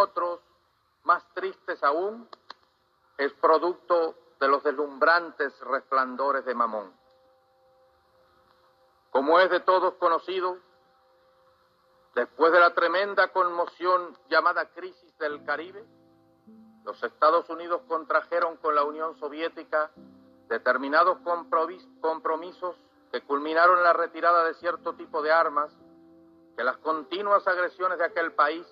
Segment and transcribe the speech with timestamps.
[0.00, 0.40] otros,
[1.04, 2.28] más tristes aún,
[3.18, 6.92] es producto de los deslumbrantes resplandores de Mamón.
[9.10, 10.58] Como es de todos conocido,
[12.14, 15.84] después de la tremenda conmoción llamada crisis del Caribe,
[16.84, 19.90] los Estados Unidos contrajeron con la Unión Soviética
[20.48, 21.18] determinados
[22.00, 22.76] compromisos
[23.10, 25.72] que culminaron la retirada de cierto tipo de armas,
[26.56, 28.66] que las continuas agresiones de aquel país,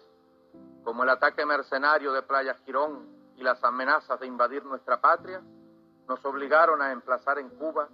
[0.84, 3.08] como el ataque mercenario de Playa Girón
[3.38, 5.42] y las amenazas de invadir nuestra patria,
[6.08, 7.88] nos obligaron a emplazar en Cuba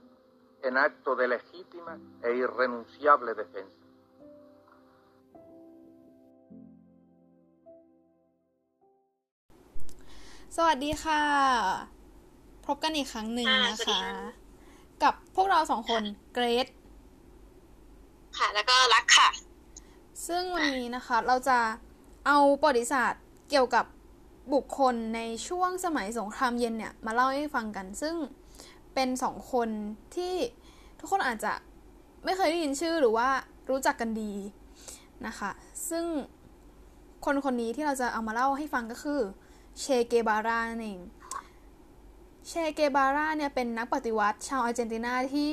[0.62, 3.86] en acto de legítima e irrenunciable defensa.
[10.60, 11.22] สวัสดีค่ะ
[12.66, 14.02] พบกันอีกครั้งหนึ่งนะคะ
[15.04, 16.04] กับพวกเราสองคน
[16.34, 16.68] เกรด
[18.38, 19.30] ค่ะ แล้วก็รักค่ะ
[20.28, 21.58] ซึ่งวันนี้นะคะ เราจะ
[22.27, 23.85] เอาประวัติศาสตร์เกี่ยวกับ
[24.55, 28.15] บุคคลในช่วงสมัยสงครามเย็นเนี่ยมาเล่าให้ฟังกัน ซึ่ง
[28.95, 29.69] เป็นสองคน
[30.15, 30.35] ที่
[30.99, 31.53] ทุกคนอาจจะ
[32.25, 33.29] ไม่เคยได้ยินชื่อหรือว่า
[33.71, 34.33] รู้จักกันดี
[35.27, 35.51] นะคะ
[35.91, 36.05] ซึ่ง
[37.25, 39.21] คนคนนี้ที่เราจะเอามาเล่าให้ฟังก็คือ
[39.81, 41.01] เชเกบารานั่นเอง
[42.49, 45.51] เชเกบาราเนี่ยเป็นนักปฏิวัติชาวอาร์เจนตินาที่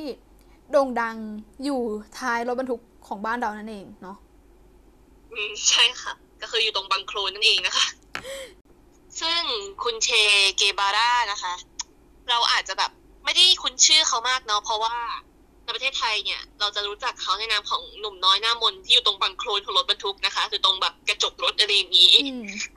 [0.72, 1.18] โด่งดัง
[1.64, 1.82] อยู่
[2.20, 4.18] ท้ายรถบรรทุกของบ้านเรานั่นเองเนาะ
[5.32, 7.86] อืมใช่ค่ะ ก็คืออยู่ตรงบังโคลนนั่นเองนะคะ
[9.22, 9.42] ซึ่ง
[9.84, 10.10] คุณเช
[10.58, 11.54] เกบาร่านะคะ
[12.30, 12.92] เราอาจจะแบบ
[13.26, 14.96] ไม่ได้คุ้นชื่อเขามากเนาะเพราะว่า
[15.64, 22.14] ในประเทศไทยเนี่ยเราจะรู้จักเขาในนามของหนุ่มน้อยหน้ามนที่อยู่ตรงบังโคลนของรถบรรทุกนะคะคือตรงแบบกระจกรถอะไรอย่างนี้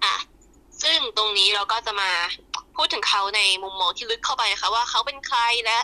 [0.04, 0.14] อะ
[0.82, 2.10] ซึ่งตรงนี้เราก็จะมา
[2.76, 5.78] พูดถึงเขาในมุมมองที่ลึกเข้าไปค่ะว่าเขาเป็นใครและ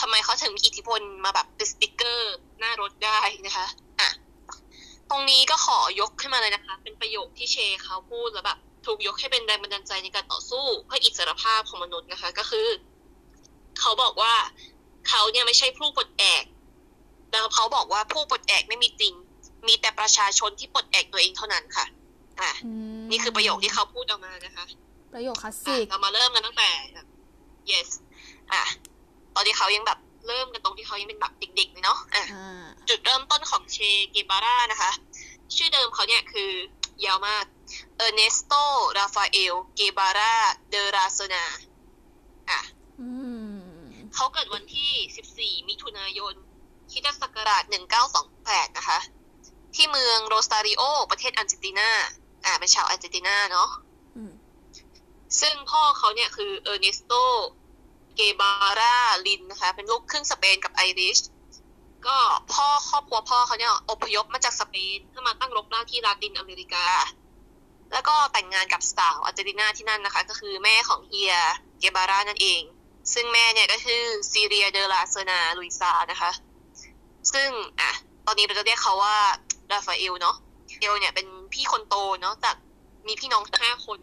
[0.00, 3.91] ทำไมเขาถึงมีอิทธิพลมาแบบเป็นสติกเกอร์หน้ารถได้นะคะอะ
[5.12, 12.68] ตรงนี้ก็ขอยกขึ้นมาเลยนะคะ เป็นประโยคที่เชเขาพูดแล้วแบบถูกยกให้เป็นแรงบันดาลใจในการต่อสู้เพื่ออิสรภาพของมนุษย์นะคะ ก็คือ
[13.80, 14.34] เขาบอกว่า
[15.08, 16.44] เขาเนี่ยไม่ใช่ผู้ปลดแอก
[17.30, 19.14] แล้วเขาบอกว่าผู้ปลดแอกไม่มีจริง
[19.66, 21.86] มีแต่ประชาชนที่ปลดแอกตัวเองเท่านั้นค่ะ
[22.40, 22.50] อะ
[23.10, 24.64] นี่คือประโยคที่เขาพูดออกมานะคะ
[25.14, 26.70] ประโยคคลาสสิกเรามาเริ่มกันตั้งแต่
[27.70, 27.88] yes
[28.52, 28.62] อะ
[29.34, 32.24] ตอนที่เขายังแบบ เริ่มกันตรงที่เขายังเป็นแบบเด็กๆเลยเนาะอะ
[32.88, 33.78] จุดเริ่มต้นของเช
[34.10, 34.90] เกบาร่านะคะ
[35.54, 36.50] ชื่อเดิมเขาเนี่ยคือ
[37.04, 37.44] ยาวมาก
[37.96, 38.52] เออร์เนสโต
[38.96, 40.34] ราฟาเอล เกบาร่า
[40.70, 41.44] เด ลา เซอร์นา
[42.50, 42.60] อะ
[44.14, 46.34] เขาเกิดวันที่ 14 มิถุนายน
[46.92, 47.62] คริสต์ศักราช
[48.20, 48.98] 1928 นะคะ
[49.74, 51.88] ที่เมืองโรซาริโอ ประเทศอาร์เจนตินา
[52.44, 53.70] อ่า เป็นชาวอาร์เจนตินาเนาะ
[55.40, 57.12] ซึ่งพ่อเขาเนี่ยคือเออร์เนสโต
[58.16, 58.96] เกบาร่า
[59.26, 61.18] ลินนะคะ เป็นลูกครึ่งสเปนกับไอริช
[62.06, 62.16] ก็
[62.52, 66.86] พ่อครอบครัวพ่อเขาเนี่ยอพยพมาจากสเปนเพื่อมาตั้งรกรากที่ลาตินอเมริกา
[67.92, 71.34] แล้วก็แต่งงานกับสาวอาร์เจนตินาที่นั่นนะคะ ก็คือแม่ของเฮีย
[71.78, 72.62] เกบาร่านั่นเอง
[73.14, 74.02] ซึ่งแม่เนี่ยก็คือ
[74.32, 76.30] ซีเลียเดลาเซอร์นาลุยซานะคะ
[77.32, 77.48] ซึ่ง
[77.80, 77.90] อะ
[78.26, 79.16] ตอนนี้เราจะเรียกเขาว่า
[79.70, 80.36] ราฟาเอลเนาะ
[80.80, 82.56] เอลเนี่ยเป็นพี่คนโตเนาะจาก
[83.06, 83.98] มีพี่น้องห้าคน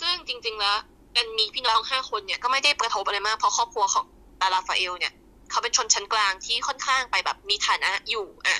[0.00, 0.78] ซึ่งจริง ๆ แล้ว
[1.16, 4.06] การมีพี่น้องห้าคนเนี่ยก็ไม่ได้กระทบอะไรมากเพราะครอบครัวของ
[4.40, 5.12] ดาราฟาเอลเนี่ย
[5.50, 8.56] เขาเป็นชนชั้นกลางที่ค่อนข้างไปแบบมีฐานะอยู่อะ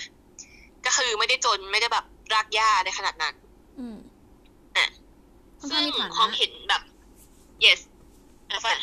[0.84, 3.34] ก็คือไม่ได้จนไม่ได้แบบรากหญ้าในขนาดนั้น
[3.78, 3.96] อืม
[4.76, 4.86] อะ
[5.70, 5.84] ซึ่ง
[6.16, 6.82] ความเห็นแบบ
[7.64, 7.80] yes
[8.50, 8.78] อะ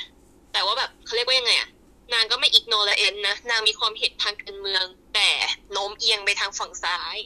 [0.53, 1.69] แต่ว่าแบบเขาเรียกว่ายังไงอะ
[2.13, 5.29] นางก็ไม่ ignorant นะนางมีความเห็นทางการเมือง แต่
[5.72, 7.17] โน้มเอียงไปทางฝั่งซ้าย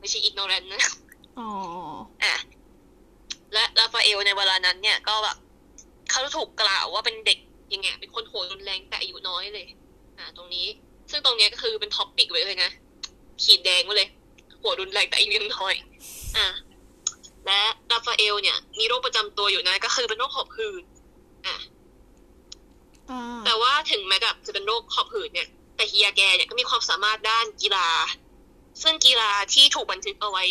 [0.00, 0.82] ไม่ใช่ ignorant นะ
[1.38, 1.48] อ๋อ
[2.24, 2.34] อะ
[3.56, 5.36] และลาฟาเอลในเวลานั้นเนี่ยก็แบบ
[6.10, 7.38] เขาถูกกล่าวว่าเป็นเด็ก
[7.72, 9.66] ยังไงเป็นคนโหดรุนแรงแต่อายุน้อยเลย
[10.18, 10.66] อ่า ตรงนี้
[11.10, 12.70] ซึ่งตรงนี้ก็คือเป็น topic ไว้เลยนะ
[13.42, 14.08] ขีดแดงไว้เลย
[14.60, 15.74] โหดรุนแรงแต่อายุยังน้อย
[16.36, 16.46] อ่า
[17.46, 20.84] และราฟาเอลเนี่ย มีโรคประจำตัวอยู่นะ ก็คือเป็นโรคหอบหืด
[21.46, 21.56] อ่า
[23.44, 27.88] แต่ว่าถึงแม้กับจะเป็นโรคหอบหืดเนี่ย แต่เฮียแกเนี่ยก็มีความสามารถด้านกีฬา
[28.82, 30.44] ซึ่งกีฬาที่ถูกบันทึกเอาไว้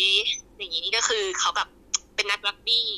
[0.56, 1.68] อย่างนี้นี่ก็คือเขาแบบ
[2.16, 2.88] เป็นนักรักบี้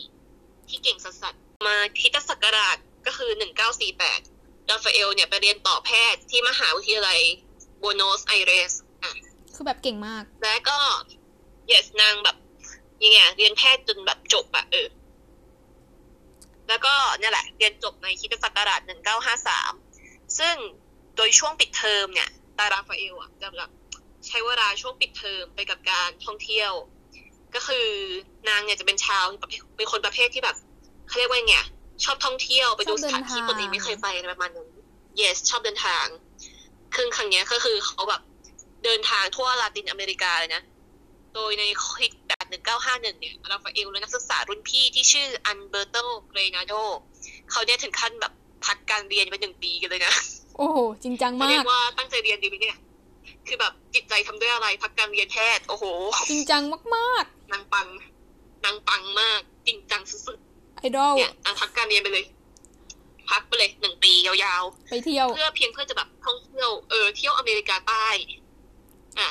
[0.68, 2.76] ที่เก่งสัสๆมาคริสต์ศักราช
[3.06, 4.20] ก็คือหนึ่งเก้าสี่แปด
[4.70, 7.20] ราฟาเอลเนี่ยไปเรียนต่อแพทย์ที่มหาวิทยาลัย
[7.78, 8.72] บัวโนสไอเรส
[9.02, 9.12] อะ
[9.54, 10.78] คือแบบเก่งมาก และก็
[11.70, 12.36] yes นางแบบ
[13.02, 14.88] ยังไงเรียนแพทย์จนแบบจบอะเออ
[16.68, 19.72] แล้วก็เนี่ยแหละ เรียนจบในคิตศักราชหนึ่งเก้าห้าสาม
[20.38, 20.54] ซึ่ง
[21.16, 22.28] โดยช่วงปิดเทอมเนี่ย
[22.58, 23.70] ตาราฟาเอลอะจะแบบ
[24.26, 26.72] ใช้เวลาช่วงปิดเทอมไปกับการท่องเที่ยว
[27.54, 27.86] ก็คือ
[28.48, 29.24] นางเนี่ยจะเป็นชาว
[29.76, 30.56] เป็นคนประเภทที่แบบ
[31.08, 31.56] เขาเรียกว่าไง
[32.04, 34.68] ชอบท่องเที่ยวไปดูสถานที่ตนเองไม่เคยไปประมาณนั้น
[35.20, 36.04] yes ชอบเดินทาง
[36.94, 38.22] ครึ่งครั้งนี้ก็คือเขาแบบ
[38.84, 40.62] เดินทางทั่วลาตินอเมริกาเลยนะ
[41.32, 45.96] โดโดยในคลิปแบบ1951เนี่ยราฟาเอลและนักศึกษารุ่นพี่ที่ชื่ออันเบอร์โต
[46.28, 46.72] เกรนาโด
[47.50, 48.32] เขาเนี่ยถึงขั้นแบบ
[48.66, 50.12] พักการเรียนไปหนึ่งปีกันเลยนะ
[50.56, 52.76] โอ้โหจริงจังมากเรียกว่าตั้งใจเรียนดีไหมเนี่ย
[53.48, 55.84] คือแบบจิตใจทำด้วยอะไรพักการเรียนแพทย์โอ้โห
[56.30, 56.62] จริงจัง
[56.96, 57.88] มากๆนางปัง
[58.64, 62.24] นางปังมาก จริงจังสุดๆไอดอลเนี่ยนางพักการเรียนไปเลย
[63.30, 68.06] พักไปเลยหนึ่งปียาวๆ ไปเที่ยว เพื่อเพียงเพื่อจะแบบท่องเที่ยวเออเที่ยวอเมริกาใต้
[69.18, 69.30] อะ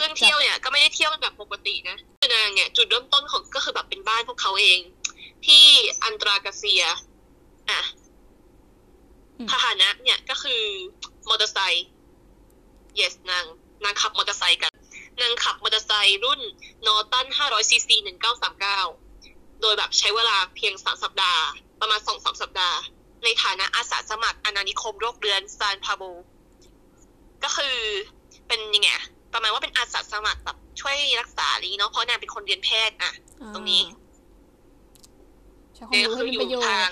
[0.00, 4.80] ซึ่งเที่ยวเนี่ยก็ไม่ได้เที่ยวแบบปกตินะคือนางเนี่ยจุดเริ่มต้นของก็คือแบบเป็นบ้านพวกเขาเอง
[5.46, 5.64] ที่
[6.04, 6.84] อันตรากาเซีย
[7.70, 7.82] อะ
[9.50, 10.62] พาหนะเนี่ยก็คือ
[11.28, 11.86] มอเตอร์ไซค์
[13.00, 13.44] yes นาง
[13.84, 14.72] นางขับมอเตอร์ไซค์กัน
[15.20, 16.40] นางขับมอเตอร์ไซค์รุ่น
[16.86, 17.96] นอร์ตัน500ซีซี
[18.78, 21.42] 1939 โดยแบบใช้เวลาเพียงสามสัปดาห์
[21.80, 22.78] ประมาณสองสามสัปดาห์
[23.24, 26.02] ในฐานะอาสาสมัครอาณานิคมโรคเรื้อนซานพาโบ
[27.44, 27.76] ก็คือ
[28.48, 28.90] เป็นยังไง
[29.32, 33.12] ประมาณว่าเป็นอาสาสมัครแบบช่วยรักษาลีเนาะเพราะนางเป็นคนเรียนแพทย์อะ
[33.54, 33.82] ตรงนี้
[35.90, 36.90] เดี๋ยวคืออยู่ทาง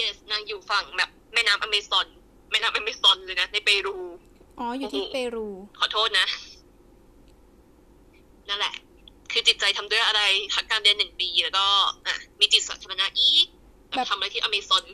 [0.00, 2.06] yes นางอยู่ฝั่งแบบแม่น้ำอเมซอน
[2.50, 3.96] แม่น้ำอเมซอนเลยนะในเปรู
[4.58, 5.48] อ๋อ อยู่ที่เปรู
[5.78, 6.26] ขอโทษนะ
[8.48, 8.74] นั่นแหละ
[9.32, 10.22] คือจิตใจทำด้วยอะไร
[10.54, 11.66] พักการเรียนหนึ่งปีแล้วก็
[12.06, 13.46] อะมีจิตสาธารณะอีก
[13.90, 14.84] แบบทำอะไรที่อเมซอน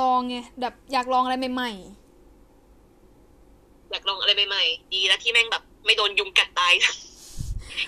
[0.00, 1.80] ลองไงแบบอยากลองอะไรใหม่ๆ
[3.90, 6.72] อยากลองอะไรใหม่ๆดีแล้วที่แม่งแบบ ไม่โดนยุงกัดตาย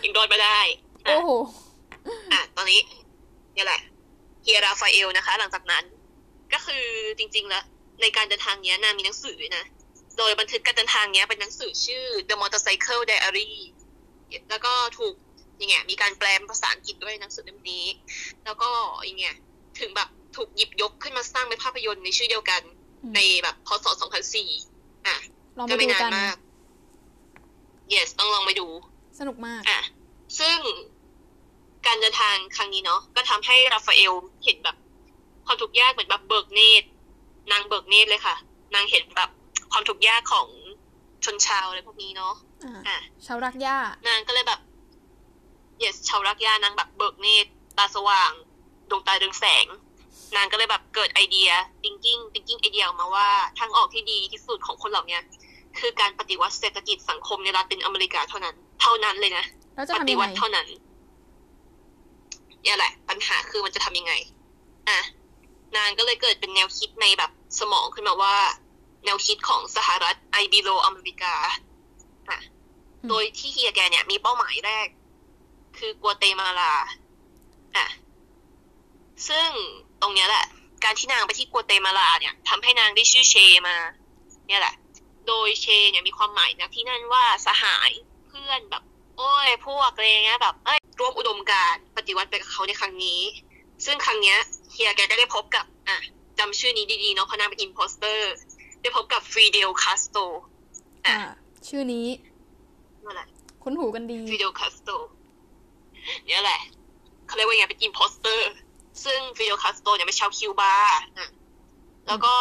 [0.03, 0.61] ยังรอดมาได้
[1.07, 1.31] โอ้โห
[2.33, 2.81] อะตอนนี้
[3.57, 3.81] นี่แหละ
[4.43, 5.85] เฮียราฟาเอลนะคะ หลังจากนั้น
[6.53, 6.85] ก็คือ
[7.19, 7.65] จริง ๆ แล้ว
[8.01, 9.65] ในการเดินทางเนี้ยนางมีหนังสือนะ
[10.19, 13.51] โดยบันทึกการเดินทางเนี้ยเป็นหนังสือชื่อ The Motorcycle Diary
[14.51, 15.15] แล้วก็ถูก
[15.61, 17.85] ยังไงมีการแปลภาษาอังกฤษด้วยหนังสือเล่มนี้
[18.45, 18.71] แล้วก็
[19.11, 19.27] ยังไง
[19.81, 22.63] ถึงแบบถูกหยิบยกขึ้นมาสร้างเป็นภาพยนตร์ในชื่อเดียวกัน
[23.15, 23.87] ในแบบพศ
[24.47, 25.17] 2004อะ
[25.71, 26.37] ก็ไม่นานมาก
[27.93, 28.69] yes ต้องลองไปดู
[29.19, 29.81] สนุกมากอะ
[30.41, 30.59] ซึ่ง
[31.87, 34.13] การเดินทางครั้งนี้เนาะก็ทำให้ราฟาเอล
[34.45, 34.77] เห็นแบบ
[35.47, 36.87] ความทุกข์ยากเหมือนแบบเบิกเนตร
[37.53, 38.35] นางเบิกเนตรเลยค่ะ
[38.75, 39.31] นางเห็นแบบ
[39.73, 40.49] ความทุกข์ยากของ
[41.25, 42.35] ชนชาวอะไรพวกนี้เนาะ
[42.87, 42.97] อ่า
[43.27, 43.77] ชาวรากหญ้า
[44.07, 44.61] นางก็เลยแบบ
[45.83, 48.31] yes ชาวรากหญ้านางแบบเบิกเนตรตาสว่าง
[48.91, 49.67] ดวงตาเรืองแสง
[50.37, 51.51] นางก็เลยแบบเกิดไอเดีย
[51.83, 53.29] thinking thinking ไอเดียออกมาว่า
[53.59, 55.19] ทางออกที่ดีที่สุดของคนเหล่านี้
[55.79, 59.45] คือการปฏิวัติเศรษฐกิจสังคมในลาตินอเมริกาเท่านั้น เท่านั้นเลยนะ
[60.01, 60.67] ปฏิวัติเท่านั้น
[62.65, 64.13] นี่แหละ ปัญหาคือมันจะทำยังไง
[64.89, 65.01] อะ
[65.77, 68.35] นางก็เลยเกิดเป็นแนวคิดในแบบสมองขึ้นมาว่า
[69.05, 71.35] แนวคิดของสหรัฐไอบิโลอเมริกา
[72.31, 72.39] อะ
[73.09, 74.87] โดยที่เฮียแกเนี่ยมีเป้าหมายแรก
[75.79, 76.75] คือ กัวเตมาลา
[77.77, 77.87] อะ
[79.29, 79.49] ซึ่ง
[80.03, 80.45] ตรงเนี้ยแหละ
[80.85, 83.35] การที่นางไปที่กัวเตมาลาเนี่ยทำให้นางได้ชื่อเช
[83.67, 83.77] มา
[84.49, 84.75] เนี่ยแหละ
[85.27, 87.91] โดยเชเนี่ยมีความหมายนะที่นั่นว่าสหาย
[88.29, 88.83] เพื่อนแบบ
[89.17, 93.21] โอ้ยพวกอะไรเงี้ยแบบเอ้ยร่วมอุดมการปฏิวัติไปกับเขาในครั้งนี้
[93.85, 94.39] ซึ่งครั้งเนี้ย
[94.73, 95.97] เฮียแกก็ได้พบกับ อะ
[96.39, 98.33] จำชื่อนี้ดีๆเนาะเพราะนางเป็น impostor
[98.81, 100.17] ได้พบกับฟิเดลคาสโต
[101.07, 101.19] อะ
[101.69, 102.07] ชื่อนี้
[103.05, 103.29] นั่นแหละ
[103.63, 104.91] คุ้นหูกันดีฟิเดลคาสโต
[106.27, 106.61] เนี่ยแหละ
[107.27, 108.53] เขาเรียกว่าไงเป็น impostor
[109.05, 111.03] ซึ่งฟิเดลคาสโตเนี่ยเป็นชาวคิวบาอะ
[112.07, 112.35] แล้วก็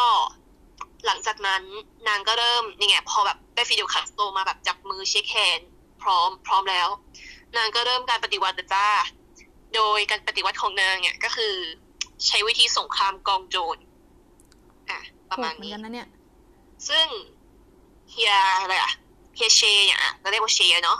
[1.06, 1.64] หลังจากนั้น
[2.08, 5.70] นางก็เริ่มนี่ไงพอแบบได้ฟิเดลคาสโตมาแบบจับมือ shake hand
[6.02, 6.88] พร้อม พร้อมแล้ว
[7.58, 8.88] นางก็เริ่มการปฏิวัติจ้า
[9.76, 11.54] โดยการปฏิวัติของนางเนี่ยก็คือ
[12.28, 13.78] ใช้วิธีสงครามกองโจร
[14.90, 15.00] อะ
[15.32, 16.08] ประมาณนี้นะเนี่ย
[16.88, 17.06] ซึ่ง
[18.12, 18.92] เฮียอะไรอะ
[19.36, 21.00] เฮียเชเนี่ยเราเรียกว่าเชเนาะ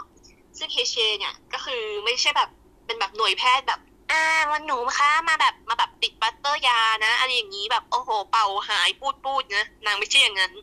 [0.58, 2.50] ซึ่งเฮียเชเนี่ยก็คือไม่ใช่แบบ
[2.86, 3.80] เป็นแบบหน่วยแพทย์แบบ
[4.12, 4.22] อ่า
[4.52, 10.54] วันหนูคะมาแบบมาแบบติดบัตเตอร์ยานะอะไรอย่างนี้แบบโอ้โหเป่าหายปูดปูดนะนางไม่ใช่อย่างนั้น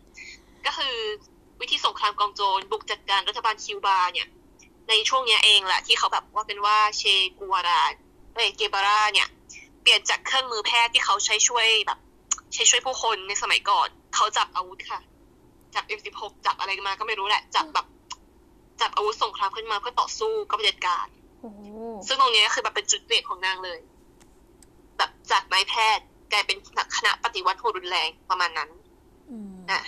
[0.67, 0.95] ก็คือ
[1.61, 4.29] วิธีสงครามกองโจรบุกจัดการรัฐบาลคิวบาเนี่ย
[4.89, 7.03] ในช่วงนี้เองแหละที่เขาแบบว่าเป็นว่าเช
[7.39, 7.83] กัวรา
[8.35, 9.29] เอเกบาราเนี่ย
[9.83, 11.99] เปลี่ยนจากเครื่องมือแพทย์ที่เขาใช้ช่วยแบบ
[12.53, 15.01] ใช้ช่วยผู้คนในสมัยก่อนเขาจับอาวุธค่ะ
[15.75, 17.87] จับ M16 จับอะไรมาก็ไม่รู้แหละ จับแบบ
[18.81, 21.07] จับอาวุธสงครามขึ้นมาเพื่อต่อสู้กับเผด็จการ
[22.07, 23.81] ซึ่งตรงนี้คือแบบเป็นจุดเปลี่ยนของนางเลย
[24.99, 26.57] แบบจากนายแพทย์กลายเป็น
[26.97, 28.71] คณะปฏิวัติโหดรุนแรงประมาณนั้น
[29.71, 29.81] อะ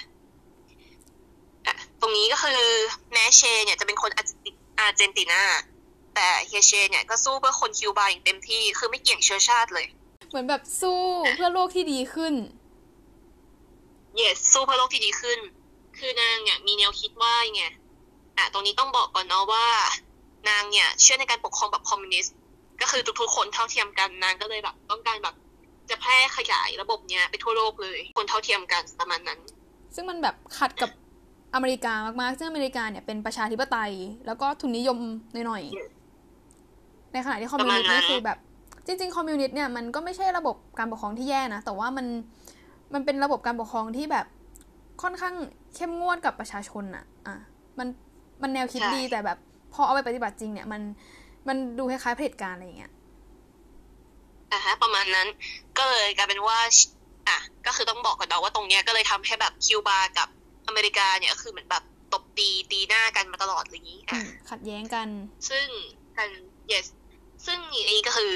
[2.00, 2.60] ตรงนี้ก็คือ
[3.12, 5.42] แม้เช เนี่ยจะเป็นคนอาร์เจนตินา
[6.14, 9.86] แต่เฮียเช เนี่ยก็สู้เพื่อคนคิวบาอย่างเต็มที่ คือไม่เกี่ยงเชื้อชาติเลย
[10.28, 11.00] เหมือนแบบสู้
[11.36, 12.34] เพื่อโลกที่ดีขึ้น
[14.20, 15.38] yes สู้เพื่อโลกที่ดีขึ้น
[15.98, 17.64] คือนางเนี่ยมีแนวคิดว่าไง
[18.36, 19.66] อะตรงนี้ต้องบอกก่อนเนาะว่า
[20.48, 22.34] นางเนี่ย เชื่อในการปกครองแบบคอมมิวนิสต์
[22.80, 25.34] ก็คือทุกๆคนเท่าเทียมกันนางก็เลยแบบต้องการแบบ
[25.90, 29.38] จะแพร่ขยายระบบเนี้ยไปทั่วโลกเลย คนเท่าเทียมกันประมาณนั้น
[29.94, 30.90] ซึ่งมันแบบขัดกับ
[31.54, 33.92] อเมริกามากๆซึ่งอเมริกาเนี่ยเป็นประชาธิปไตย
[34.26, 34.98] แล้วก็ทุนนิยม
[35.32, 38.38] หน่อยๆในขณะที่คอมมิวนิสต์นี่คือแบบ
[38.88, 42.06] จริงๆคอมมิวนิสต์เนี่ยมันก็ไม่ใช่ระบบการปกครองที่แย่นะ แต่ว่ามัน
[42.94, 44.26] มันเป็นระบบการปกครองที่แบบ
[45.02, 45.34] ค่อนข้าง
[45.74, 47.34] เข้มงวดกับประชาชนอะอะ
[47.78, 47.88] มัน
[48.42, 49.38] มันแนวคิดดีแต่แบบ
[49.74, 50.82] พอเอาไปปฏิบัติจริงเนี่ยมัน
[51.48, 52.92] มันดูคล้ายๆเผด็จการอะไรอย่างเงี้ย
[54.52, 55.28] อะฮะประมาณนั้น
[55.78, 56.58] ก็เลยกลายเป็นว่า
[57.28, 60.28] อะก็คือต้องบอกก่อนเนาะว่าตรงเนี้ยก็เลยทำให้แบบคิวบากับ
[60.66, 65.08] อเมริกาเนี่ยก็คือเหมือนแบบตบตีตีหน้ากันมาตลอดอะไรอย่างนี้อะขัดแย้งกัน
[65.48, 65.66] ซึ่ง
[66.16, 66.30] กัน
[66.72, 66.86] yes
[67.46, 67.58] ซึ่ง
[67.90, 68.32] นี่ก็คือ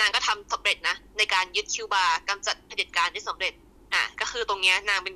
[0.00, 3.52] นางก็ทำสำเร็จนะในการยึดคิวบากำจัดเผด็จการได้สำเร็จ
[3.94, 5.14] อะก็คือตรงเนี้ยนางเป็น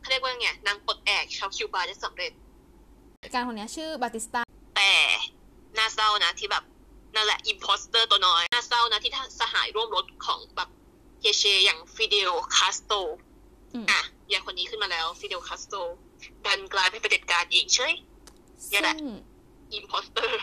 [0.00, 2.32] เขาเรียกว่าไงนางปลดแอกชาวคิวบาได้สำเร็จ
[3.34, 4.40] การคนนี้ชื่อบาติสตา
[4.76, 4.92] แต่
[5.78, 6.64] น่าเศร้านะที่แบบ
[7.14, 10.68] นั่นแหละ impostor ตัวน้อยน่าเศร้านะที่สหายร่วมรบของแบบ
[11.20, 12.92] เฮเชอย่างฟิเดลคาสโต
[13.90, 14.00] อะ
[14.30, 15.74] อย่างคนนี้ขึ้นมาแล้วฟิเดลคาสโต
[16.46, 17.94] ดันกลายเป็นประเด็จการเองเฉย
[18.72, 18.96] นี่แหละ
[19.72, 20.42] impostor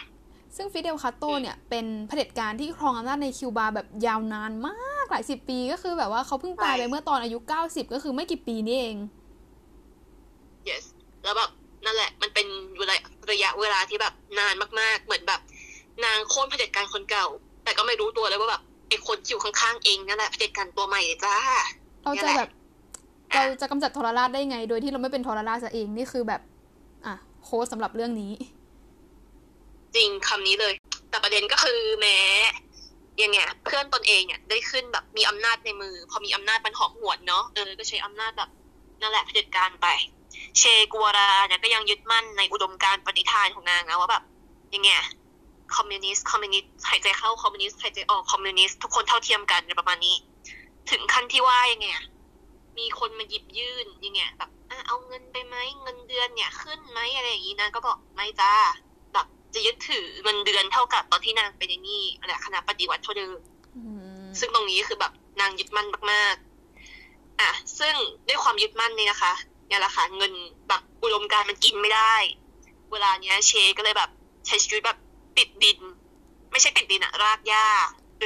[0.55, 8.97] ซึ่งฟิเดลคาสโตเนี่ยเป็นเผด็จการที่ครองอำนาจในคิวบาแบบยาวนานมากหลายสิบปีก็คือแบบว่าเขาเพิ่งตายไปเมื่อตอนอายุเก้าสิบก็คือไม่กี่ปีนี่เอง
[10.69, 10.83] yes
[11.23, 11.49] แล้วแบบ
[11.85, 12.47] นั่นแหละ มันเป็น
[12.79, 12.95] เวลา
[13.31, 15.41] ระยะเวลาที่แบบนานมากๆ เหมือนแบบ
[16.05, 17.27] นางโค่นเผด็จการคนเก่า
[17.63, 21.35] แต่ก็ไม่รู้ตัวเลยว่าแบบไอ้คนที่อยู่ข้างๆเองนั่นแหละเผด็จการตัวใหม่จ้า
[22.03, 22.49] เราจะแบบ
[23.33, 26.41] เราจะกำจัดทรราชได้ไง โดยที่เราไม่เป็นทรราชเองนี่คือแบบ
[27.05, 27.13] อะ
[27.43, 28.33] โค้ดสำหรับเรื่องนี้
[29.97, 30.73] จริงคำนี้เลย
[31.09, 32.17] แต่ประเด็นก็คือแม้
[33.23, 38.49] ยังไงเพื่อนตนเองเนี่ยได้ขึ้นแบบมีอำนาจในมือ พอมีอำนาจมันหอมหวนเนาะเออก็ใช้อำนาจแบบ
[39.01, 39.87] นั่นแหละเผด็จการไป
[40.57, 40.63] เช
[40.93, 44.23] กัวราเนี่ยก็ยังยึดมั่นในอุดมการปณิธานของนางนะว่าแบบ
[44.75, 44.89] ยังไง
[45.75, 50.15] คอมมิวนิสต์คอมมิวนิสต์หายใจเข้าคอมมิวนิสต์หายใจออกคอมมิวนิสต์ทุกคนเท่าเทียมกันประมาณนี้
[50.91, 51.87] ถึงขั้นที่ว่ายังไง
[52.77, 54.49] มีคนมาหยิบยื่นยังไงแบบ
[54.87, 58.53] เอาเงินไปไหมเงินเดือนเนี่ยขึ้นไหมอะไรอย่างนี้นางก็บอกไม่จ้า
[59.57, 63.37] จะยึดถือเงินเดือนเท่ากับตอนที่นางเป็นอย่างนี้อะไรคณะปฏิวัติเท่าเดิม
[64.39, 67.93] ซึ่งตรงนี้คือแบบนางยึดมั่นมากๆ อะ ซึ่ง
[68.27, 69.33] ด้วยความยึดมั่นนี่นะคะ
[69.67, 70.33] เนี่ยแหละค่ะเงิน
[70.69, 72.13] แบบอุดมการมันกินไม่ได้
[72.91, 74.09] เวลาเนี้ยเชก็เลยแบบ
[74.47, 74.97] ใช้ชีวิตแบบ
[75.37, 75.77] ติดดิน
[76.51, 77.65] ไม่ใช่ติดดินอะรากหญ้า
[78.19, 78.23] เ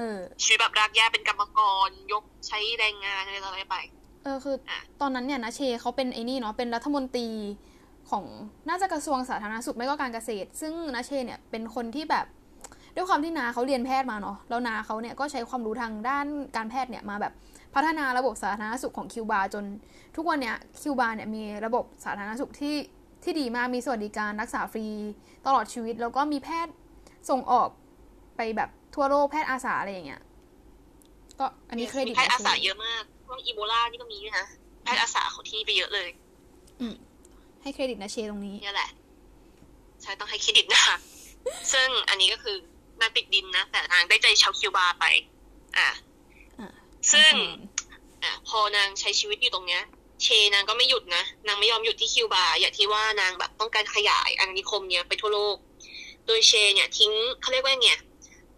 [0.00, 3.76] ออชีวิตแบบรากหญ้าเป็นกรรมกรยกใช้แรงงานอะไรอะไรไป
[4.24, 4.56] เออคือ
[5.00, 7.28] ตอนนั้นเนี่ยนะเชเขาเป็นไอ้นี่เนาะเป็นรัฐมนตรี
[8.10, 8.24] ของ
[8.68, 12.26] น่าจะกระทรวงสาธารณสุขไม่ก็การเกษตร ซึ่งนาเชเนี่ยเป็นคนที่แบบ
[12.96, 16.26] ด้วยความที่นาเขาเรียนแพทย์มาเนาะแล้วนาเขาเนี่ยก็ใช้ความรู้ทางด้าน
[16.56, 17.32] การแพทย์เนี่ยมาแบบ
[17.74, 19.64] พัฒนาระบบสาธารณสุขของคิวบาจน
[20.16, 22.76] ทุกวันเนี้ยคิวบาเนี่ยมีระบบสาธารณสุขที่
[23.24, 24.86] ที่ดีมากมีสวัสดิการรักษาฟรี
[25.46, 26.72] ตลอดชีวิต แล้วก็มีแพทย์
[27.30, 27.68] ส่งออก
[28.36, 30.22] ไปแบบทั่วโลกแพทย์อาสาอะไรอย่างเงี้ย
[31.38, 34.46] ก็อันนี้เครดิตแพทย์อาสาเยอะมากพวกอีโบลานี่ก็มีนะ
[34.82, 36.08] แพทย์อาสาของที่ไปเยอะเลย
[36.80, 36.94] อืม
[37.62, 38.90] ให้เครดิตนะเชตรงนี้นี่แหละ
[40.02, 40.96] ใช่ต้องให้เครดิตนะคะ
[41.72, 42.56] ซึ่งอันนี้ก็คือ
[43.00, 45.04] นางติดดินนะ แต่นางได้ใจชาวคิวบาไป
[45.78, 45.88] อะ
[47.12, 47.32] ซึ่ง
[48.22, 49.82] อะพอนางใช้ชีวิตอยู่ตรงเนี้ย
[50.22, 55.56] เชนางก็ไม่หยุดนะนางไม่ยอมหยุดที่คิวบาอย่างที่ว่านางแบบต้องการขยายอาณานิคมเนี้ยไปทั่วโลก
[56.26, 57.90] โดยเชเนี่ยทิ้งเขาเรียกว่าไง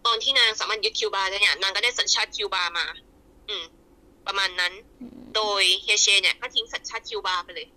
[0.05, 2.85] ตอนที่นางสามารถยึดคิวบาได้เนี่ยนางก็ได้สัญชาติคิวบามา
[3.49, 3.63] อืม
[4.27, 4.73] ประมาณนั้น
[5.35, 7.67] โดยเฮเชเนี่ยก็ทิ้งสัญชาติคิวบาไปเลย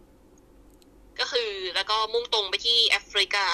[1.21, 3.47] ก็คือแล้วก็มุ่งตรงไปที่แอฟริกา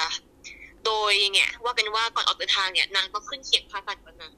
[0.87, 4.33] โดยเนี่ยว่าเป็นว่าก่อนออกเดินทางเนี่ยนางต้องขึ้นเขียนพาสัตว์ก่อนนะ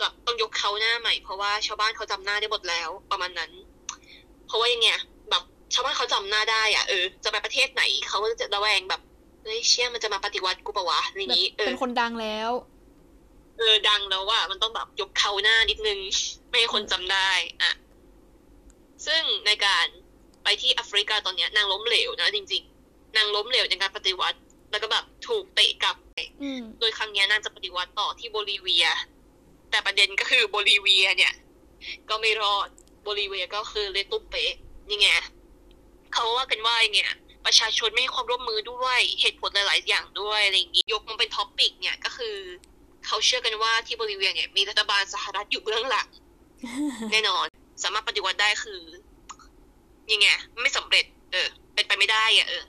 [0.00, 3.50] แบบต้องยกเขาหน้าใหม่เพราะว่าชาวบ้านเขาจำหน้าได้หมดแล้วประมาณนั้น
[4.46, 5.00] เพราะว่าอย่างเงี้ย
[5.30, 5.42] แบบ
[5.74, 9.00] ชาวบ้านเขาจำหน้าได้อะเออจะไปประเทศไหนเขาก็จะระแวงแบบ
[9.42, 12.50] เฮ้ยเชี่ยมันจะมาปฏิวัติกูปะวะอะไรนี้เออเป็นคนดังแล้ว
[13.58, 15.98] เออดังแล้วว่ามันต้องแบบยกเขาหน้านิดนึง
[16.48, 17.30] ไม่ให้คนจำได้
[17.62, 17.72] อะ
[19.06, 19.86] ซึ่งในการ
[20.44, 24.38] ไปที่แอฟริกาตอนเนี้ยนางล้มเหลวนะจริง ๆ นางล้มเหลวในการปฏิวัติ
[24.70, 25.96] แล้วก็แบบถูกเตะกลับ
[26.80, 28.86] โดยครั้งนี้นางจะปฏิวัติต่อที่โบลิเวีย
[29.70, 31.32] แต่ประเด็นก็คือโบลิเวีย เนี่ย
[32.08, 32.68] ก็ไม่รอด
[33.02, 34.52] โบลิเวียก็คือเละตุ้มเป๊ะ
[34.88, 35.08] นี่ไง
[36.12, 37.12] เขาว่ากันว่าอย่างเงี้ย
[37.46, 42.36] ประชาชนไม่ให้ความร่วมมือด้วยเหตุผลหลาย ๆ อย่างด้วยอะไรอย่างงี้ยกมันเป็น topic เนี่ยก็คือ
[43.06, 46.08] เขาเชื่อกันว่าที่โบลิเวียเนี่ยมีรัฐบาลสหรัฐอยู่เบื้องหลัง
[47.12, 47.46] แน่นอน
[47.82, 48.80] สามารถปฏิวัติได้คือ
[50.12, 50.28] ยังไง
[50.62, 52.64] ไม่สำเร็จ เออ เป็นไปไม่ได้อะเออ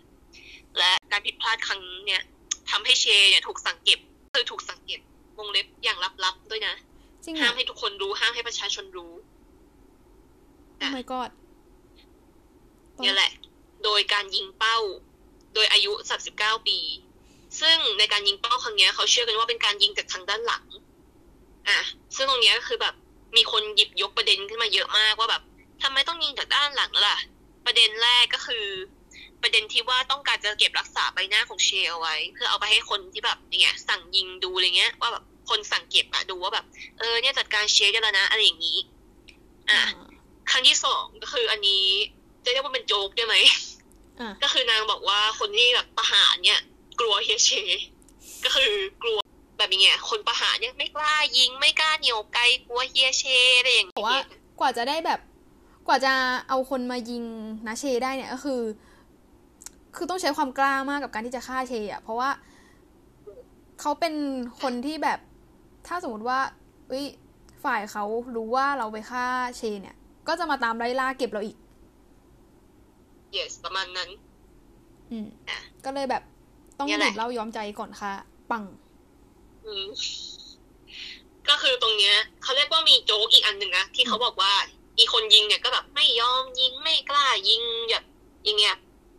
[0.78, 2.22] และการผิดพลาดครั้งเนี่ย
[2.70, 3.98] ทำให้เชเนี่ยถูกสังเกต
[4.34, 5.00] คือถูกสังเกต
[5.38, 6.76] วงเล็บอย่างลับๆด้วยนะ
[7.42, 9.14] ห้ามให้ทุกคนรู้ห้ามให้ประชาชนรู้
[10.78, 11.32] โอ้ my god
[13.04, 13.32] นี่แหละ
[13.84, 14.78] โดยการยิงเป้า
[15.54, 16.78] โดยอายุสามสิบเก้าปี
[17.62, 20.66] ซึ่งในการยิงเป้าครั้งนี้เขาเชื่อกันว่าเป็นการยิงจากทางด้านหลัง
[21.68, 21.80] อะ
[22.16, 22.96] ซึ่งตรงนี้ก็คือแบบ
[23.36, 25.44] มีคนหยิบยกประเด็นขึ้นมาเยอะมากว่าแบบ
[25.84, 27.18] ทำไมต้องยิงจากด้านหลังล่ะ
[27.66, 28.66] ประเด็นแรกก็คือ
[29.40, 36.66] ไปประเด็นที่ว่าต้องการจะเก็บรักษาใบหน้าของเชลเอาไว้ เพื่อเอาไปให้คนที่แบบเนี่ยสั่งยิงดูอะไรเงี้ย ว่าแบบคนสั่งเก็บอะดูว่าแบบ
[37.00, 38.78] เออเนี่ยจัดการเชลได้แล้วนะอะไรอย่างนี้
[39.70, 39.80] อะ
[40.52, 41.84] ครั้งที่สองก็คืออันนี้
[42.44, 43.36] จะเรียกว่าเป็นโจ๊กได้ไหม
[44.44, 46.62] ก็คือนางบอกว่าคนที่แบบประหารเนี่ย
[47.00, 47.52] กลัวเฮเช
[48.44, 48.72] ก็คือ
[49.04, 49.20] กลัว
[49.58, 53.24] แบบนี้ยคนประหารเนี่ยไม่กล้ายิงไม่กล้าเหนียวไกลกลัวเฮียเช
[53.58, 54.18] อะไรอย่างเงี้ยว่า
[54.60, 55.20] กว่าจะได้แบบ
[55.88, 56.14] กว่าจะ
[56.50, 57.24] เอาคนมายิง
[57.68, 58.62] นาเชได้เนี่ยก็คือ
[59.96, 62.30] คือต้องใช้ความกล้ามากกับการที่จะฆ่าเชอะเพราะว่า
[63.82, 64.14] เขาเป็น
[64.62, 65.20] คนที่แบบ
[65.88, 66.40] ถ้าสมมติว่า
[66.90, 67.06] เอ้ย
[67.64, 68.04] ฝ่ายเขา
[68.36, 69.26] รู้ว่าเราไปฆ่า
[69.58, 69.96] เชเนี่ย
[70.28, 71.58] ก็จะมาตามไล่ล่าเก็บเราอีก
[73.38, 74.10] yes ประมาณนั้น
[75.12, 75.28] อืม
[75.86, 76.24] ก็เลยแบบ
[76.78, 78.12] ต้องดื่มเหล้ายอมใจก่อนค่ะ
[78.52, 78.64] ปัง
[81.50, 84.54] ก็คือตรงเนี้ยเขาเรียกว่ามีโจ๊กอีกอันหนึ่งนะที่เขาบอกว่า
[84.98, 88.04] อีคนยิงเนี่ยก็แบบไม่ยอมยิงไม่กล้ายิงแบบ
[88.46, 88.76] อย่างเงี้ย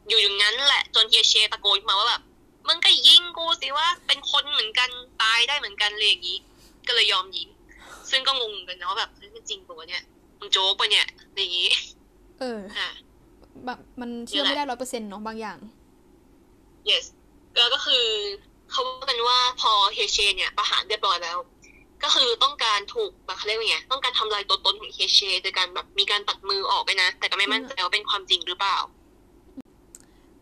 [0.09, 2.23] อยู่อย่างนั้นแหละจนเฮียเชตะโกนมาว่าแบบ
[2.69, 4.91] มึงก็ยิงกูสิว่าเป็นคนเหมือนกัน
[5.23, 6.39] ตายได้เหมือนกันเลยอย่างนี้
[6.87, 7.49] ก็เลยยอมยิง
[8.11, 10.03] ซึ่งก็งงกันเนาะแบบมันจริงปะวะเนี่ย
[10.39, 11.69] มึงโจ๊กปะเนี่ยอย่างนี้
[12.41, 12.61] เออ
[13.67, 15.59] แบบมันเชื่อไม่ได้ร้อยเปอร์เซ็นต์เนาะบางอย่าง
[16.91, 17.05] yes
[17.59, 18.05] แล้วก็คือ
[18.71, 21.37] เขาบอกกันว่าพอเฮเชเนี่ยประหารเรียบร้อยแล้ว
[22.03, 28.79] ก็คือต้องการถูกแบบเขาเรียกว่าไงต้องการทำลายตัวตนของเฮเชโดยการแบบมีการตัดมือออกไปนะ แต่ก็ไม่มั่นใจว่าเป็นความจริงหรือเปล่า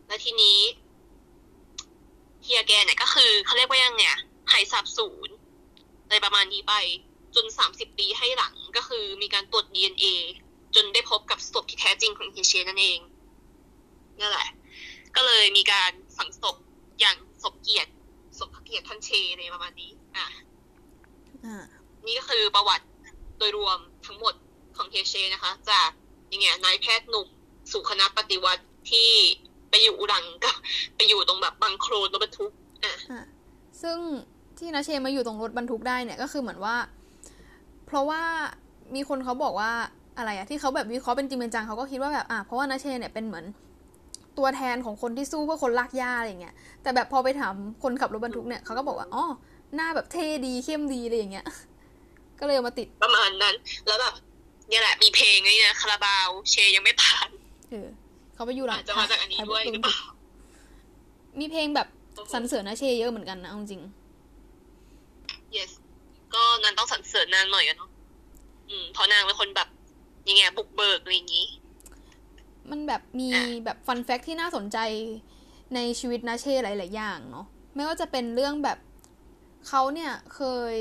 [0.07, 0.59] และทีนี้
[2.43, 4.05] เฮียแกเนี่ยก็คือเขาเรียกว่ายังไง
[4.53, 5.29] หายสาบสูญ
[6.05, 6.75] อะไรประมาณนี้ไป
[7.35, 10.07] จนสามสิบปีให้หลังก็คือมีการตรวจดีเอ็นเอ
[10.75, 12.99] จนได้พบกับศพที่แท้จริงของเฮเชนั่นเอง
[14.21, 14.49] นั่นแหละ
[15.17, 16.57] ก็เลยมีการฝังศพ
[17.01, 17.91] อย่างสมเกียรติ
[18.39, 20.27] สมพระเกียรติท่านเชในประมาณนี้ อะ
[22.07, 22.85] นี่ก็คือประวัติ
[23.39, 24.35] โดยรวมทั้งหมด
[24.77, 25.89] ของเฮเชนะคะ จาก
[26.29, 27.27] อย่างเงี้ยนายแพทย์หนุ่ม
[27.73, 29.11] สู่คณะปฏิวัติที่
[29.71, 30.51] ไปอยู่อุดังก็
[30.97, 32.53] ไปอยู่ตรงแบบบังโครนรถบรรทุก
[32.85, 32.95] อะ
[33.83, 33.99] ซึ่ง
[34.59, 36.77] ที่นาเชมาอยู่ตรงรถบรรทุกได้เนี่ยก็คือเหมือนว่า
[37.87, 38.23] เพราะว่า
[38.95, 39.73] มีคนเขาบอกว่า
[40.19, 43.45] อะไรอะที่เขาแบบวิเคราะห์เป็นจริงเป็นจังเขาก็คิดว่าแบบอะเพราะว่านาเชเนี่ยเป็นเหมือน
[44.39, 49.25] ตัวแทนของคนที่สู้เพื่อคนลากหญ้าอะไรเงี้ยแต่แบบพอไปถามคนขับรถบรรทุกเนี่ยเขาก็บอกว่าอ๋อ
[49.77, 51.47] หน้าแบบเท่ดีเข้มดีอะไรอย่างเงี้ย
[52.39, 53.55] ก็เลยเอามาติด ประมาณนั้น
[53.87, 54.15] แล้วแบบ
[54.69, 57.29] เนี่ยแหละมีเพลงนี่นะคาราบาวเชยังไม่ผ่าน
[57.71, 57.89] เออ
[58.35, 59.99] เขาไปอยู่หลังจะมาจากอันนี้ด้วยหรือเปล่า
[61.41, 61.89] มีเพลงแบบ
[62.33, 63.83] สรรเสริญนะเชเยอะเหมือนกันนะจริง
[65.57, 65.71] yes
[66.35, 67.91] ก็นางต้องสรรเสริญนางหน่อยอะเนาะ
[68.69, 69.69] อืมเพราะนางเป็นคนแบบ
[70.29, 71.47] ยังไงบุกเบิกอะไรอย่างงี้
[72.71, 73.31] มันแบบมี
[73.65, 74.79] แบบฟันแฟกที่น่าสนใจ
[75.75, 78.79] ในชีวิตนาเช่หลาย ๆ อย่างเนาะไม่ว่าจะเป็นเรื่องแบบ
[79.69, 80.41] เขาเนี่ยเค
[80.75, 80.77] ย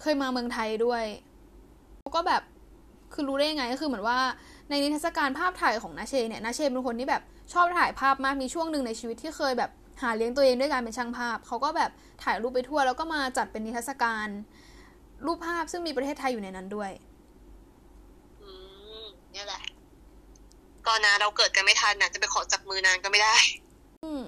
[0.00, 1.04] เคยมาเมืองไทยด้วย
[2.00, 2.42] เขาก็แบบ
[3.14, 4.18] คือรู้ได้ยังไงก็คือเหมือนว่า
[4.70, 9.70] ในนิทรรศการภาพถ่ายของนาเชเนี่ยนาเชเป็นคนที่แบบชอบถ่ายภาพมากมีช่วงหนึ่งในชีวิตที่เคยแบบ
[10.02, 11.90] หาเลี้ยงตัวเองด้วยการเป็นช่างภาพ เขาก็แบบ
[12.24, 14.28] ถ่ายรูปไปทั่ว แล้วก็มาจัดเป็นนิทรรศการ
[15.26, 16.90] รูปภาพซึ่งมีประเทศไทยอยู่ในนั้นด้วย
[18.42, 18.50] อื
[19.02, 19.62] มนี่แหละ
[20.86, 23.36] ก็นะเราเกิดกันไม่ทันนะจะไปขอจับมือนานก็ไม่ได้
[24.04, 24.22] อืม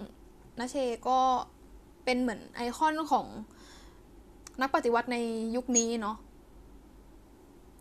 [0.59, 0.77] นาเช
[1.09, 1.19] ก็
[2.05, 3.27] เป็นเหมือนไอคอนของ
[4.61, 5.17] นักปฏิวัติใน
[5.57, 6.17] ยุคนี้เนาะ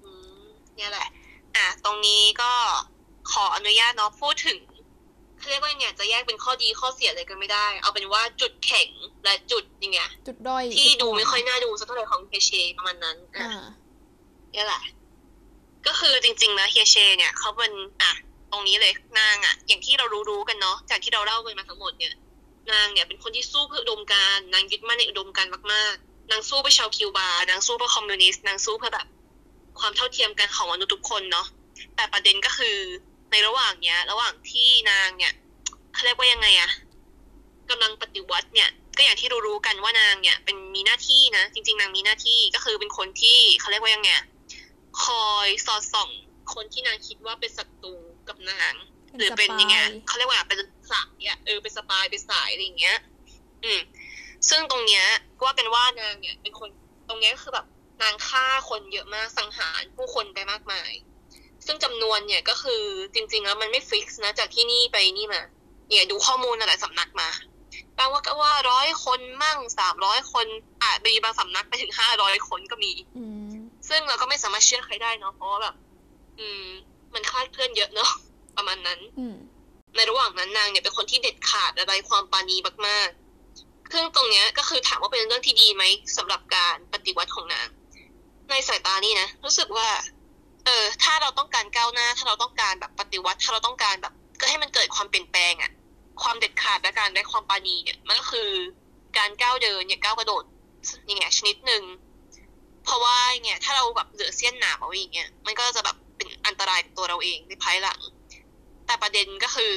[0.03, 0.11] อื
[0.41, 1.07] มเนี่ยแหละ
[1.55, 2.51] อะ ตรงนี้ก็
[3.31, 4.59] ขออนุญาตเนาะพูดถึง
[5.37, 8.89] เขาเรียกว่าเนี่ยจะแยกเป็นข้อดีข้อเสียอะไรกันไม่ได้ เอาเป็นว่าจุดแข็ง
[9.23, 13.47] และจุดอย่างเงี้ยจุดด้อยที่ดูไม่ค่อยน่าดูสักเท่าไหร่ของเฮเชประมาณนั้นอะ
[14.55, 14.83] นี่แหละ
[15.87, 18.11] ก็คือจริงๆนะเฮเชเนี่ยเขาเป็นอะ
[18.51, 22.13] ตรงนี้เลยนางอะ อย่างที่เรารู้ๆกันเนาะจากที่เราเล่ากันมาทั้งหมดเนี่ย
[22.71, 29.07] นางเนี่ยเป็นคนที่สู้เพื่ออุดมการนางยึดมั่นในอุดมการมากๆ นางสู้เพื่อชาวคิวบานางสู้เพื่อคอมมิวนิสต์นางสู้เพื่อแบบ
[29.79, 31.47] ความเท่าเทียมกันของมนุษย์ทุกคนเนาะ
[31.95, 32.77] แต่ประเด็นก็คือ
[33.31, 35.33] ในระหว่างเนี้ย ระหว่างที่นางเนี่ย
[35.93, 36.69] เขาเรียกว่ายังไงอะ
[37.69, 44.09] กำลังปฏิวัติเนี่ย ก็อย่างที่รู้ๆกันว่านางเนี่ย เป็นมีหน้าที่นะจริง ๆ นางมีหน้าที่ก็คือเป็นคนที่เขาเรียกว่ายังไง
[45.03, 46.09] คอยสอดส่อง
[46.53, 47.95] คนที่นางคิดว่าเป็นศัตรู
[48.27, 48.73] กับนาง
[49.17, 50.59] หรือเป็นยังไงเขาเรียกว่าเป็น
[50.91, 52.97] สายอะเออเป็นสปายเป็นสายอะไรอย่างเงี้ย
[53.63, 53.79] อืม
[54.49, 55.05] ซึ่งตรงเนี้ย
[55.43, 56.69] ว่ากันว่านางเนี่ยเป็นคน
[57.07, 57.65] ตรงเนี้ยคือแบบ
[58.01, 60.91] นางฆ่าคนเยอะมากสังหารผู้คนไปมากมาย
[61.65, 62.81] ซึ่งจำนวนเนี่ยก็คือ
[63.13, 65.41] จริง ๆ แล้วมันไม่ฟิกซ์นะจากที่นี่ไปนี่มา
[65.89, 67.29] เนี่ยดูข้อมูลอะไรสำนักมา
[67.97, 70.45] บางว่าก็ว่าร้อยคนมั่งสามร้อยคน
[70.83, 72.91] อาจมีบางสำนักไปถึงห้าร้อยคนก็มี
[73.89, 75.75] ซึ่งเราก็ไม่สามารถเชื่อใครได้เนาะเพราะว่าแบบ
[76.39, 76.65] อืม
[77.13, 78.11] มันคลาดเคลื่อนเยอะเนาะ
[78.57, 78.99] ประมาณนั้น
[79.95, 82.57] ในระหว่างนั้นนางเนี่ยเป็นคนที่เด็ดขาดอะไรความปานี
[82.87, 83.26] มากๆ
[83.93, 85.83] ซึ่งตรงเนี้ยก็คือถามว่าเป็นเรื่องที่ดีไหม
[86.17, 87.67] สำหรับการปฏิวัติของนาง
[88.49, 89.89] ในสายตานี่นะรู้สึกว่า
[90.65, 95.71] เออถ้าเราต้องการก้าวหน้า ถ้าเราต้องการแบบปฏิวัติถ้าเราต้องการแบบ ก็ให้มันเกิดความเปลี่ยนแปลงอะ
[96.21, 98.49] ความเด็ดขาดและการได้ความปานีเนี่ยมันก็คือ
[99.17, 100.43] การก้าวเดินเนี่ยก้าวกระโดด
[101.05, 101.83] อย่างเงี้ยชนิดหนึ่ง
[102.83, 107.99] เพราะว่าเนี่ยถ้าเราแบบเหลือเส้นหนามเอาอย่างเงี้ยมันก็จะแบบเป็นอันตรายตัวเราเองในภายหลัง
[108.85, 109.73] แต่ประเด็นก็คือ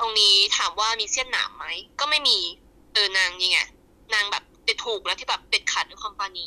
[0.00, 1.66] ตรงนี้ถามว่ามีเส้นหนามไหม
[2.00, 2.38] ก็ไม่มี
[2.98, 3.58] ออนางนี่ไง
[4.14, 6.46] นางแบบเด็ดถูกแล้วที่แบบเด็ดขาดด้วยความปานี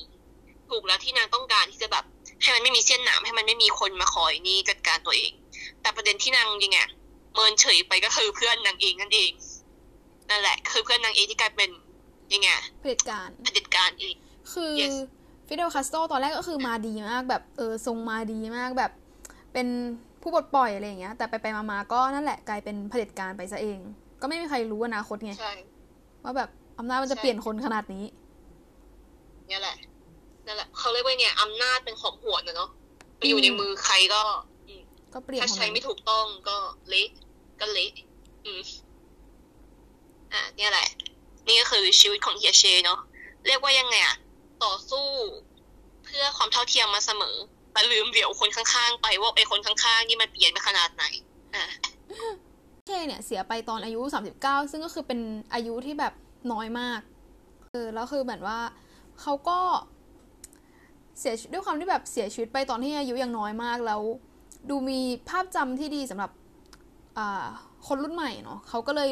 [0.69, 2.05] ถูกแล้วที่นางต้องการที่จะแบบ
[2.41, 5.31] ให้มันไม่มีเส้นหนามให้มันไม่มีคนมาคอยนี่จัดการตัวเอง
[5.81, 6.79] แต่ประเด็นที่นางยังไง
[7.33, 9.31] เมินเฉยไปก็คือเพื่อนนางเองนั่นเอง
[10.29, 11.69] นั่นแหละ คือเพื่อนนางเองที่กลายเป็น
[12.33, 12.49] ยังไง
[12.81, 14.15] เผด็จการเผด็จการเอง
[14.53, 14.73] คือ
[15.47, 18.91] ฟิเดลคาสโตตอนแรกก็คือมาดีมากแบบเออทรงมาดีมากแบบ
[19.53, 19.67] เป็น
[20.21, 23.79] ผู้ปลดปล่อยอะไรอย่างเงี้ย แต่ไปไปมาๆก็นั่นแหละกลายเป็นเผด็จการไปซะเอง
[24.21, 25.33] ก็ไม่มีใครรู้อนาคตไง
[26.23, 28.05] ว่าแบบอำนาจมันจะเปลี่ยนคนขนาดนี้
[29.49, 29.77] นี่แหละ
[30.45, 32.69] นั่นแหละเขาเรียกว่าเนี่ยอำนาจเป็นของหัวนะเนาะ
[33.17, 34.21] ไปอยู่ในมือใครก็
[35.13, 36.57] ก็เปลี่ยนถ้าใช้ไม่ถูกต้องก็
[36.89, 37.09] เละ
[37.59, 37.91] ก็เละ
[38.45, 38.61] อืม
[40.33, 40.87] อ่าเนี่ยแหละ
[41.47, 42.99] นี่ก็คือชีวิตของเฮียเชเนาะ
[43.47, 44.15] เรียกว่ายังไงอะ
[44.63, 45.07] ต่อสู้
[46.03, 47.35] เพื่อความเท่าเทียมมาเสมอ
[47.71, 51.03] แต่ลืมเดี๋ยวคนข้างๆ ไปว่าไอ้คนข้างๆนี่มันเปลี่ยนไปขนาดไหน
[51.55, 51.63] อะ
[52.85, 55.19] เชเนี่ยเสียไปตอนอายุสามสิบเก้าซึ่งก็คือเป็น
[55.53, 56.13] อายุที่แบบ
[56.51, 57.01] น้อยมาก
[57.71, 58.59] เออแล้วคือเหมือนว่า
[59.21, 59.59] เขาก็
[61.19, 64.01] เสียด้วยความที่แบบเสียชีวิตไปตอนที่อายุยังน้อยมากแล้ว
[64.69, 66.31] ดูมีภาพจำที่ดีสำหรับ
[67.87, 69.11] คนรุ่นใหม่เนาะเขาก็เลย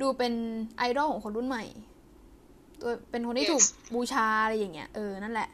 [0.00, 0.32] ดูเป็น
[0.78, 1.64] ไอดอลของคนรุ่นใหม่
[2.80, 5.48] ตัวเป็นคนที่ถูกบูชาอะไรอย่างเงี้ยเออนั่นแหละ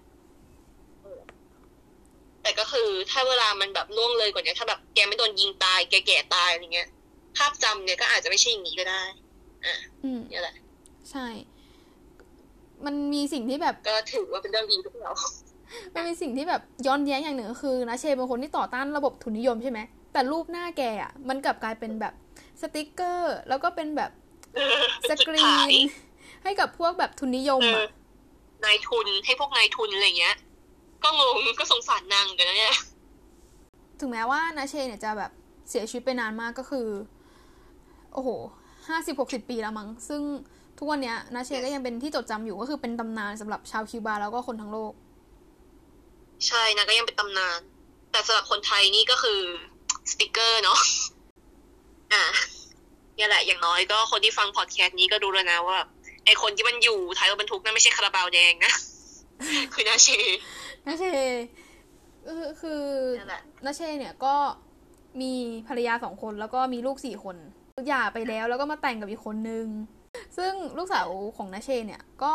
[2.43, 6.89] แต่ก็คือถ้าเวลามันแบบล่วงเลยกว่านี้ถ้าแบบแกไม่โดนยิงตายแกแก่ตายอะไรเงี้ย
[7.37, 9.03] ภาพจำเนี่ยก็อาจจะไม่ใช่อย่างนี้ก็ได้
[9.65, 9.75] อ่า
[10.33, 10.57] นี่แหละ
[11.11, 11.27] ใช่
[12.85, 15.13] มันมีสิ่งที่แบบ ก็ถือว่าเป็นเรื่องดีทุกเรา
[15.95, 19.81] มันมีสิ่งที่แบบย้อนแย้งอย่างหนึ่งก็คือนะเชเป็นคนที่ต่อต้านระบบทุนนิยมใช่ไหม
[20.13, 22.15] แต่รูปหน้าแกอะ มันกลับกลายเป็นแบบ
[22.61, 24.11] สติกเกอร์ แล้วก็เป็นแบบ
[25.11, 25.71] สกรีน
[26.43, 27.87] ให้กับพวกแบบทุนนิยมอะ
[28.65, 30.37] นายทุนให้พวกนายทุนอะไรเงี้ย
[31.03, 32.77] ก็งงก็สงสารนางกันนะเนี่ย
[34.01, 35.31] ถึงแม้ว่านาเชเนี่ยจะแบบ
[35.69, 36.87] เสียชีวิตไปนานมากก็คือ
[38.15, 38.31] โอ้โห
[38.89, 40.23] ห้าสิบหกสิบปีแล้วมั้ง ซึ่ง
[40.79, 44.93] ทุกวันเนี้ยนาเชก็ยังเป็นที่จดจำอยู่ก็คือเป็นตำนานสำหรับชาวคิวบาแล้วก็คนทั้งโลก
[46.47, 47.59] ใช่นะก็ยังเป็นตำนาน
[48.11, 49.41] แต่สำหรับคนไทยนี่ก็คือ
[50.11, 50.79] สติกเกอร์เนาะ
[52.13, 52.25] อ่า
[53.17, 55.79] เนี่ยแหละอย่างน้อยก็คนที่ฟังพอดแคสต์นี้ก็รู้แล้วนะว่า
[56.25, 58.73] ไอคนที่มันอยู่ท้ายรถบรรทุกนั่นไม่ใช่คาราบาวแดงนะ
[59.75, 60.09] คือนาเช
[60.87, 61.05] นาเช
[62.61, 62.83] คือ
[63.65, 64.35] นาเชเนี่ยก็
[65.21, 65.33] มี
[65.69, 67.37] ภรรยาสองคนแล้วก็มีลูกสี่คน
[67.77, 69.67] หย่าไปแล้วแล้วก็มาแต่งกับอีกคนนึง
[70.37, 72.33] ซึ่งลูกสาวของนาเชเนี่ยก็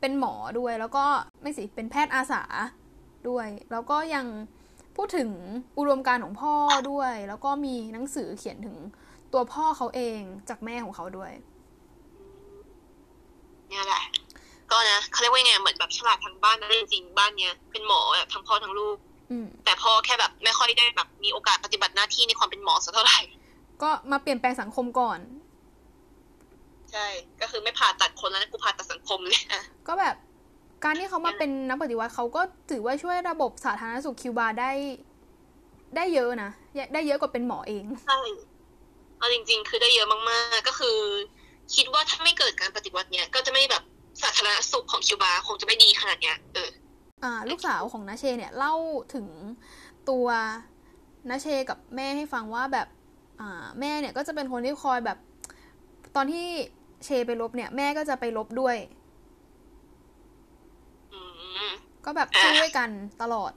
[0.00, 1.04] เป็นหมอด้วยแล้วก็
[1.42, 2.42] ไม่สิเป็นแพทย์อาสา
[3.28, 4.26] ด้วย แล้วก็ยัง
[4.96, 5.30] พูดถึง
[5.78, 6.54] อุดมการของพ่อ
[6.90, 8.76] ด้วย แล้วก็มีหนังสือเขียนถึง
[9.32, 11.32] ตัวพ่อเขาเองจากแม่ของเขาด้วย
[13.68, 14.02] เนี่ยแหละ
[14.70, 18.96] ก็นะเขาเรียกว่าไงเหมือนแบบฉลาดทั้งบ้านนะจริงๆบ้านเนี้ยเป็นหมอแบบทั้งพ่อทั้งลูก
[19.64, 23.20] แต่พ่อแค่แบบไม่ค่อยได้แบบมีโอกาสปฏิบัติหน้าที่ในความเป็นหมอสักเท่าไหร่
[23.82, 25.18] ก็มาเปลี่ยนแปลงสังคมก่อน
[26.92, 27.06] ใช่
[27.40, 29.42] ก็คือไม่ผ่าตัดคนแล้วนะกูผ่าตัดสังคมเลย
[29.88, 30.14] ก็แบบ
[30.84, 34.72] การที่เขามาเป็นนักปฏิวัติเขาก็ถือว่าช่วยระบบสาธารณสุขคิวบาได้
[35.96, 36.50] ได้เยอะนะ
[36.94, 38.20] ได้เยอะกว่าเป็นหมอเองใช่
[39.18, 40.96] เอาจริง ๆ คือได้เยอะมาก ๆ ก็คือ
[41.74, 43.82] คิดว่าถ้าไม่เกิดการปฏิวัติเนี้ยก็จะไม่แบบ
[44.22, 46.70] สาธารณสุขของคิวบาคงจะไม่ดีขนาดเนี้ยเออ
[47.24, 48.74] อ่า ลูกสาวของนาเชเนี่ยเล่า
[49.14, 49.26] ถึง
[50.10, 50.26] ตัว
[51.30, 52.97] นาเชกับแม่ให้ฟังว่าแบบอ่า
[53.80, 55.18] แม่เนี่ยก็จะเป็นคนที่คอยแบบ
[56.16, 56.46] ตอนที่
[57.04, 58.76] เชไปลบเนี่ยแม่ก็จะไปลบด้วย
[62.04, 62.90] ก็แบบช่วยกัน
[63.22, 63.52] ตลอด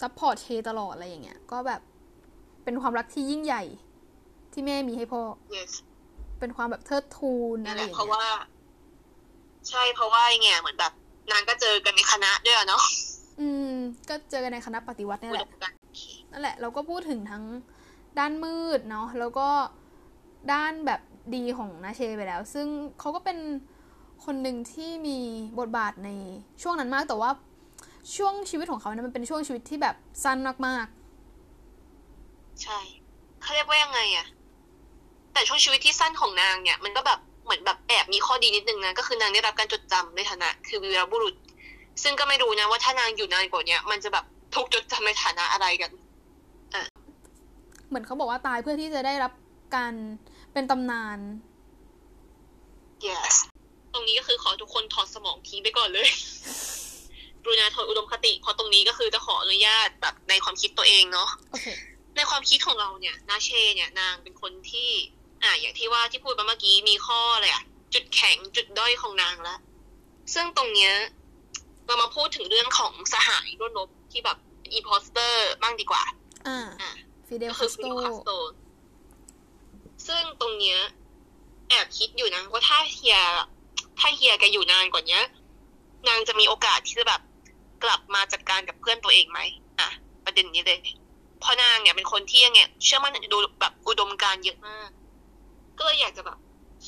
[0.00, 1.80] support เชตลอดอะไรอย่างเงี้ย ก็แบบ
[2.64, 3.62] เป็นความรักที่ยิ่งใหญ่
[4.52, 5.22] ที่แม่มีให้พ่อ
[5.56, 5.70] yes.
[6.40, 8.24] เป็นความแบบเทิดทูนอะไรอย่างเงี้ยเพราะว่า
[9.68, 10.92] ใช่เพราะว่าไงเหมือนแบบ
[11.32, 12.82] นางก็เจอกันในคณะด้วยเนาะ
[13.40, 13.72] อืม
[14.08, 15.48] ก็เจอกันในคณะปฏิวัตินี่แหละ
[16.32, 17.44] นั่นแหละ เราก็พูดถึงทั้ง
[18.18, 19.48] ด้านมืดเนาะแล้วก็
[20.52, 21.00] ด้านแบบ
[21.34, 22.66] ดีของนางเชไปแล้ว ซึ่ง
[23.00, 23.38] เขาก็เป็น
[24.24, 25.18] คนหนึ่งที่มี
[25.58, 26.10] บทบาทใน
[26.62, 27.30] ช่วงนั้นมากแต่ว่า
[28.16, 32.78] ช่วงชีวิตของเขาเนี่ยมันเป็นช่วงชีวิตที่แบบสั้นมากๆ ใช่
[33.42, 34.26] เขาเรียกว่ายังไงอะ
[35.32, 41.34] แต่ช่วงชีวิตที่สั้นของนางเนี่ย มันก็แบบเหมือนแบบแอบมีข้อดีนิดนึงนะก็คือนางได้รับการจดจำในฐานะ คือวีรบุรุษ
[42.02, 45.90] ซึ่งก็ไม่รู้นะว่าถ้านางอยู่นานกว่านี้มันจะแบบถูกจดจำในฐานะอะไรกัน
[46.74, 46.82] อะ
[47.88, 49.32] เหมือนเขาบอกว่าตายเพื่อที่จะได้รับ
[49.76, 49.92] การ
[50.52, 51.18] เป็นตำนาน
[53.06, 53.34] yes
[53.94, 56.08] ตรงนี้ก็คือขอทุกคนถอดสมองทิ้งไปก่อนเลย
[57.44, 61.76] รูนาถอดอุดมคติเพราะตรงนี้ก็คือจะขออนุญาตแบบในความคิดตัวเองเนาะ okay.
[62.16, 64.90] ในความคิดของเราเนี่ยนางเชเนี่ยนางเป็นคนที่
[65.42, 69.58] อ่าอย่างที่ว่าที่พูดมาเมื่อกี้มีข้ออะไรอะจุดแข็งจุดด้อยของนางแล้ว
[70.34, 70.92] ซึ่งตรงเนี้ย
[71.86, 74.38] เรามาพูดถึงเรื่องของสหายร่วมรบที่แบบ
[74.72, 76.02] impostor บ้างดีกว่า
[76.46, 76.92] อ่า
[77.28, 77.74] ฟิเดลคาส
[78.26, 78.30] โต
[80.06, 80.78] ซึ่งตรงเนี้ย
[81.68, 83.18] แอบคิดอยู่นะว่าถ้าเฮีย
[83.98, 85.20] ถ้าเฮียแกอยู่นานกว่านี้
[86.08, 87.20] นางจะมีโอกาสที่จะแบบ
[87.84, 89.40] กลับมาจัดการกับเพื่อนตัวเองไหม
[89.80, 89.88] อะ
[90.24, 90.78] ประเด็นนี้เลย
[91.40, 94.88] เพราะนางเนี่ยเป็นคนที่ยังไงเชื่อมั่นดูแบบอุดมการเยอะมาก
[95.78, 96.38] ก็เลยอยากจะแบบ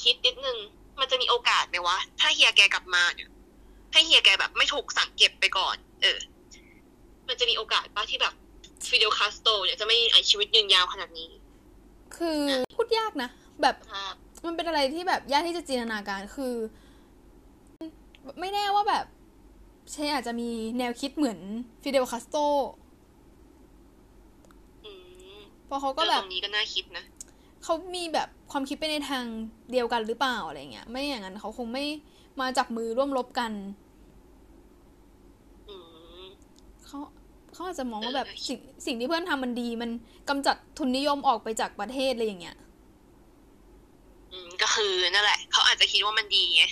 [0.00, 0.58] คิดนิดนึง
[1.00, 3.28] มันจะมีโอกาสไหมวะ ถ้าเฮียแกกลับมาเนี่ย
[3.92, 6.18] ให้เฮียแกแบบไม่ถูกสั่งเก็บไปก่อน เออ
[7.28, 8.34] มันจะมีโอกาสปะที่แบบ
[8.88, 11.28] ฟิเดลคาสโตเนี่ยจะไม่ไอ้ชีวิตยืนยาวขนาดนี้
[12.16, 12.40] คือ
[12.76, 13.30] พูดยากนะ
[13.62, 13.76] แบบ
[14.46, 16.54] มันเป็นอะไรที่แบบยากที่จะจินตนาการคือ
[18.40, 19.06] ไม่แน่ว่าแบบ
[19.92, 21.38] เชอาจจะมีแนวคิดเหมือน
[21.82, 22.36] ฟิเดลคาสโต
[25.66, 27.04] เพราะเขาก็แบบนี้ก็น่าคิดนะ
[27.64, 29.24] เขามีแบบความคิดไปในทาง
[29.70, 31.84] เดียวกันหรือเปล่าอะไรเงี้ย ไม่อย่างนั้นเขาคงไม่
[32.40, 33.52] มาจับมือร่วมรบกัน
[36.86, 36.98] เขา
[37.60, 39.90] เขาอาจจะมองว่าแบบสิ่งสิ่งที่เพื่อนทำมันดี มัน
[40.28, 42.56] กำจัดทุนนิยมออกไปจากประเทศอะไรอย่างเงี้ย
[44.32, 46.62] อืมก็คือนั่นแหละ เขาอาจจะคิดว่ามันดีไง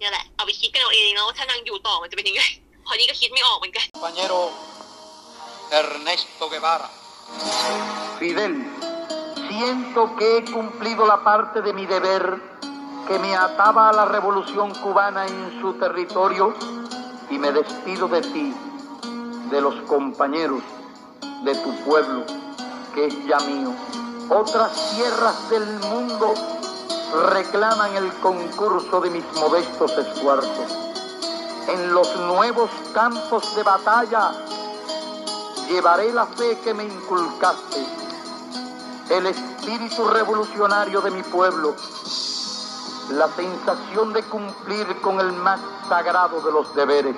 [0.00, 2.42] นี่แหละ เอาไปคิดกันเอาเองเนาะถ้านางอยู่ต่อมันจะเป็นยังไง
[2.86, 4.40] พอนี้ก็คิดไม่ออกเหมือนกัน compañero
[5.80, 6.88] Ernesto Guevara
[8.18, 8.54] Fidel
[9.48, 12.24] siento que he cumplido la parte de mi deber
[13.06, 16.44] que me ataba a la revolución cubana en su territorio
[17.34, 18.46] y me despido de ti
[19.50, 20.62] de los compañeros
[21.44, 22.24] de tu pueblo
[22.94, 23.72] que es ya mío
[24.30, 26.34] otras tierras del mundo
[27.30, 30.76] reclaman el concurso de mis modestos esfuerzos.
[31.68, 34.32] En los nuevos campos de batalla
[35.66, 37.86] llevaré la fe que me inculcaste,
[39.10, 41.74] el espíritu revolucionario de mi pueblo,
[43.12, 47.16] la sensación de cumplir con el más sagrado de los deberes.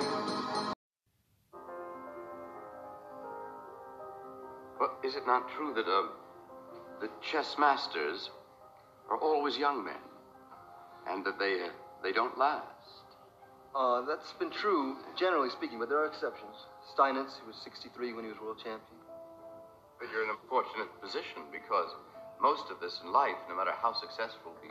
[5.10, 6.06] Is it not true that uh,
[7.02, 8.30] the chess masters
[9.10, 9.98] are always young men,
[11.08, 13.02] and that they, uh, they don't last.
[13.74, 16.54] Uh, that's been true, generally speaking, but there are exceptions.
[16.94, 19.02] Steinitz, who was 63 when he was world champion.
[19.98, 21.90] But you're in a fortunate position because
[22.40, 24.70] most of this in life, no matter how successful we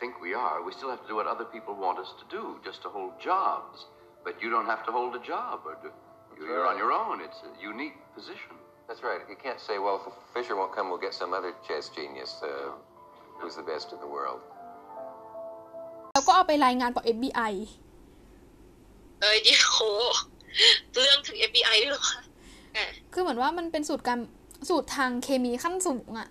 [0.00, 2.58] think we are, we still have to do what other people want us to do,
[2.64, 3.86] just to hold jobs.
[4.24, 5.94] But you don't have to hold a job, or do,
[6.34, 6.74] you're right.
[6.74, 7.22] on your own.
[7.22, 8.58] It's a unique position.
[8.86, 9.20] That's right.
[9.32, 12.32] You can't say, well, if Fisher won't come, we'll get some other chess genius.
[12.42, 12.70] Uh,
[13.38, 14.40] who's the best in the world
[16.14, 17.52] แล้วก็เอาไปรายงานต่อ FBI
[19.20, 19.78] เอ้ยดิโห
[20.92, 22.04] เรื่องถึง FBI ด้วยหรอ
[23.12, 24.18] คือเหมือนว่ามันเป็นสูตรการ
[24.68, 26.28] สูตรทางเคมีขั้นสูงอะ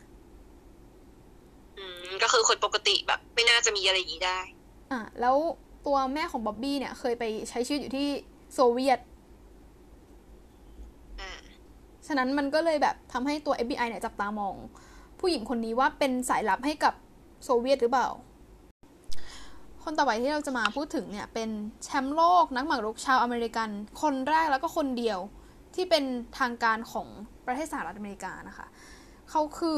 [1.77, 4.39] อืมก็คือคนปกติแบบ ไม่น่าจะมีอะไรอย่างนี้ได้
[4.91, 5.35] อะ แล้ว
[5.85, 8.07] ตัวแม่ของบ๊อบบี้เนี่ย เคยไปใช้ชีวิตอยู่ที่
[8.53, 8.99] โซเวียต
[12.07, 14.55] ฉะนั้นมันก็เลยแบบทำให้ตัว FBI เนี่ยจับตามอง
[15.19, 16.93] ผู้หญิงคนนี้ว่าเป็นสายลับให้กับ
[17.43, 18.09] โซเวียตหรือเปล่า
[19.83, 21.49] คนต่อไปที่เราจะมาพูดถึงเนี่ยเป็น
[21.83, 23.69] แชมป์โลกนักหมากรุกชาวอเมริกัน
[24.01, 25.19] คนแรกแล้วก็คนเดียว
[25.75, 26.03] ที่เป็น
[26.39, 27.07] ทางการของ
[27.45, 28.67] ประเทศสหรัฐอเมริกานะคะ
[29.29, 29.77] เขาคือ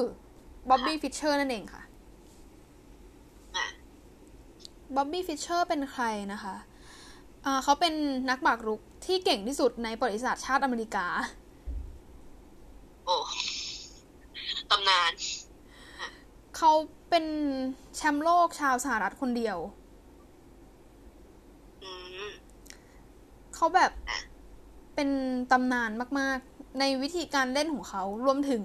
[0.69, 1.81] บ๊อบบี้ฟิชเชอร์นั่นเองค่ะ
[4.95, 6.55] บ๊อบบี้ฟิชเชอร์เป็นใครนะคะ
[7.63, 7.93] เขาเป็น
[8.29, 11.05] นักหมากรุกที่เก่งที่สุดในประวัติศาสตร์ชาติอเมริกา
[13.07, 13.17] โอ้
[14.71, 15.11] ตำนาน
[16.57, 16.71] เขา
[17.09, 17.25] เป็น
[17.95, 19.57] แชมป์โลกชาวสหรัฐคนเดียว
[23.55, 23.91] เขาแบบ
[24.95, 25.09] เป็น
[25.51, 28.63] ตำนานมาก ๆ ในวิธีการเล่นของเขารวมถึง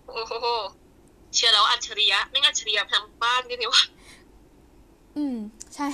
[0.07, 0.33] โอ้โห
[1.35, 3.83] เชื่อแล้วอัจฉริยะไม่อัจฉริยะทางบ้านนี่เลยวะ
[5.17, 5.37] อืม
[5.75, 5.89] ใช่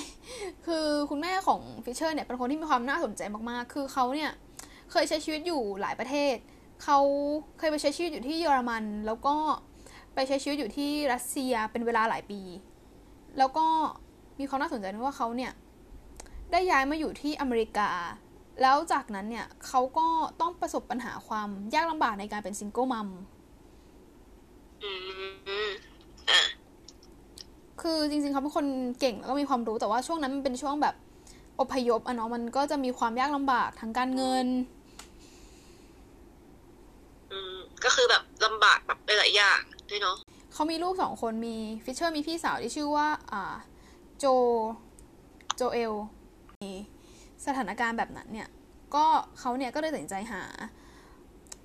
[0.66, 4.30] คือคุณแม่ของฟิชเชอร์เนี่ยเป็นคนที่มีความน่าสนใจมากๆ คือเขาเนี่ย
[4.90, 6.37] เคยใช้ชีวิตอยู่หลายประเทศ
[6.85, 6.98] เขา
[7.59, 9.37] เคยไปใช้ชีวิตอยู่ที่เยอรมัน แล้วก็
[10.14, 12.40] ไปใช้ชีวิตอยู่ที่รัสเซียเป็นเวลาหลายปี
[13.38, 13.66] แล้วก็
[14.38, 15.53] มีความน่าสนใจว่าเขาเนี่ย
[16.53, 17.90] ได้ย้ายมาอยู่ที่อเมริกา
[18.62, 20.07] แล้วจากนั้นเนี่ยเขาก็
[20.40, 23.09] ต้องประสบปัญหาความยากลำบากในการเป็นซิงเกิลมัม
[27.83, 28.66] คือจริงๆเขาเป็นคน
[29.01, 30.94] เก่งแล้วก็มีความรู้แต่ว่าช่วงนั้นมันเป็นช่วงแบบ
[31.61, 34.46] อพยพอะเนาะมันก็จะมีความยากลำบากทางการเงิน
[37.33, 40.16] อืมก็คือแบบลำบากแบบหลายอย่างด้วยเนาะ
[40.53, 43.55] เขามีลูกสองคนมีฟิชเชอร์มีพี่สาวที่ชื่อว่า อ่า
[44.18, 44.26] โจ
[45.57, 45.94] โจแอน
[47.46, 48.48] สถานการณ์แบบนั้นเนี่ย
[48.94, 49.05] ก็
[49.38, 50.42] เขาเนี่ยก็เลยตัดสินใจหา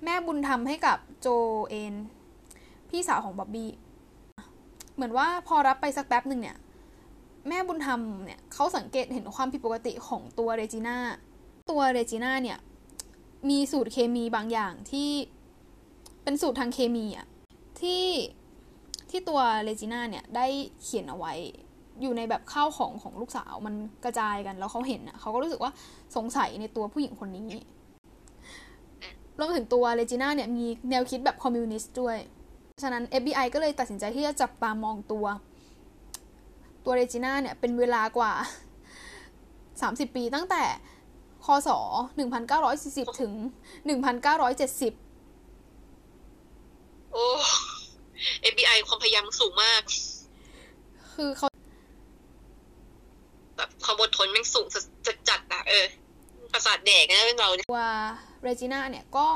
[0.04, 1.28] แม่บุญธรรมให้กับโจ
[1.68, 1.94] แอน
[2.90, 3.70] พี่สาวของบ๊อบบี้
[4.94, 6.58] เหมือนว่าพอรับไปสักแป๊บหนึ่งเนี่ย
[7.48, 10.96] แม่บุญธรรมเนี่ยเขาสังเกตเห็นความผิดปกติของตัวเรจิน่า
[11.70, 12.58] ตัวเรจิน่าเนี่ย
[13.48, 15.10] มีสูตรเคมีบางอย่างที่
[16.22, 17.26] เป็นสูตรทางเคมีอะ
[17.80, 18.04] ที่
[19.10, 20.46] ที่ตัวเรจิน่าเนี่ยได้
[20.82, 21.34] เขียนเอาไว้
[22.02, 25.72] อยู่ในแบบข้าวของของลูกสาวมันกระจายกันแล้วเขาเห็นอะเขาก็รู้สึกว่า
[26.16, 27.48] สงสัยในตัวผู้หญิงคนนี้
[29.38, 32.16] รวมถึงตัวเรจิน่าเนี่ยมีแนวคิดแบบคอมมิวนิสต์ด้วย
[32.82, 35.26] ฉะนั้น FBI ก็เลยตัดสินใจที่จะจับตามองตัว
[36.84, 38.32] ตัวเรจิน่าเนี่ยเป็นเวลากว่า
[39.42, 40.62] 30 ปีตั้งแต่
[41.44, 41.68] คศ
[42.44, 43.32] 1940 ถึง
[43.96, 44.92] 1970
[47.12, 47.26] โอ้
[48.52, 49.82] FBI ความพยายามสูงมาก
[51.14, 51.48] คือเขา
[53.56, 54.66] แบบความอดทนม่งสูง
[55.06, 55.86] จัดจัดอะเออ
[56.52, 57.90] ประสาทแดกนะเป็นเราเนี่ยว่า
[58.42, 59.26] เรจิน่าเนี่ยก็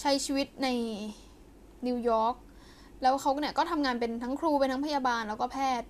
[0.00, 0.68] ใช้ชีวิตใน
[1.86, 2.34] นิวยอร์ก
[3.02, 5.88] แล้วเขาเนี่ยก็ทำงานเป็นทั้งครูเป็นทั้งพยาบาลแล้วก็แพทย์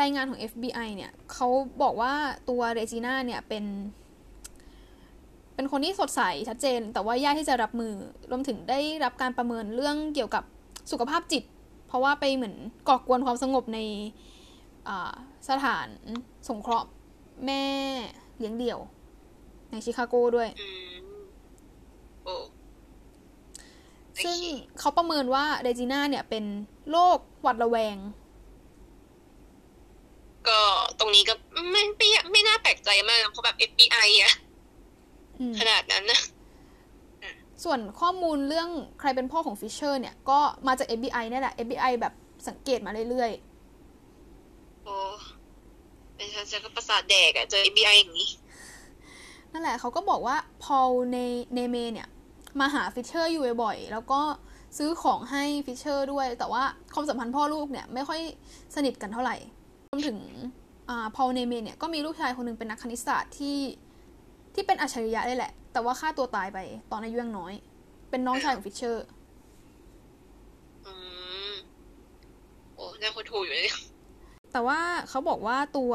[0.00, 1.48] รายงานของ FBI เนี่ยเขา
[1.82, 2.12] บอกว่า
[2.48, 3.64] ตัวเรจิน่าเนี่ยเป็น
[5.54, 7.94] เป็นคนที่สดใสชัดเจน แต่ว่ายากที่จะรับมือ
[8.30, 10.44] รวมถึงได้รับการประเมินเรื่องเกี่ยวกับ
[10.90, 11.44] สุขภาพจิต
[11.88, 12.56] เพราะว่าไปเหมือน
[12.88, 13.78] ก่อกวนความสงบใน
[15.50, 15.88] สถาน
[16.48, 16.88] สงเคราะห์
[17.46, 17.64] แม่
[18.38, 18.78] เลี้ยงเดี่ยว
[19.70, 20.48] ในชิคาโกด้วย
[24.24, 24.38] ซึ่ง
[24.78, 26.44] เขาประเมินว่าเรจิน่าเนี่ยเป็น
[26.90, 27.96] โรคหวัดระแวง
[30.48, 30.60] ก็
[30.98, 31.34] ตรงนี้ก็
[31.70, 34.32] ไม่ไม่ไม่น่าแปลกใจมากเพราะแบบ FBI อะ
[35.58, 36.20] ขนาดนั้นนะ
[37.64, 38.68] ส่วนข้อมูลเรื่อง
[39.00, 42.14] ใครเป็นพ่อของฟิชเชอร์เนี่ย ก็มาจาก FBI นี่แหละ FBI แบบ
[42.48, 43.57] สังเกตมาเรื่อยๆโอ้
[46.18, 48.30] เป็นฉันจะก็ประสาทแดกอะเจอ FBI อย่างนี้
[49.52, 51.18] นั่นแหละเขาก็บอกว่าพอลใน
[51.54, 52.08] เนเมเนี่ย
[52.60, 54.20] มาหาฟิชเชอร์อยู่บ่อยๆแล้วก็
[54.78, 56.62] ซื้อของให้ฟิชเชอร์ด้วย แต่ว่า
[56.94, 58.20] ความสัมพันธ์พ่อลูกเนี่ยไม่ค่อย
[58.74, 59.36] สนิทกันเท่าไหร่
[59.90, 60.18] รวมถึง
[61.16, 63.58] พอลเนเมเนี่ยก็มีลูกชายคนนึงเป็นนักคณิตศาสตร์ที่
[64.54, 66.58] ที่เป็นอัจฉริยะเลยแหละ แต่ว่าฆ่าตัวตายไป
[66.90, 67.52] ตอนอายุยังน้อย
[68.10, 69.06] เป็นน้องชายของฟิชเชอร์
[70.86, 70.92] อื
[71.50, 71.52] ม
[72.74, 73.72] โอ้น่าคนถูอยู่เลย
[74.52, 75.92] แต่ว่าเขาบอกว่าตัว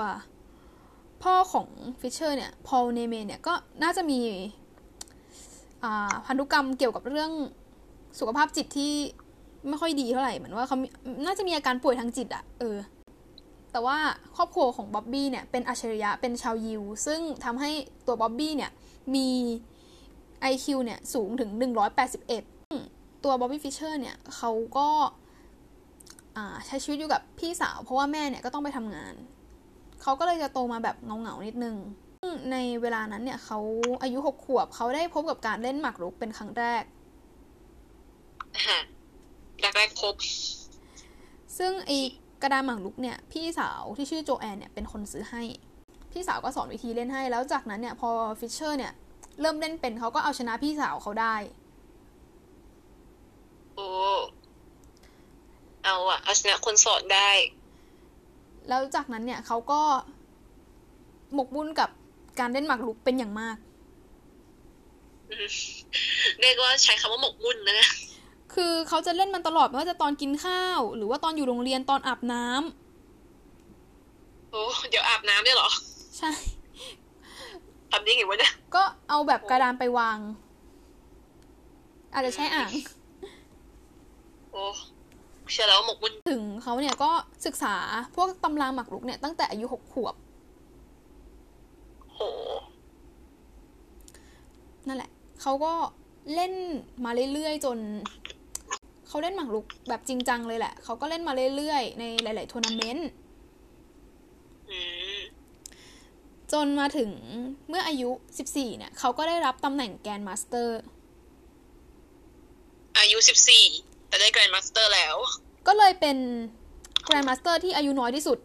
[1.23, 1.67] พ่อของ
[1.99, 4.19] ฟิชเชอร์เนี่ย พอลเนเมเนี่ย ก็น่าจะมี
[6.25, 7.31] พันธุกรรมเกี่ยวกับเรื่อง
[8.19, 8.93] สุขภาพจิตที่
[9.67, 10.77] ไม่ค่อยดีเท่าไหร่ เหมือนว่าเขา
[11.25, 12.77] น่าจะมีอาการป่วยทางจิตอะเออ
[13.71, 13.97] แต่ว่า
[14.35, 17.71] ครอบครัวของบ๊อบบี้เนี่ย เป็นอัจฉริยะ เป็นชาวยิว ซึ่งทำให้
[18.07, 18.71] ตัวบ๊อบบี้เนี่ย
[19.15, 19.29] มี
[20.51, 21.49] IQ เนี่ย สูงถึง
[22.37, 24.89] 181 ตัวบ๊อบบี้ฟิชเชอร์เนี่ย เขาก็
[26.67, 29.13] ใช้ชีวิตอยู่กับพี่สาว เพราะว่าแม่เนี่ยก็ต้องไปทำงาน
[30.01, 31.75] เขาก็เลยจะโตมาแบบเหงาๆนิดนึง
[32.51, 33.59] ในเวลานั้นเนี่ยเขา
[34.01, 36.83] อายุหกขวบเขาได้พบกับการเล่นหมากรุกเป็นครั้งแรก
[39.59, 40.15] แรกแรกพบ
[41.57, 41.91] ซึ่งไอ้
[42.41, 45.43] กระดานหมากรุกเนี่ย พี่สาวที่ชื่อโจแอนเนี่ยเป็นคนซื้อให้
[46.11, 48.09] พี่สาวก็สอนวิธีเล่นให้ แล้วจากนั้นเนี่ยพอ
[48.39, 48.93] ฟิชเชอร์เนี่ย
[49.41, 51.35] เริ่มเล่นเป็นเขาก็เอาชนะพี่สาวเขาได้
[53.75, 53.87] โอ้
[55.85, 57.29] เอาอะเอาชนะคนสอนได้
[58.67, 59.81] แล้วจากนั้นเนี่ยเขาก็
[61.33, 61.89] หมกบุ่นกับ
[62.39, 63.57] การเล่นหมากรุกเป็นอย่างมาก
[66.39, 67.89] เรียกว่าใช้คำว่าหมกมุ่นนะ
[68.53, 75.69] คือเขาจะเล่นมันตลอดไม่ว่าจะตอนกินข้าว หรือว่าตอนอยู่โรงเรียนตอนอาบน้ำโอ้เดี๋ยวอาบน้ำได้เหรอ
[76.17, 76.31] ใช่
[77.91, 80.17] ทำยังไงวะเนี่ยก็เอาแบบกระดานไปวาง
[82.13, 82.69] อาจจะใช้อ่าง
[84.51, 84.63] โอ้
[85.51, 87.11] เชื่อแล้วหมกมุ่นถึงเขาเนี่ยก็
[87.45, 87.75] ศึกษา
[88.15, 90.15] พวกตำราหมักรุกเนี่ยตั้งแต่อายุหกขวบ
[92.13, 92.19] โห
[94.87, 95.73] นั่นแหละ เขาก็
[96.33, 96.53] เล่น
[97.05, 97.77] มาเรื่อยๆจน
[99.07, 103.09] เขาเล่นหมากรุกแบบจริงจังเลยแหละ เขาก็เล่นมาเรื่อยๆ ในหลาย ๆทัวร์นาเมนต์
[106.53, 107.11] จนมาถึง
[107.69, 108.09] เมื่ออายุ
[108.45, 110.79] 14 เนี่ย เขาก็ได้รับตำแหน่งแกรนมาสเตอร์
[112.99, 113.17] อายุ
[113.57, 115.15] 14 แต่ได้แกรนด์มาสเตอร์แล้ว
[115.67, 116.17] ก็เลยเป็น
[117.05, 118.37] แกรนด์มาสเตอร์ที่อายุน้อยที่สุด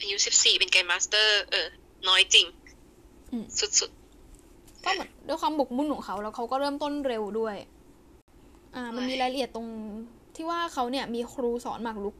[0.00, 1.66] อายุ14เป็นแกรนด์มาสเตอร์ เออ
[2.08, 2.46] น้อยจริง
[3.58, 3.90] สุด
[4.84, 7.56] ก็เหมือนด้วยความหมกมุ่นของเขาแล้วเขาก็เริ่มต้นเร็วด้วย
[8.74, 9.68] อ่า มันมีรายละเอียดตรง
[10.36, 12.16] ที่ว่าเขาเนี่ยมีครูสอนหมากรุก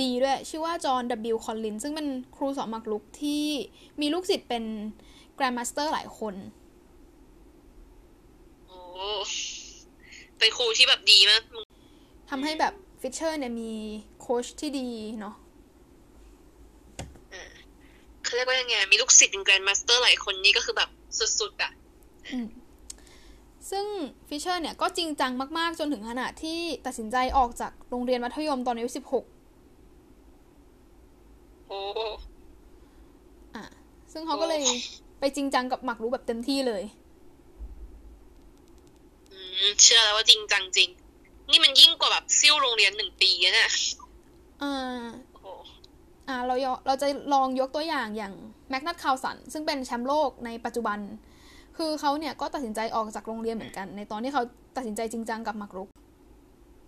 [0.00, 1.02] ดีด้วย ชื่อว่าจอห์น
[1.34, 1.36] W.
[1.44, 3.44] คอลลิน ซึ่งเป็นครูสอนหมากรุกที่
[4.00, 4.64] มีลูกศิษย์เป็น
[5.34, 6.34] แกรนด์มาสเตอร์หลายคน
[8.66, 8.80] โอ้
[10.40, 11.42] เป็นครูที่แบบดีมาก
[12.30, 13.72] ทำให้แบบฟิชเชอร์เนี่ยมี
[14.20, 14.88] โค้ชที่ดี
[15.20, 15.34] เนาะ
[18.24, 20.88] เขาเรียกว่ายังไง มีลูกศิษย์เป็นแกรนด์มาสเตอร์หลายคนนี่ก็คือแบบ
[21.40, 21.72] สุดๆอะ
[23.70, 23.86] ซึ่ง
[24.28, 29.24] ฟิชเชอร์เนี่ยก็จริงจังมากๆ จนถึงขนาดที่ตัดสินใจออกจากโรงเรียนมัธยมตอนอายุสิบหก
[31.68, 31.80] โอ้
[33.56, 33.64] อะ
[34.12, 34.62] ซึ่งเขาก็เลย
[35.20, 36.99] ไปจริงจังกับหมากรุกแบบเต็มที่เลยอืม
[39.82, 40.88] เชื่อแล้วว่าจริงจังจริง
[41.50, 43.70] นี่มันยิ่งกว่าแบบซิ่วโรงเรียนหนึ่งปีนะ
[44.62, 45.04] อ่า
[46.28, 46.54] อ่าเรา
[46.86, 48.34] เราจะลองยกตัวอย่างอย่าง
[48.70, 50.98] แมกนัตคาวสันซึ่งเป็นแชมป์โลกในปัจจุบัน
[51.76, 54.42] คือเขาเนี่ยก็ตัดสินใจออกจากโรงเรียนเหมือนกัน ในตอนที่เขา
[54.76, 55.88] ตัดสินใจจริงจังกับมักรุก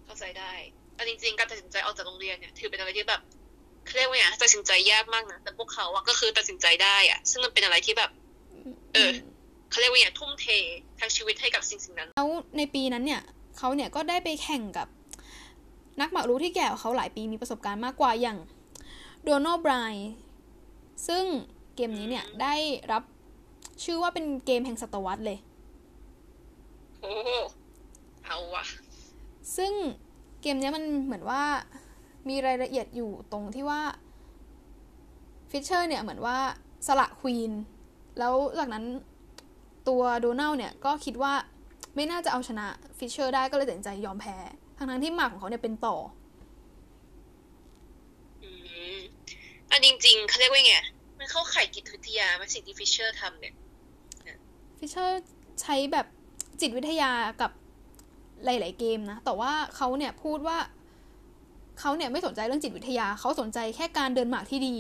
[0.05, 0.53] เข้าใจได้
[0.95, 3.21] แต่จริงๆการตัดสินใจออกจากโรงเรียนเนี่ยถือเป็นอะไรที่แบบ
[3.97, 8.11] เรียกว่าไงตัดสินใจยากมากนะแต่พวกเขาอะก็คือตัดสินใจได้อะซึ่งมันเป็นอะไรที่แบบ
[8.95, 9.11] เออ
[9.73, 10.47] เขาเรียกว่าไงทุ่มเท
[11.01, 13.23] ทั้งชีวิตให้กับสิ่งสิ่งนั้น แล้วในปีนั้นเนี่ย
[13.59, 14.89] เขาเนี่ยก็ได้ไปแข่งกับ
[16.01, 18.39] นักหมากรุกที่แก่กว่าเขาหลายปีมีประสบการณ์มากกว่าอย่าง
[19.25, 19.73] โดนัลด์ไบร
[21.09, 21.25] ซึ่ง
[21.77, 22.55] เกมนี้เนี่ยได้
[22.93, 23.03] รับ
[23.85, 25.39] ชื่อว่าเป็นเกมแห่งศตวรรษเลย
[27.01, 27.13] โอ้
[28.25, 28.65] เอาวะ
[29.57, 29.73] ซึ่ง
[30.43, 31.43] เกมนี้มันเหมือนว่า
[32.29, 33.81] มีรายละเอียดอยู่ตรงที่ว่า
[35.51, 36.39] ฟิชเชอร์เนี่ยเหมือนว่า
[36.87, 37.53] สละ queen
[38.19, 38.85] แล้วจากนั้น
[39.89, 41.33] ตัวโดนัลเนี่ยก็คิดว่า
[41.95, 42.67] ไม่น่าจะเอาชนะ
[42.99, 44.37] ฟิชเชอร์ได้ก็เลยตัดสินใจยอมแพ้
[44.77, 45.97] ทั้งทั้งที่หมากของเขาเนี่ยเป็นต่อ
[48.43, 48.51] อื
[48.95, 48.97] ม
[49.71, 50.77] อันจริงๆเขาเรียกว่าไง
[51.19, 53.55] มันเข้าข่ายจิตวิทยามาสิ่งที่ฟิชเชอร์ทำเนี่ย
[54.79, 55.23] ฟิชเชอร์
[55.63, 56.07] ใช้แบบ
[56.61, 57.11] จิตวิทยา
[57.41, 57.51] กับ
[58.45, 60.59] หลาย ๆ เกมนะ แต่ว่าเขาเนี่ยพูดว่า
[61.81, 64.77] เขาเนี่ยไม่สนใจเรื่องจิตวิทยา เขาสนใจแค่การเดินหมากที่ดี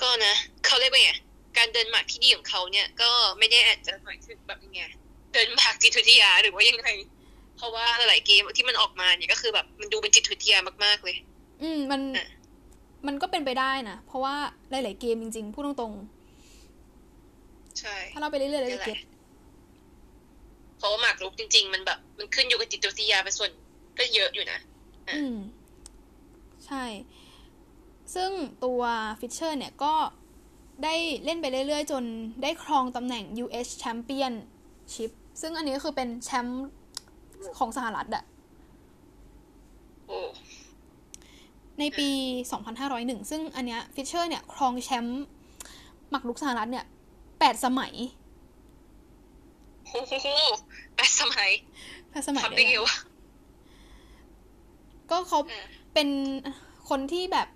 [0.00, 1.12] ก็นะเขาเรียกว่าไง
[1.56, 4.80] การเดินหมากที่ดีของเขาเนี่ยก็ไม่ได้อาจจะหมายถึงแบบยังไง
[5.32, 6.88] เดินหมากจิตวิทยาหรือว่ายังไง
[7.56, 11.16] เพราะว่าหลายเกมที่มันออกมาเนี่ยก็คือแบบมันดูเป็นจิตวิทยามากๆเลย
[11.62, 12.00] อืมมัน
[13.06, 14.34] มันก็เป็นไปได้นะ เพราะว่า
[14.70, 18.98] หลาย ๆ เกมจริง ๆ พูดตรงๆ ใช่ ถ้าเราไปเรื่อยๆเราจะเก็ต
[20.78, 23.50] เพราะว่าหมากรุกจริง ๆ มันแบบ มันขึ้นอยู่กับจิตวิทยาไปส่วน
[23.98, 24.58] ก็เยอะอยู่นะ
[25.16, 25.36] อืม
[26.66, 26.84] ใช่
[28.14, 28.30] ซึ่ง
[28.64, 28.82] ตัว
[29.20, 29.92] ฟิชเชอร์ เนี่ยก็
[30.82, 32.04] ได้เล่นไปเรื่อยๆ จน
[32.42, 35.10] ได้ครองตำแหน่ง US Championship
[35.40, 36.68] ซึ่งอันนี้ก็คือเป็นแชมป์
[37.58, 38.24] ของสหรัฐอะ
[41.78, 42.08] ในปี
[42.70, 45.24] 2501 ซึ่งอันเนี้ยฟิชเชอร์เนี่ย ครองแชมป์
[46.10, 46.86] หมากรุกสหรัฐเนี่ย
[47.38, 47.92] แปดสมัย
[49.90, 50.26] โอ้โห
[50.96, 51.50] แปดสมัย
[52.10, 52.96] แปดสมัยได้ไงวะ
[55.10, 55.38] ก็เขา
[55.94, 56.08] เป็น
[56.88, 57.48] คนที่แบบ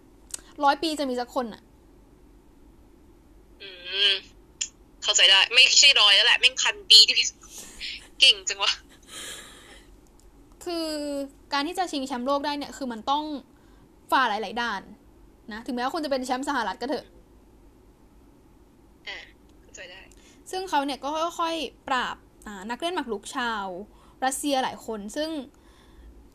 [0.65, 1.63] ร้อยปีจะมีสักคนอะ
[3.63, 3.69] อื
[4.11, 4.15] ม
[5.03, 7.27] เข้าใจได้ ไม่ใช่ร้อยแล้วแหละไม่คันปีที่
[8.21, 8.73] เก่งจังวะ
[10.65, 10.89] คือ
[11.53, 13.25] การที่จะชิงแชมป์โลกได้เนี่ย คือมันต้อง
[14.11, 14.83] ฝ่าหลาย ๆ ด่าน
[15.53, 17.07] นะถึงแม้ว่าคุณจะเป็นแชมป์สหรัฐก็เถอะ
[20.51, 22.17] ซึ่งเขาเนี่ยก็ค่อยๆ ปราบ
[22.71, 23.65] นักเล่นหมากรุกชาว
[24.25, 25.31] รัสเซียหลายคน ซึ่ง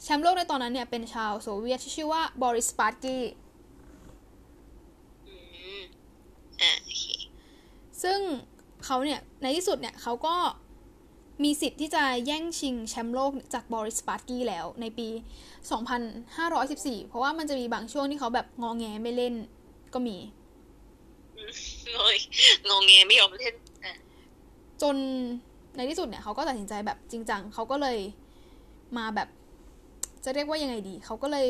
[0.04, 3.24] แชมป์โลกในตอนนั้นเนี่ย เป็นชาวโซเวียตที่ชื่อว่าบอริสสปาสกี้
[8.04, 8.20] ซึ่ง
[8.86, 10.36] เขาเนี่ยในที่สุดเนี่ยเขาก็
[11.43, 15.08] มีสิทธิ์ที่จะแย่งชิงแชมป์โลกจากบอริสสปาสกี้แล้วในปี
[16.30, 19.34] 2514 เพราะว่ามันจะมีบางช่วงที่เขาแบบงอแงไม่เล่น
[19.93, 20.18] ก็มี
[21.95, 21.97] ง
[22.70, 23.56] งงแงไม่ยอมเล่น
[24.82, 24.95] จน
[25.76, 27.97] ในที่สุดเนี่ยเขาก็ตัดสินใจแบบจริงจังเขาก็เลย
[28.97, 29.30] มาแบบ
[30.24, 31.49] จะเรียกว่ายังไงดี เขาก็เลย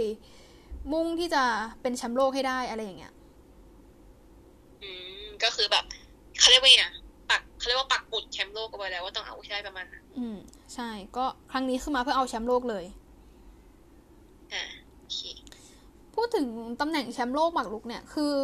[0.94, 1.44] มุ่งที่จะ
[1.82, 3.14] เป็นแชมป์โลกให้ได้อะไรอย่างเงี้ย
[4.82, 4.90] อื
[5.22, 5.86] ม ก็คือแบบ
[6.42, 6.86] เขาเรียกว่าไง
[7.30, 10.38] ปักเขาเรียกว่าปักปุดแชมป์โลกเอาไว้แล้วว่าต้องเอาใช่ประมาณนั้นอืม
[10.74, 12.86] ใช่ ก็ครั้งนี้คือมาเพื่อเอาแชมป์โลกเลย
[14.54, 14.64] อ่า
[16.16, 16.48] พูดถึง
[16.82, 18.36] ตำแหน่งแชมป์โลกหมากรุกเนี่ยคือ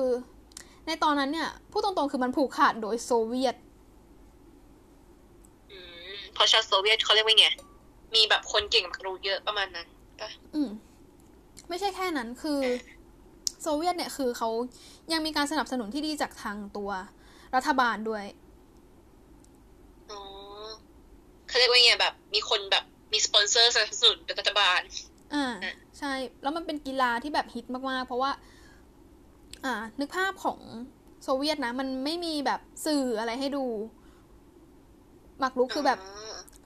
[0.88, 3.56] ในตอนนั้นเนี่ยพูดตรงๆคือมันผูกขาดโดยโซเวียต
[6.34, 7.48] เพราะชาติโซเวียตเขาเรียกว่าไง
[8.16, 9.88] มีแบบคนเก่งหมากรุกเยอะประมาณนั้น
[10.22, 10.70] ปะอืม
[11.70, 12.60] ไม่ใช่แค่นั้นคือ
[13.62, 14.50] โซเวียตเนี่ยคือเขา
[15.14, 16.90] ยังมีการสนับสนุนที่ดีจากทางตัว
[17.56, 18.26] รัฐบาลด้วย
[20.12, 20.22] อ๋อ
[21.48, 22.84] เขาเรียกว่าไงแบบ มีคนแบบ
[23.14, 24.80] มีสปอนเซอร์สนับสนุนรัฐบาล
[25.34, 25.46] อ่า
[26.00, 28.32] ใช่ แล้วมันเป็นกีฬาที่แบบฮิตมากๆ เพราะว่า
[29.66, 30.60] อ่า นึกภาพของ
[31.24, 33.66] โซเวียตนะ มันไม่มีแบบสื่ออะไรให้ดู
[35.40, 36.00] หมากรุกคือแบบ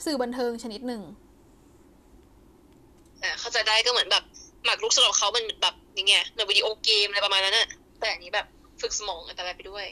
[0.05, 1.01] สื่อบันเทิงชนิดหนึ่ง
[3.23, 4.23] อ่าเข้าใจได้ก็เหมือนแบบ
[4.65, 7.67] หมากรุกสำหรับเขามันแบบยังไงเหมือนวิดีโอเกมอะไรประมาณนั้นอะ
[7.99, 8.47] แต่อันนี้แบบ
[8.81, 9.85] ฝึกสมองอันตรายไปด้วย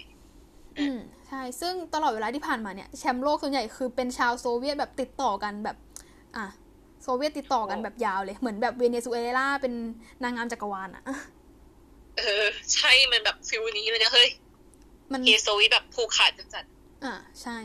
[0.80, 5.78] อืมใช่ ซึ่งตลอดเวลาที่ผ่านมาเนี่ยแชมป์โลกส่วนใหญ่คือเป็นชาวโซเวียตแบบติดต่อกันแบบ
[6.36, 6.46] อะ
[7.04, 9.74] โซเวียตติดต่อกันแบบยาวเลย เหมือนแบบเวเนซุเอลาเป็น
[10.24, 11.04] นางงามจักรวาลอะ
[12.18, 14.30] เออ ใช่ มันแบบ feel นี้เลยนะเฮ้ย
[15.12, 16.66] มันเฮ้ยโซเวียตแบบผูกขาดจัด
[17.04, 17.58] อ่าใช่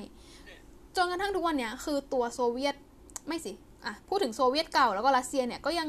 [0.96, 2.74] จนกระทั่งทุกวันเนี้ยคือตัวโซเวียต
[3.28, 3.52] ไม่สิ
[3.86, 5.88] อะ พูดถึงโซเวียตเก่าแล้วก็รัสเซียเนี่ยก็ยัง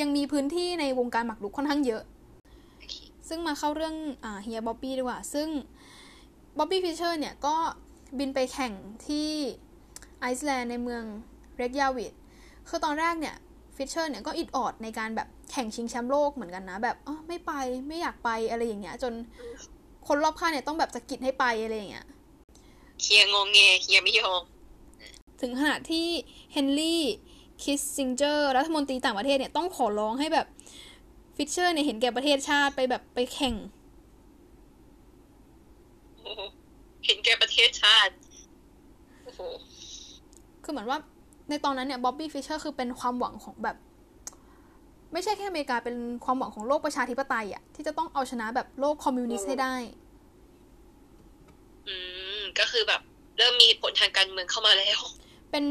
[0.00, 2.02] ยังมีพื้นที่ในวงการหมากรุกค่อนข้างเยอะ
[3.28, 3.94] ซึ่งมาเข้าเรื่อง
[4.24, 5.48] อ่าเฮียบ๊อบบี้ดีกว่า ซึ่ง
[6.58, 7.56] บ๊อบบี้ฟิชเชอร์เนี่ยก็
[8.18, 8.72] บินไปแข่ง
[9.06, 9.30] ที่
[10.20, 11.02] ไอซ์แลนด์ในเมือง
[11.56, 12.12] เรคยาวิก
[12.68, 13.36] คือตอนแรกเนี่ย
[13.76, 17.52] ฟิชเชอร์เนี่ยก็อิดออดในการแบบแข่งชิงแชมป์โลกเหมือนกันนะ แบบอ๋อไม่ไป
[17.88, 19.12] ไม่อยากไปอะไรอย่างเงี้ย จน
[20.06, 22.06] คนรอบข้างเนี่ยต้องแบบสะกิดให้ไปอะไรอย่างเงี้ย
[23.02, 24.42] เฮียงอแงเฮียไม่ยอม
[25.40, 26.06] ถึงขนาดที่
[26.52, 27.02] เฮนรี่
[27.62, 30.46] คิสซิงเจอร์รัฐมนตรีต่างประเทศเนี่ยต้องขอร้องให้แบบ
[31.36, 33.54] ฟิชเชอร์เนี่ยเห็นแก่ประเทศชาติไปแบบไปแข่ง
[37.04, 38.14] เห็นแก่ประเทศชาติ
[39.24, 39.40] โอ้โห
[40.64, 40.98] คือเหมือนว่า
[41.48, 43.76] ในตอนนั้นเนี่ยบ๊อบบี้ฟิชเชอร์คือเป็นความหวังของแบบ
[45.12, 49.74] ไม่ใช่แค่อเมริกาเป็นความหวังของโลกประชาธิปไตยอะที่จะต้องเอาชนะแบบโลกคอมมิวนิสต์ให้ได้
[51.86, 51.94] อื
[52.38, 53.00] ม ก็คือแบบ
[53.38, 55.00] เริ่มมีผลทางการเมืองเข้ามาแล้ว
[55.50, 55.64] เป็น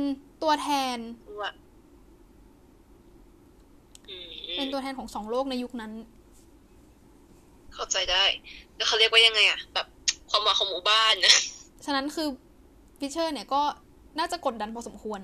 [0.43, 0.97] ตัวแทน
[1.41, 1.53] ว่า
[4.57, 5.91] เป็นตัวแทนของสองโลกในยุคนั้น
[7.73, 8.23] เข้าใจได้
[8.75, 9.87] แล้วเขาเรียกว่ายังไงอะแบบ
[10.33, 11.35] ความหวังของหมู่บ้านนะ
[11.85, 12.27] ฉะนั้นคือ
[12.99, 13.61] ฟิชเชอร์เนี่ยก็
[14.19, 15.21] น่าจะกดดันพอสมควร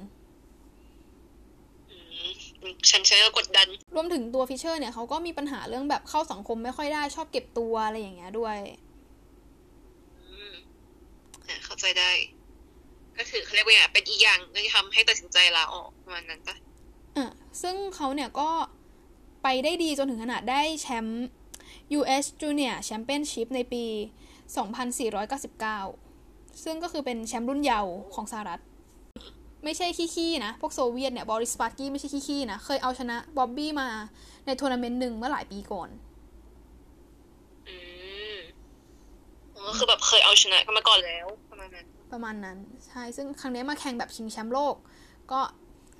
[2.92, 8.58] ฉันใช้ก็กดดัน รวมถึงตัวฟิชเชอร์เนี่ยเขาก็มีปัญหาเรื่องแบบเข้าสังคมไม่ค่อยได้ชอบเก็บตัวอะไรอย่างเงี้ยด้วย
[11.66, 12.12] เข้าใจได้
[13.18, 16.56] ก็คือเขาเรียกว่าเป็นอีกอย่างที่ทำให้ตัดสินใจลาออกประมาณนั้นปะ
[17.18, 17.26] อะ
[17.62, 18.50] ซึ่งเขาเนี่ยก็
[19.44, 21.28] ไปได้ดีจนถึงขนาดได้แชมป์
[22.00, 23.86] US Junior Championship ในปี
[24.56, 28.62] 2499 ซึ่งก็คือเป็นแชมป์รุ่นเยาว์ของสหรัฐ
[29.64, 33.88] ไม่ใช่ขี้ๆนะ พวกโซเวียตเนี่ย บอริสสปาสกี้ไม่ใช่ขี้ๆนะ เคยเอาชนะบ๊อบบี้มา
[34.46, 35.90] ในทัวร์นาเมนต์หนึ่งเมื่อหลายปีก่อน
[39.68, 44.76] ก็คือแบบเคยเอาชนะกันมาก่อนแล้ว ประมาณนั้น ประมาณนั้น ใช่ ซึ่งครั้งนี้มาแข่งแบบชิงแชมป์โลก
[45.32, 45.40] ก็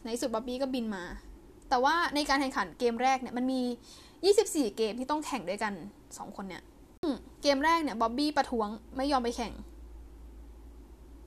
[0.06, 1.04] ในสุดบ๊อบบี้ก็บินมา
[1.70, 3.62] แต่ว่าในการแข่งขันเกมแรกเนี่ยมันมี
[4.20, 5.74] 24 เกมที่ต้องแข่งด้วยกัน
[6.06, 6.64] 2 คนเนี่ย
[7.42, 9.54] เกมแรกเนี่ยบ๊อบบี้ประท้วงไม่ยอมไปแข่ง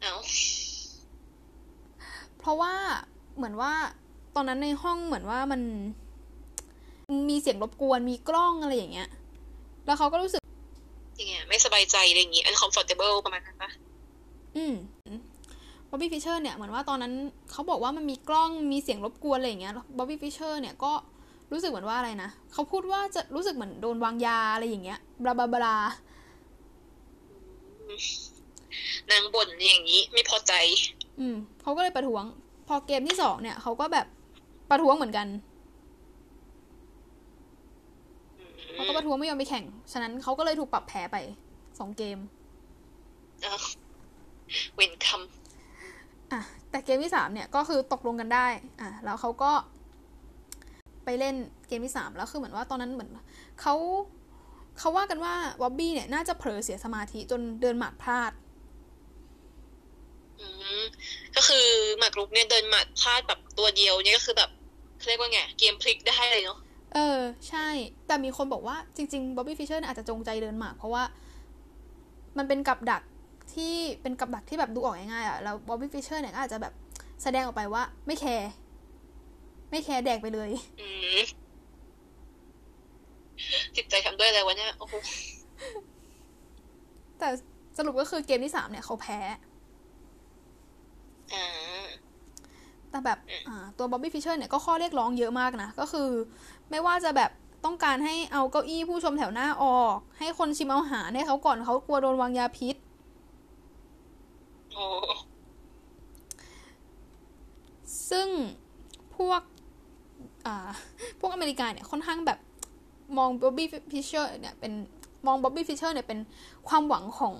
[0.00, 0.14] เอา
[2.38, 2.74] เพราะว่า
[3.36, 3.72] เหมือนว่า
[4.34, 5.60] ตอนนั้นในห้องเหมือนว่ามัน
[7.28, 9.08] มีเสียงรบกวนมีกล้องอะไรอย่างเงี้ย
[9.86, 10.42] แล้วเขาก็รู้สึก
[11.16, 13.70] อย่างเงี้ย ไม่สบายใจอะไรอย่างงี้ uncomfortable ประมาณนั้นปะ
[14.56, 14.74] อืม
[15.88, 17.12] บ๊อบบี้ฟิชเชอร์เนี่ยเหมือนว่าตอนนั้น
[17.50, 20.92] เขาบอกว่ามันมีกล้องมีเสียงรบกวนอะไรอย่างเงี้ยบ๊อบบี้ฟิชเชอร์เนี่ยก็
[21.52, 25.76] รู้สึกเหมือนว่าอะไรนะเขาพูดว่าจะรู้สึกเหมือนโดนวางยาอะไรอย่างเงี้ย blah blah blah
[29.10, 30.52] นางบ่นอย่างนี้ไม่พอใจ
[31.20, 32.24] อืมเขาก็เลยประท้วง
[32.68, 34.06] พอเกมที่สองเนี่ยเขาก็แบบ
[34.70, 35.26] ประท้วงเหมือนกัน
[38.74, 41.16] เขาก็ประท้วงไม่ยอมไปแข่ง ฉะนั้นเขาก็เลยถูกปรับแพ้ไป
[41.78, 42.18] สองเกม
[44.74, 46.40] เว้นคำอะ
[46.70, 48.46] แต่เกมที่สามเนี่ยก็คือตกลงกันได้
[48.80, 49.52] อะ แล้วเขาก็
[51.04, 51.34] ไปเล่น
[51.68, 53.10] เกมที่สามแล้วคือเหมือนว่าตอนนั้นเหมือน
[53.60, 53.74] เขา
[54.78, 58.32] เขาว่ากันว่าวอบบี้เนี่ยน่าจะเผลอเสียสมาธิจนเดินหมากพลาด
[61.36, 61.66] ก็คือ
[61.98, 64.50] หมากรุกเนี่ยเดินหมัดพลาดแบบตัวเดียวเนี่ยก็คือแบบ
[65.06, 66.58] เรียกว่าไงเกมพลิกได้เลยเนาะ
[66.94, 67.68] เออ ใช่
[68.06, 71.02] แต่มีคนบอกว่าจริงๆบ๊อบบี้ฟิชเชอร์อาจจะจงใจเดินหมาก เพราะว่า
[72.38, 73.02] มันเป็นกับดัก
[73.54, 76.72] ที่เป็นกับดักที่แบบดูออกง่ายๆอะแล้วบ๊อบบี้ฟิชเชอร์เนี่ยก็อาจจะแบบ
[77.22, 78.50] แสดงออกไปว่าไม่แคร์
[79.72, 80.50] ไม่แคร์แดกไปเลย
[83.76, 84.94] จิตใจทำด้วยอะไรวะเนี่ยโอ้โห
[87.18, 87.28] แต่
[87.76, 89.18] สรุปก็คือเกมที่สามเนี่ยเขาแพ้
[92.90, 93.18] แต่แบบ
[93.78, 96.08] ตัวบ๊อบบี้ฟิชเชอร์เนี่ยก็ข้อเรียกร้องเยอะมากนะ ก็คือ
[96.70, 97.30] ไม่ว่าจะแบบ
[97.64, 102.76] ต้องการให้เอาเก้าอี้ผู้ชมแถวหน้าออก ให้คนชิมอาหารให้เขาก่อนเขากลัวโดนวางยาพิษ
[108.10, 108.28] ซึ่ง
[109.16, 109.42] พวก
[111.20, 112.38] พวกอเมริกาเนี่ยค่อนข้างแบบ
[113.18, 114.72] มองบ๊อบบี้ฟิชเชอร์เนี่ยเป็น
[115.26, 116.18] มองบ๊อบบี้ฟิชเชอร์เนี่ยเป็น
[116.68, 117.34] ความหวังของ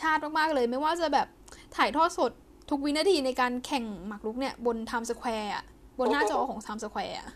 [0.00, 1.28] ชาติมาก ๆ เลย ไม่ว่าจะแบบ
[1.76, 2.32] ถ่ายทอดสด
[2.70, 5.64] ทุกวินาทีในการแข่งหมากรุกเนี่ย บนไทม์สแควร์อะ
[5.98, 7.28] บนหน้าจอของไทม์สแควร์อะ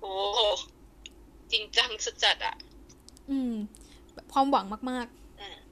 [0.00, 0.12] โอ้
[1.52, 2.54] จริงจังสุดจัดอะ
[3.30, 3.52] อืม
[4.32, 5.06] ความหวังมาก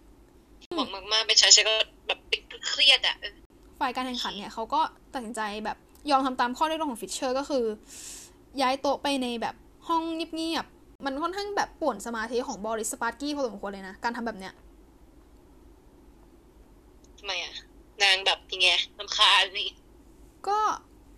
[0.05, 1.75] ๆหวังมากๆเป็นชายชก็
[2.07, 2.19] แบบ
[2.69, 3.17] เครียดอะ
[3.81, 4.81] ฝ่ายการแข่งขันเนี่ยเขาก็
[5.13, 5.79] ตัดสินใจแบบ
[6.11, 7.65] ยอมทำตามข้อเรียกร้องของฟิชเชอร์ก็คือ
[8.61, 9.55] ย้ายโต๊ะไปในแบบ
[9.89, 10.03] ห้อง
[10.35, 14.53] เงียบๆมันค่อนข้างแบบป่วนสมาธิของบอริสสปาสกี้พอสมควรเลยนะการทำแบบเนี้ย
[17.19, 17.55] ทำไมอะ
[18.03, 19.69] นางแบบยังไงรำคาญนี่
[20.49, 20.59] ก็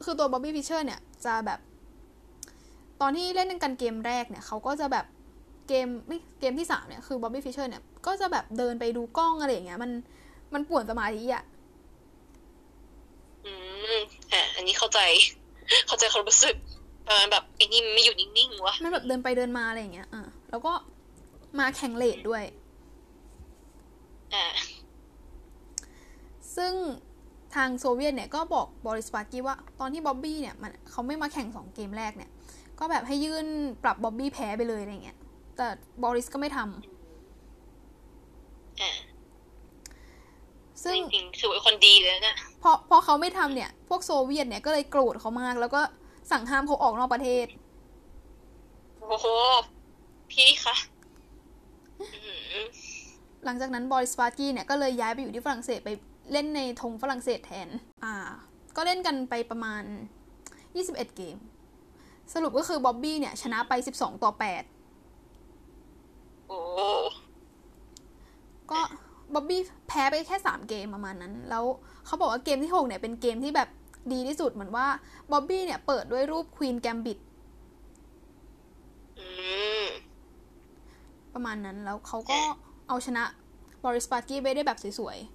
[0.04, 1.60] คือตัวบ๊อบบี้ฟิชเชอร์เนี่ยจะแบบ
[3.00, 5.06] ตอนที่เล่นกันเกมแรกเนี่ยเขาก็จะแบบ
[5.68, 9.90] เกมไม่เกมที่สามเนี่ยคือบ๊อบบี้ฟิชเชอร์เนี่ยก็จะแบบเดินไปดูกล้องอะไรอย่างเงี้ยมัน
[10.54, 11.44] มันป่วนสมาธิอะ
[13.44, 13.52] อื
[13.94, 13.98] ม
[14.32, 15.00] อะอันนี้เข้าใจ
[15.86, 16.54] เข้าใจความรู้สึก
[17.06, 20.72] ประมาณแบบไอ้นี่ไม่อยู่นิ่งๆวะมันแบบเดินไปเดินมาอะไรอย่างเงี้ยอะแล้วก็
[21.58, 22.44] มาแข่ง late ด้วย
[24.34, 24.44] อ่า
[26.56, 26.72] ซึ่ง
[27.54, 32.30] ทางโซเวียตเนี่ยก็บอกบอริส สปาสกี้ว่าตอนที่บ๊อบบี้เนี่ยมันเขาไม่มาแข่งสองเกมแรกเนี่ย
[32.78, 33.46] ก็แบบให้ยื่น
[33.82, 35.18] ปรับบ๊อบบี้แพ้ไปเลยอะไรเงี้ย
[35.56, 35.66] แต่
[36.02, 36.68] บอริสก็ไม่ทำ
[40.82, 42.34] ซึ่งจริงๆถือว่าคนดีเลยนะ
[42.66, 45.80] พอพอเขาไม่ทำเนี่ย พวกโซเวียตเนี่ยก็เลยโกรธเขามาก แล้วก็
[46.30, 47.46] สั่งห้ามเขาออกนอกประเทศ
[49.00, 49.26] โอ้โห
[50.30, 50.76] พี่คะ
[53.44, 55.90] หลังจากนั้นบริสปาร์กี้เนี่ยก็เลยย้ายไปอยู่ที่ฝรั่งเศสไป
[56.32, 57.68] เล่นในธงฝรั่งเศสแทน
[58.04, 58.14] อ่า
[58.76, 59.82] ก็เล่นกันไปประมาณ
[60.50, 61.36] 21 เกม
[62.34, 64.30] สรุปก็คือบ๊อบบี้เนี่ย ชนะไป 12 ต่อ
[65.18, 66.58] 8 โอ้
[68.70, 68.80] ก็
[69.34, 71.64] บ๊อบบี้แพ้ไปแค่ 3 เกมประมาณนั้น แล้ว
[72.06, 73.68] เขาบอกว่าเกมที่ 6 เนี่ย เป็นเกมที่แบบ
[74.12, 74.86] ดีที่สุดเหมือนว่า
[75.30, 77.18] บ๊อบบี้เนี่ย เปิดด้วยรูปควีนแกมบิด
[81.34, 82.38] ประมาณนั้นแล้วเขาก็
[82.88, 83.24] เอาชนะ
[83.84, 85.28] บริสปาร์กี้ไปได้แบบสวยๆ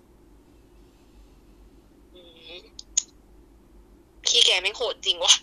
[4.24, 5.34] พี่แกไม่โหดจริงวะ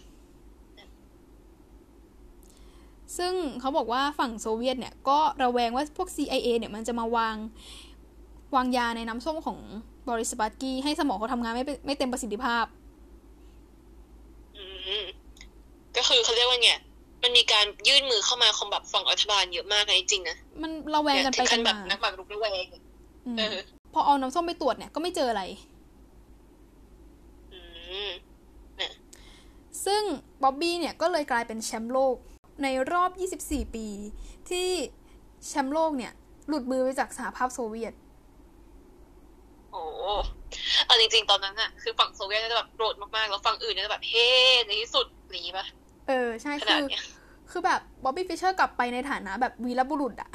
[3.18, 7.36] ซึ่งเขาบอกว่าฝั่งโซเวียตเนี่ย ก็ระแวงว่าพวก CIA เนี่ย มันจะมาวาง
[8.54, 9.58] วางยาในน้ำส้มของ
[10.08, 12.64] บอริส สปาสกี้ให้สมองเขาทำงานไม่ไม่เต็มประสิทธิภาพ
[14.56, 14.64] อื
[15.02, 15.04] ม
[15.96, 16.70] ก็คือเขาเรียกว่าไง
[17.22, 22.64] มันมีการยื่นมือเข้ามาของแบบฝั่งรัฐบาลเยอะมากนะจริงนะมันระแวงกันไปกันมานักหมากรุกระแวง
[23.92, 25.42] พอเอาน้ำส้มไปตรวจเนี่ยก็ไม่เจออะไร
[29.86, 30.02] ซึ่ง
[30.42, 32.16] บ๊อบบี้เนี่ยก็เลยกลายเป็นแชมป์โลก
[32.62, 33.10] ในรอบ
[33.42, 33.86] 24 ปี
[34.50, 34.68] ที่
[35.48, 36.12] แชมป์โลกเนี่ย
[36.48, 37.92] หลุดมือไปจากสหภาพโซเวียต
[39.76, 40.14] โอ้
[40.86, 44.28] เอาจริงๆตอนนั้นอะคือฝั่งโซเวียตจะแบบโกรธมากๆ แล้วฝั่งอื่นจะแบบเฮ้
[44.66, 45.06] ในที่สุด
[45.46, 45.66] นี้ปะ
[46.08, 46.82] เออ ใช่คือ
[47.50, 50.30] คือแบบบ๊อบบี้ฟิชเชอร์กลับไปในฐานะแบบวีรบุรุษอะ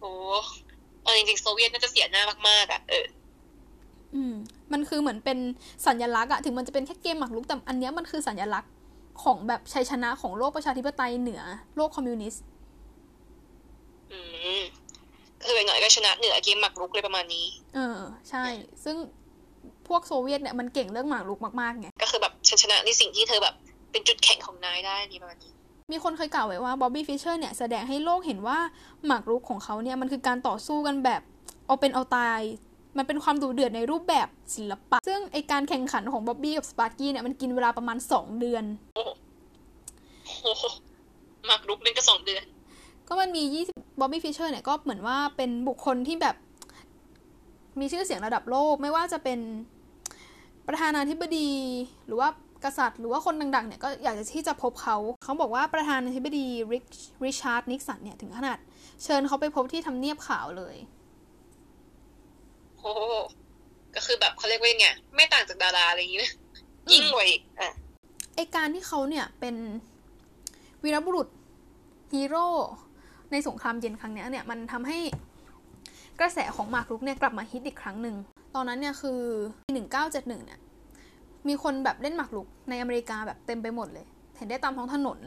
[0.00, 0.12] โอ้
[1.02, 3.06] เอาจริงๆโซเวียตน่าจะเสียหน้ามากๆอะเออ
[4.14, 4.34] อืม
[4.72, 5.38] มันคือเหมือนเป็น
[5.86, 8.72] สัญลักษณ์อะถึงมันจะเป็นแค่เกมหมากรุกแต่อันนี้มันคือสัญลักษณ์
[9.22, 11.42] ของแบบชัยชนะของโลกประชาธิปไตยเหนือ
[11.76, 12.42] โลกคอมมิวนิสต์
[14.10, 14.18] อื
[14.58, 14.85] มคือ
[15.54, 17.98] เป็นหน่อยก็ชนะเหนือเกมหมากรุกเลยประมาณนี้ เออ
[18.30, 18.44] ใช่
[18.84, 18.96] ซึ่ง
[19.88, 23.54] พวกโซเวียตเนี่ยมันเก่งเรื่องหมากรุกมากๆไงก็คือแบบชนะในสิ่งที่เธอแบบ
[23.92, 25.52] เป็นจุดแข็งของนายได้นี่ประมาณนี้
[25.92, 28.58] มีคนเคยกล่าวไว้ว่าบ๊อบบี้ฟิชเชอร์เนี่ยแสดงให้โลกเห็นว่า
[29.06, 31.22] หมากรุกของเขาเนี่ยมันคือการต่อสู้กันแบบ
[31.66, 32.40] เอาเป็นเอาตาย
[32.96, 39.04] มันเป็นความดุเดือดในรูปแบบศิลปะ ซึ่งไอการแข่งขันของบ๊อบบี้กับสปาสกี้เนี่ยมันกินเวลาประมาณสองเดือนโอ้
[40.58, 40.64] โห
[41.48, 42.44] มากรุกเล่นก็สองเดือน
[43.08, 46.36] ก็มันมียี่สิบบ๊อบบี้ฟิชเชอร์เนี่ยก็เหมือนว่าเป็นบุคคลที่แบบ
[47.80, 49.38] มีชื่อเสียงระดับโลกไม่ว่าจะเป็น
[50.68, 51.50] ประธานาธิบดี
[52.06, 52.28] หรือว่า
[52.64, 56.84] กษัตริย์ หรือว่าคนดังๆเนี่ยก็อยากจะที่จะพบเขา เขาบอกว่าประธานาธิบดีริช
[57.24, 58.58] ริชาร์ดนิกสันเนี่ยถึงขนาด
[59.04, 60.76] เชิญเขาไปพบที่ทำเนียบขาวเลย
[62.78, 62.92] โอ้
[63.94, 66.32] ก็คือแบบเขาเรียกว่าไงไม่ต่างจากดาราอะไรอย่างนี้นะ
[66.92, 67.70] ยิ่งกว่าอีกอะ
[68.36, 69.56] ไอการที่เขาเนี่ยเป็น
[70.82, 71.28] วีรบุรุษ
[72.12, 72.48] ฮีโร่
[73.32, 74.98] ในสงครามเย็นครั้งนี้เนี่ยมันทำให้
[76.20, 78.16] กระแสของมาร์กลุกเนี่ยกลับมาฮิตอีกครั้งหนึ่ง
[78.54, 79.20] ตอนนั้นเนี่ยคือ
[79.66, 80.58] ปีหนึ่งเก้าเจ็ดหนึ่งเนี่ย
[81.48, 84.06] มีคนแบบเล่นหมากรุกในอเมริกาแบบเต็มไปหมดเลย
[84.36, 85.18] เห็นได้ตามท้องถนน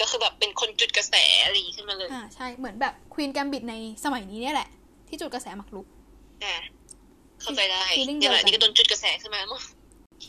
[0.00, 1.14] ก็คือแบบเป็นคนจุดกระแส
[1.44, 4.68] อะไรขึ้นมาเลย อ่าใช่ เหมือนแบบควีนแกมบิดในสมัยนี้เนี่ยแหละ
[5.08, 5.86] ที่จุดกระแสหมากรุก
[6.44, 6.54] อ่า
[7.40, 9.62] เข้าใจได้เนี่ยแหละนี่ก็โดนจุดกระแสขึ้นมามั้ง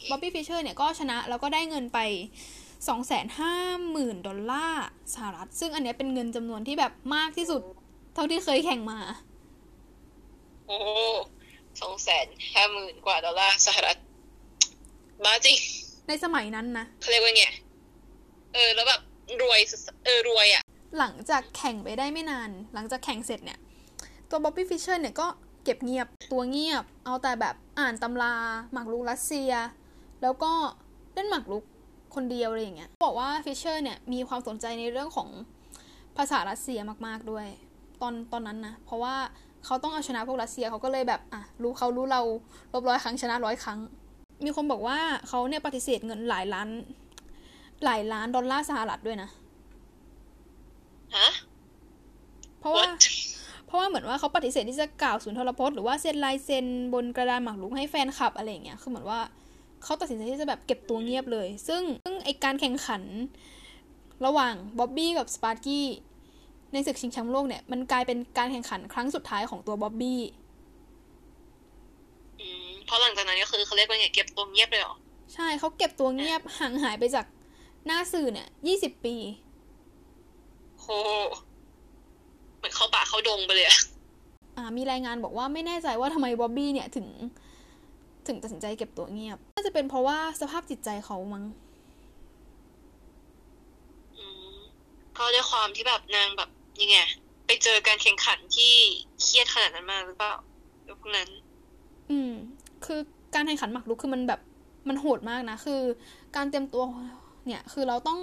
[0.09, 1.99] บ๊อบบี้ฟิชเชอร์เนี่ยก็ชนะแล้วก็ได้เงินไป
[2.87, 3.55] สองแสนห้า
[3.89, 7.61] หมื่นดอลลาร์สหรัฐ ซึ่งอันนี้เป็นเงินจำนวนที่แบบมากที่สุด
[8.13, 8.99] เท่าที่เคยแข่งมา
[10.67, 10.77] โอ้
[11.81, 13.97] สองแสนห้าหมื่นกว่าดอลลาร์สหรัฐ
[15.25, 15.57] บ้าจริง
[16.07, 17.45] ในสมัยนั้นนะเขาเรียกว่าไง
[18.53, 19.01] เออ แล้วแบบ
[19.41, 19.59] รวย
[20.05, 20.63] เออรวยอะ่ะ
[20.97, 23.59] หลังจากแข่งไปได้ไม่นาน หลังจากแข่งเสร็จเนี่ย
[24.29, 25.27] ตัวบ๊อบบี้ฟิชเชอร์เนี่ยก็
[25.63, 28.33] เก็บเงียบตัวเงียบ เอาแต่แบบอ่านตำรา
[28.71, 29.51] หมากรุกรัสเซีย
[30.21, 30.51] แล้วก็
[31.13, 31.63] เล่นหมากรุก
[32.17, 35.29] คนเดียวอะไรอย่างเงี้ยบอกว่าฟิชเชอร์เนี่ยมีความสนใจในเรื่องของ
[36.17, 37.47] ภาษารัสเซียมากๆด้วย
[38.01, 39.15] ตอนตอนนั้นนะเพราะว่า
[39.65, 42.21] เขาต้องเอาชนะพวกรัสเซียเขาก็เลยแบบอะรู้เขารู้เรา
[42.73, 43.79] รบร้อยครั้งชนะร้อยครั้ง
[44.45, 44.97] มีคนบอกว่า
[45.27, 46.69] เขาเนี่ยปฏิเสธเงินหลายล้าน
[47.83, 49.29] หลายล้านดอลลาร์สหรัฐด้วยนะ
[51.15, 51.29] ฮะ
[52.59, 52.85] เพราะว่า
[53.67, 59.19] เพราะว่าเหมือนว่าเขาปฏิเสธที่จะกล่าวสุนทรพจน์หรือว่าเซ็นลายเซ็นบนกระดานหมากรุกให้แฟนคลับอะไรอย่างเงี้ย คือเหมือนว่า
[59.83, 63.01] เขาตัดสินใจที่จะแบบเก็บตัวเงียบเลย ซึ่งซึ่งไอการแข่งขัน
[64.25, 65.87] ระหว่างบ๊อบบี้กับสปาสกี้
[66.73, 70.21] ในศึกชิงแชมป์โลกเนี่ย มันกลายเป็นการแข่งขันครั้งสุดท้ายของตัวบ๊อบบี้
[72.85, 74.95] เพราะหลังจากนั้นก็คือเขาเรียกว่าไงเก็บตัวเงียบเลยเหรอ
[75.33, 77.25] ใช่เขาเก็บตัวเงียบห่างหายไปจาก
[77.85, 79.15] หน้าสื่อเนี่ยยี่สิบปี
[80.81, 80.85] โห
[82.57, 83.77] เหมือนเข้าป่าเข้าดงไปเลยอะ
[84.57, 87.07] อ่ามีรายงานบอกว่าไม่แน่ใจว่าทำไมบ๊อบบี้เนี่ยถึง
[88.27, 91.43] ถึงตัดสินใจเก็บตัวเงียบ น่าจะเป็นเพราะว่าสภาพจิตใจเขามั้ง
[95.17, 96.49] ก็ด้วยความที่แบบนางแบบ
[96.81, 96.97] ยังไง
[97.45, 98.73] ไปเจอการแข่งขันที่
[99.21, 100.33] เครียดขนาดนั้นมาหรือเปล่า
[101.01, 101.29] พวกนั้น
[102.11, 102.31] อืม
[102.85, 102.99] คือ
[103.35, 104.41] การแข่งขันหมากรุกคือมันแบบ
[104.87, 105.81] มันโหดมากนะ คือ
[106.35, 106.83] การเตรียมตัว
[107.47, 108.19] เนี่ย คือเราต้อง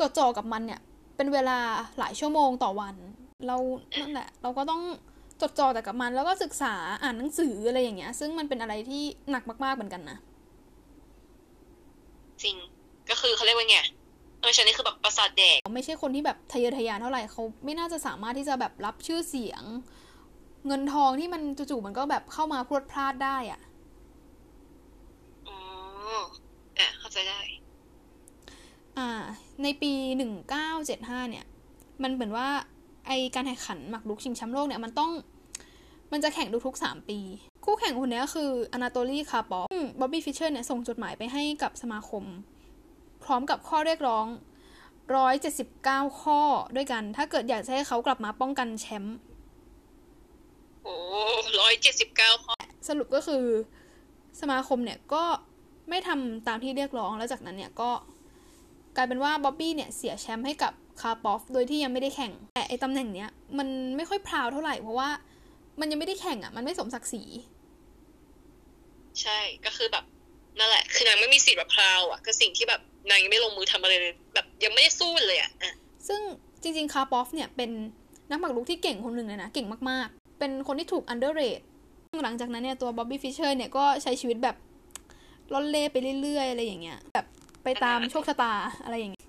[0.00, 0.80] จดจ่อกับมันเนี่ย
[1.16, 1.58] เป็นเวลา
[1.98, 2.94] หลายชั่วโมงต่อวัน
[3.46, 3.56] เรา
[4.00, 4.82] นั่นแหละ เราก็ต้อง
[5.40, 10.18] จดจ่อแต่กับมัน แล้วก็ศึกษาอ่านหนังสืออะไรอย่างเงี้ย ซึ่งมันเป็นอะไรที่หนักมาก ๆเหมือนกันนะ
[12.42, 12.56] จริง
[13.10, 13.78] ก็คือเขาเรียกว่าไง
[14.40, 19.62] เออฉันนี่คือแบบประสาทแดกไม่ใช่คนที่แบบทะเยอทะยานเท่าไหร่เขาไม่น่าจะสามารถที่จะแบบรับชื่อเสียง
[20.66, 23.60] เงินทองที่มันจู่ๆมันก็แบบเข้ามาพรวดพราดได้อะ
[25.48, 25.58] อ๋อ
[26.78, 27.40] อะเข้าใจได้
[28.98, 29.08] อ่า
[29.62, 31.44] ในปีหนึ่งเก้าเจ็ดห้าเนี่ย
[32.02, 32.48] มันเหมือนว่า
[33.06, 35.10] ไอการแข่งขันหมากรุกชิงแชมป์โลกเนี่ยมันต้อง
[36.12, 37.18] มันจะแข่งทุกๆสามปี
[37.64, 39.66] คู่แข่งคนนี้คืออนาโตลีคาร์ปอฟ
[40.00, 42.24] บ๊อบบี้ฟิชเชอร์เนี่ยส่งจดหมายไปให้กับสมาคม
[43.24, 44.26] พร้อมกับข้อเรียกร้อง
[45.16, 46.40] ร้อยเจ็ดสิบเก้าข้อ
[46.76, 49.16] ด้วยกัน ถ้าเกิดอยากให้เขากลับมาป้องกันแชมป์
[50.84, 50.96] โอ้
[51.60, 52.54] ร้อยเจ็ดสิบเก้าข้อ
[52.88, 53.44] สรุปก็คือ
[54.40, 55.24] สมาคมเนี่ยก็
[55.88, 57.90] ไม่ทำตามที่เรียกร้องแล้วจากนั้นเนี่ยก็
[58.96, 65.08] กลายเป็นว่าบ๊อบบี้เนี่ยเสียแชมป์ให้กับ คาร์ปอฟโดยที่ยังไม่ได้แข่ง แต่ไอตำแหน่งเนี้ยมันไม่ค่อย proud เท่าไหร่เพราะว่า
[65.80, 67.22] มันยังไม่ได้แข่งอะ มันไม่สมศักดิ์ศรี
[69.22, 70.04] ใช่ก็คือแบบ
[70.58, 72.80] นั่นแหละ คือนางไม่มีสิทธิ์แบบ proud อะ คือสิ่งที่แบบ
[73.10, 75.50] นางยังไม่ลงมือทำอะไรเลยแบบยังไม่ได้สู้เลยอะ
[76.08, 76.20] ซึ่ง
[76.62, 77.70] จริงๆคาร์ปอฟเนี่ยเป็น
[78.30, 81.60] นักหมากรุกที่เก่งคนหนึ่งเลยนะเก่งมากๆ เป็นคนที่ถูก underrate
[82.24, 84.56] หลังจากนั้นเนี่ยตัวบ๊อบบี้ฟิชเชอร์เนี่ยก็ใช้ชีวิตแบบ
[85.52, 87.26] ร่อนเร่ไปเรื่อยๆอะไรอย่างเงี้ย แบบ
[87.64, 88.52] ไปตามโชคชะตา
[88.84, 89.28] อะไรอย่างเงี้ย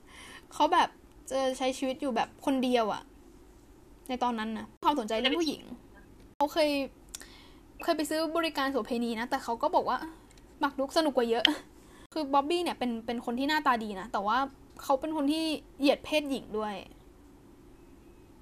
[0.53, 0.89] เขาแบบ
[1.29, 3.03] จะใช้ชีวิตอยู่แบบคนเดียวอะ
[4.09, 5.61] ในตอนนั้นนะความสนใจเรื่องผู้หญิง
[6.37, 6.69] เขาเคย
[7.83, 9.97] เคยไปซื้อบริการโสเพณีนะ แต่เขาก็บอกว่า
[10.59, 11.45] หมักลุกสนุกกว่าเยอะ
[12.13, 14.37] คือบ๊อบบี้เนี่ยเป็นเป็นคนที่หน้าตาดีนะ แต่ว่า
[14.83, 15.43] เขาเป็นคนที่
[15.79, 16.75] เหยียดเพศหญิงด้วย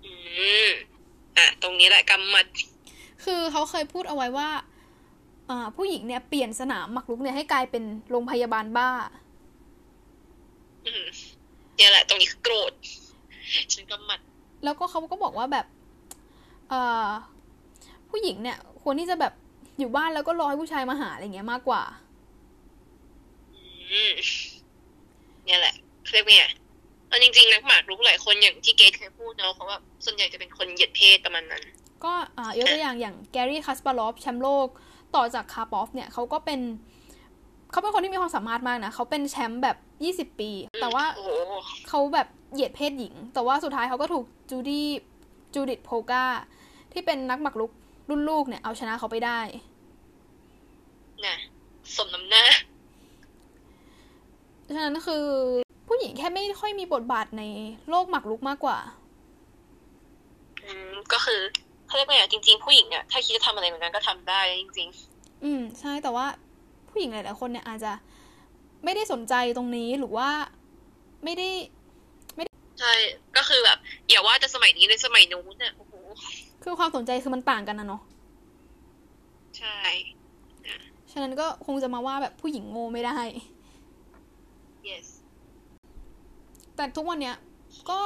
[0.04, 0.12] อื
[0.68, 0.70] ม
[1.38, 2.46] อะ ตรงนี้แหละกำมัด
[3.24, 4.50] คือเขาเคยพูดเอาไว้ว่า
[5.50, 8.90] อ่าผู้หญิงเนี่ยเปลี่ยนสนามหมักลุกเนี่ยให้กลายเป็นโรงพยาบาลบ้า
[10.86, 11.06] อืม
[11.76, 12.72] เนี่ยแหละ ตรงนี้คือโกรธ
[13.74, 14.20] ฉันก็มัด
[14.64, 15.66] แล้วก็เขาก็บอกว่าแบบ
[16.70, 17.08] เอ่อ
[18.10, 19.34] ผู้หญิงเนี่ย ควรที่จะแบบ
[19.80, 21.84] อยู่บ้านแล้วก็รอให้ผู้ชายมาหาอะไรเงี้ยมากกว่า
[25.46, 25.76] เนี่ยแหละ
[26.12, 26.46] เรียกว่าไง
[27.08, 31.64] เอาจริงๆนักหมากรุกหลายคนอย่างที่เกทเคยพูดเนาะเขาแบบส่วนใหญ่จะเป็นคนเหยียดเพศประมาณนั้น
[32.04, 34.68] ก็อ่ายกตัวอย่างอย่างแกรี่คาสปารอฟแชมป์โลก
[35.16, 36.60] ต่อจากคาร์ปอฟเนี่ยเขาก็เป็น
[37.72, 40.52] เขาเป็นคนที่มีความสามารถมากนะ เขาเป็นแชมป์แบบยี่สิบปี
[40.82, 41.06] แต่ว่า
[41.90, 44.88] เขาแบบเหยียดเพศหญิง แต่ว่าสุดท้ายเขาก็ถูกจูดี้
[45.54, 46.26] จูดิตโพกา
[46.94, 47.72] ที่เป็นนักหมากรุก
[48.10, 49.40] รุ่นลูกเนี่ย เอาชนะเขาไปได้
[51.26, 51.36] นะ
[51.96, 52.44] สมน้ำหน้า
[54.76, 55.26] ฉะนั้นคือ
[55.88, 57.44] ผู้หญิงแค่ไม่ค่อยมีบทบาทใน
[57.90, 58.78] โลกหมากรุกมากกว่า
[60.64, 61.42] อืม ก็คือ
[61.88, 66.26] เขาเรียกว่าอย่างจริง ๆ ผู้หญิงเนี่ยถ้าคิดจะทำอะไรเหมือนกันก็ทำได้จริง ๆ อืม ใช่แต่ว่า
[66.96, 67.92] ผู้หญิงหลายๆคนเนี่ยอาจจะ
[68.84, 70.30] ไม่ได้สนใจตรงนี้หรือว่า
[71.24, 71.50] ไม่ได้
[72.36, 72.94] ไม่ได้ใช่
[73.38, 73.78] ก็คือแบบ
[74.10, 75.94] อย่าว่าจะสมัยนี้ในสมัยนู้นเนี่ยโอ้โห
[76.64, 78.02] คือความสนใจคือมันต่างกันนะเนาะ
[79.58, 79.80] ใช่
[81.12, 83.18] ฉะนั้นก็คงจะมาว่าแบบผู้หญิงโง่ไม่ได้
[84.90, 85.08] yes
[86.76, 87.36] แต่ทุกวันเนี้ย
[87.90, 88.00] ก็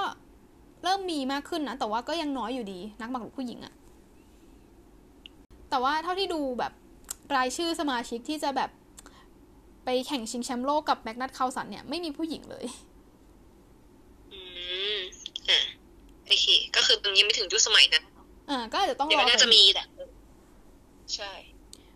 [0.83, 3.73] เริ่มมีมากขึ้นนะ แต่ว่าก็ยังน้อยอยู่ดี นักหมากรุกผู้หญิงอะ
[5.69, 6.73] แต่ว่าเท่าที่ดูแบบ
[7.35, 8.69] รายชื่อสมาชิกที่จะแบบ
[9.91, 12.65] ไปแข่งชิงแชมป์โลกกับแมกนัสคาร์ลเซนเนี่ย ไม่มีผู้หญิงเลย
[14.31, 14.39] อื
[14.95, 14.97] อืม
[15.49, 15.59] อะ
[16.27, 18.03] โอเค ก็คือตรงนี้ไม่ถึงยุคสมัยนั้น
[18.49, 19.87] อ่า ก็อาจจะต้องรอน่าจะมีแหละ
[21.15, 21.31] ใช่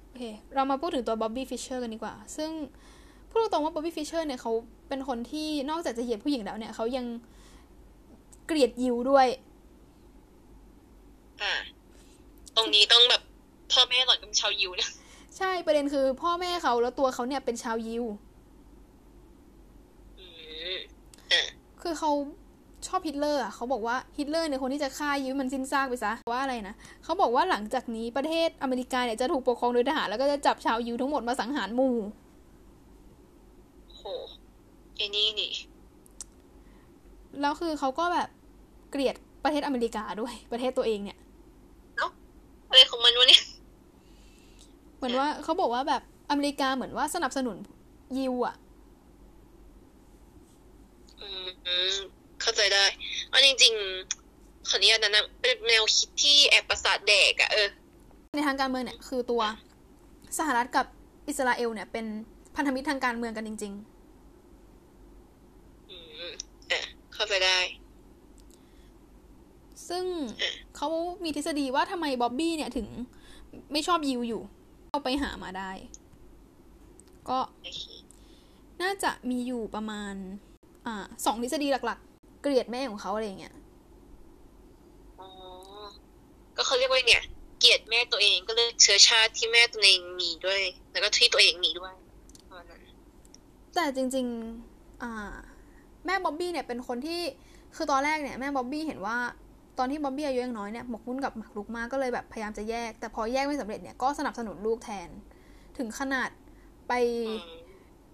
[0.08, 0.24] โอเค
[0.56, 2.52] เรามาพูดถึงตัวบ๊อบบี้ฟิชเชอร์กันดีกว่า ซึ่ง
[3.30, 4.52] พูดตรงว่าบ๊อบบี้ฟิชเชอร์เนี่ยเขา
[4.90, 7.06] เป็นคนที่นอกจากจะเหยียดผู้หญิงแล้วเนี่ยเขายัง
[8.48, 9.28] เกลียดยิวด้วย
[11.42, 11.54] อ่า
[12.56, 13.22] ตรงนี้ต้องแบบ
[13.72, 14.92] พ่อแม่หล่อนเป็นชาวยิวเนี่ย
[15.38, 18.06] ใช่ประเด็นคือพ่อแม่เขาแล้วตัวเขาเนี่ยเป็นชาวยิว
[21.82, 22.12] คือเขา
[22.88, 31.96] ชอบฮิตเลอร์อะเขาบอกว่าฮิตเลอร์เนี่ยคนที่จะฆ่ายิวมันสิ้นซากไปซะว่าอะไรนะเขาบอกว่าหลังจากนี้ประเทศอเมริกาเนี่ยจะถูกปกครองโดยทหารแล้วก็จะจับชาวยิวทั้งหมดมาสังหารหมู่
[33.96, 34.02] โห
[34.96, 35.52] ไอ้นี่นี่
[37.42, 38.30] แล้วคือเขาก็แบบ
[38.92, 41.18] เกลียดประเทศอเมริกาด้วยประเทศตัวเองเนี่ย
[41.98, 42.12] เนาะ
[42.68, 43.53] อะไรของมันวะเนี่ยเห
[45.04, 47.58] มือนว่าเขาบอกว่าแบบอเมริกาเหมือนว่าสนับสนุน
[48.18, 48.56] ยิวอะ
[51.22, 51.28] อื
[51.94, 51.96] ม
[52.42, 52.86] เข้าใจได้
[53.30, 53.74] เอาจริง
[54.22, 57.68] ๆ ขออนุญาตนะเป็นแนวคิดที่แอบประสาทแดกอะเออ
[58.36, 59.44] ในทางการเมืองเนี่ย คือตัว
[60.38, 60.86] สหรัฐกับ
[61.28, 62.06] อิสราเอลเนี่ย เป็น
[62.56, 63.84] พันธมิตรทางการเมืองกันจริง ๆ
[65.90, 66.26] อืม
[66.72, 66.80] อะ
[67.14, 67.58] เข้าใจได้
[69.90, 70.06] ซึ่ง
[70.76, 70.88] เขา
[71.24, 72.88] มีทฤษฎีว่าทำไมบ๊อบบี้เนี่ยถึง
[73.72, 74.42] ไม่ชอบยิวอยู่
[74.94, 75.72] เอาไปหามาได้
[77.30, 77.40] ก็
[78.82, 80.14] น่าจะมีอยู่ประมาณ
[80.86, 82.00] อ่าสองทฤษฎีหลัก
[82.42, 83.56] เกลียดแม่ของเขาอะไรเงี้ย
[85.20, 85.30] อ๋อ
[86.56, 87.24] ก็เขาเรียกว่าเนี่ย
[87.60, 91.94] เกลียดแม่ตัวเองก็เลยเชื้อชาติที่แม่ตัวเองมีด้วย แล้วก็ที่ตัวเองมีด้วย
[93.76, 94.26] แต่จริง
[94.66, 95.34] ๆ อ่า
[96.06, 97.22] แม่บ๊อบบี้เนี่ยเป็นคนที่
[97.76, 99.18] คือตอนแรกเนี่ยแม่บ๊อบบี้เห็นว่า
[99.78, 105.10] ตอนที่บ๊อบบี้อายุยังน้อยเนี่ยหมกมุ่นกับหมากรุกมากก็เลยแบบพยายามจะแยก แต่พอแยกไม่สำเร็จเนี่ยก็สนับสนุนลูกแทน
[105.78, 106.30] ถึงขนาด
[106.88, 106.94] ไป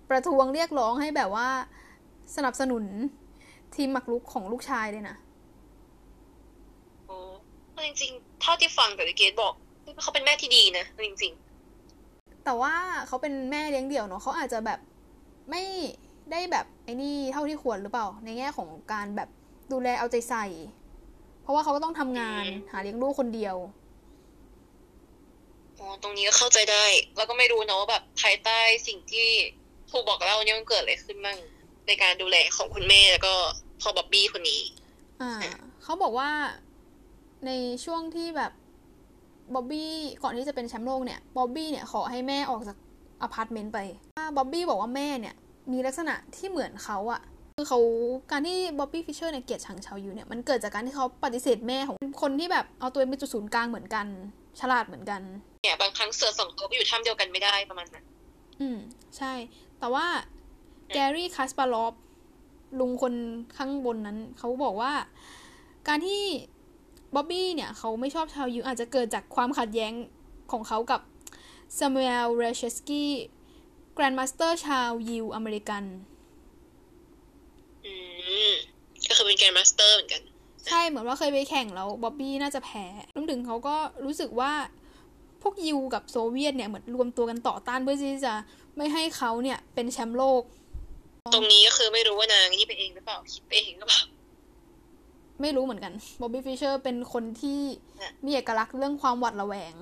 [0.10, 1.48] ประท้วงเรียกร้องให้แบบว่า
[2.36, 2.84] สนับสนุน
[3.76, 5.16] ทีมหมักลุกของลูกชายเลยนะ
[7.08, 7.18] โอ้
[7.86, 9.54] จริงๆเท่าที่ฟังแต่เกดบอก
[10.02, 11.34] เขาเป็นแม่ที่ดีนะจริง
[11.88, 12.74] ๆ แต่ว่า
[13.08, 14.80] เขาเป็นแม่เลี้ยงเดี่ยวเนาะเขาอาจจะแบบ
[15.50, 15.64] ไม่
[16.32, 19.30] ได้แบบไอ้นี่เท่าที่ควรหรือเปล่า ในแง่ของการแบบ
[19.72, 20.46] ดูแลเอาใจใส่
[20.78, 20.79] เพ
[21.50, 23.56] ราะว่าเขาก็ต้องทำงานหาเลี้ยงลูกคนเดียว
[25.80, 26.86] อ๋อตรงนี้ก็เข้าใจได้
[27.18, 29.30] แล้วก็ไม่รู้นะว่าแบบภายใต้สิ่งที่
[29.92, 31.38] ถูกบอกเล่าเนี่ยมันเกิดอะไรขึ้นบ้าง
[31.88, 33.34] ในการดูแลของคุณแม่แล้วก็
[33.82, 34.62] พ่อบ๊อบบี้คนนี้
[35.22, 35.34] อ่า
[35.84, 36.30] เขาบอกว่า
[37.46, 37.52] ใน
[37.86, 38.52] ช่วงที่แบบ
[39.54, 39.92] บ๊อบบี้
[40.24, 42.78] ก่อนที่จะเป็นแชมป์โลกเนี่ยบ๊อบบี้เนี่ยขอให้แม่ออกจาก
[43.22, 43.80] อพาร์ตเมนต์ไป
[44.38, 45.36] บ๊อบบี้บอกว่าแม่เนี่ย
[45.72, 47.22] มีลักษณะที่เหมือนเขาอะ
[47.60, 47.82] คือเขา
[48.32, 54.06] การที่บ๊อบบี้ฟิชเชอร์เนี่ยเกลียดชังชาวยิวเนี่ยมันเกิดจากการที่เขาปฏิเสธแม่ของคนที่แบบเอาตัวเองเป็นจุดศูนย์กลางเหมือนกัน
[54.60, 55.22] ฉลาดเหมือนกัน
[55.64, 58.06] เนี่ยบางครั้งเสือสองตัวไปอยู่ถ้ำเดียวกันไม่ได้ประมาณนั้น
[58.62, 58.78] อืม
[59.18, 59.34] ใช่
[59.80, 60.06] แต่ว่า
[60.94, 61.94] แกรี่คาสปารอฟ
[62.80, 63.14] ลุงคน
[63.58, 64.94] ข้างบนนั้น เขาบอกว่า
[65.88, 66.24] การที่
[67.16, 69.94] บ๊อบบี้เนี่ยเขาไม่ชอบชาวยิวอาจจะเกิดจากความขัดแย้ง
[70.52, 71.02] ของเขากับ
[71.78, 73.12] ซามูเอลเรเชฟสกี้
[73.94, 75.84] grandmaster ชาวยิวอเมริกัน
[78.42, 78.44] อืม
[79.08, 80.22] ก็คือเป็น grandmaster เหมือนกัน
[80.68, 82.86] ใช่เหมือนว่าเคยไปแข่งแล้วบ๊อบบี้น่าจะแพ้
[83.16, 83.76] รวมถึงเขาก็
[84.06, 84.52] รู้สึกว่า
[85.42, 88.34] พวกยิวกับโซเวียตเนี่ยเหมือนรวมตัวกันต่อต้านเพื่อที่จะ
[88.78, 90.42] ไม่ให้เขาเนี่ยเป็นแชมป์โลก
[91.34, 94.02] ตรงนี้ก็คือไม่รู้ว่านางนี่เป็นเองหรือเปล่าคิดเองหรือเปล่า
[95.42, 97.60] ไม่รู้เหมือนกันบ๊อบบี้ฟิชเชอร์เป็นคนที่
[98.26, 99.74] มีเอกลักษณ์เรื่องความหวาดระแวง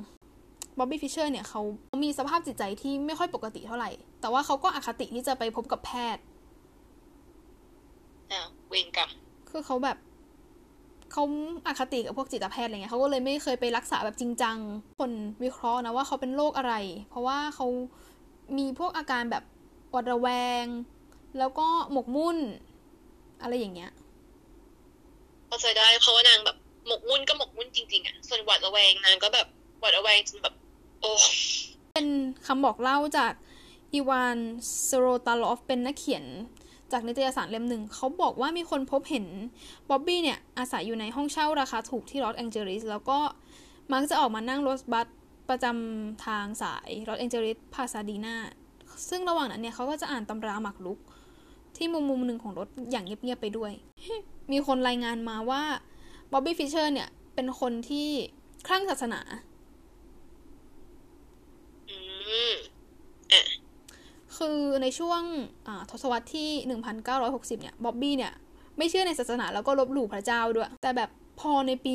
[0.77, 1.61] บ๊อบบี้ฟิชเชอร์เนี่ยเขา
[2.03, 3.89] มีสภาพจิตใจที่ไม่ค่อยปกติเท่าไหร่
[4.21, 6.23] แต่ว่าเขาก็อคติที่จะไปพบกับแพทย์
[8.31, 9.09] อ้าวเวรกรรม
[9.49, 9.97] คือเขาแบบ
[11.11, 11.23] เขา
[11.67, 14.57] อาคติกับพวกจิตแพทย์อะไรเงี้ยเขาก็เลยไม่เคยไปรักษาแบบจริงจัง
[14.99, 15.11] คน
[15.43, 16.73] วิเคราะห์นะว่าเขาเป็นโรคอะไร
[17.09, 17.67] เพราะว่าเขา
[18.57, 19.43] มีพวกอาการแบบ
[19.91, 20.27] หวาดระแว
[20.63, 20.65] ง
[21.37, 22.37] แล้วก็หมกมุ่น
[23.41, 23.91] อะไรอย่างเงี้ย
[25.47, 26.57] เข้าใจได้เพราะว่านางแบบ
[26.87, 29.47] หมกมุ่นก็หมกมุ่นจริงๆอะส่วนหวาดระแวงนางก็แบบ
[29.83, 30.53] วัดเอาไว้จนแบบ
[31.01, 31.11] โอ้
[31.95, 32.07] เป็น
[32.45, 33.33] คำบอกเล่าจาก
[33.93, 34.37] อีวาน
[34.87, 36.25] สโรตาลอฟเป็นนักเขียน
[36.91, 39.25] จากนิตยสารเล่มหนึ่งเขาบอกว่ามีคนพบเห็น
[39.89, 43.19] บ๊อบบี้เนี่ยอาศัยอยู่ในห้องเช่าราคาถูกที่ลอสแองเจลิสแล้วก็
[43.93, 45.07] มักจะออกมานั่งรถบัส
[45.49, 48.35] ประจำทางสายลอสแองเจลิสพาซาดีนา
[49.09, 50.99] ซึ่งระหว่างนั้นเนี่ยเขาก็จะอ่านตำราหมากรุก
[51.77, 53.71] ที่มุมมุมหนึ่งของรถอย่างเงียบๆไปด้วย
[54.51, 55.63] มีคนรายงานมาว่า
[56.31, 58.09] บ๊อบบี้ฟิชเชอร์เนี่ยเป็นคนที่
[58.67, 59.21] คลั่งศาสนา
[61.89, 61.97] อื
[62.51, 62.55] ม
[63.29, 63.45] เอ๊ะ
[64.37, 65.21] คือในช่วง
[65.91, 66.49] ทศวรรษที่
[67.05, 68.33] 1960 เนี่ยบ๊อบบี้เนี่ย
[68.77, 71.09] ไม่เชื่อในศาสนาแล้วก็ลบหลู่พระเจ้าด้วย แต่แบบ
[71.39, 71.93] พอในปี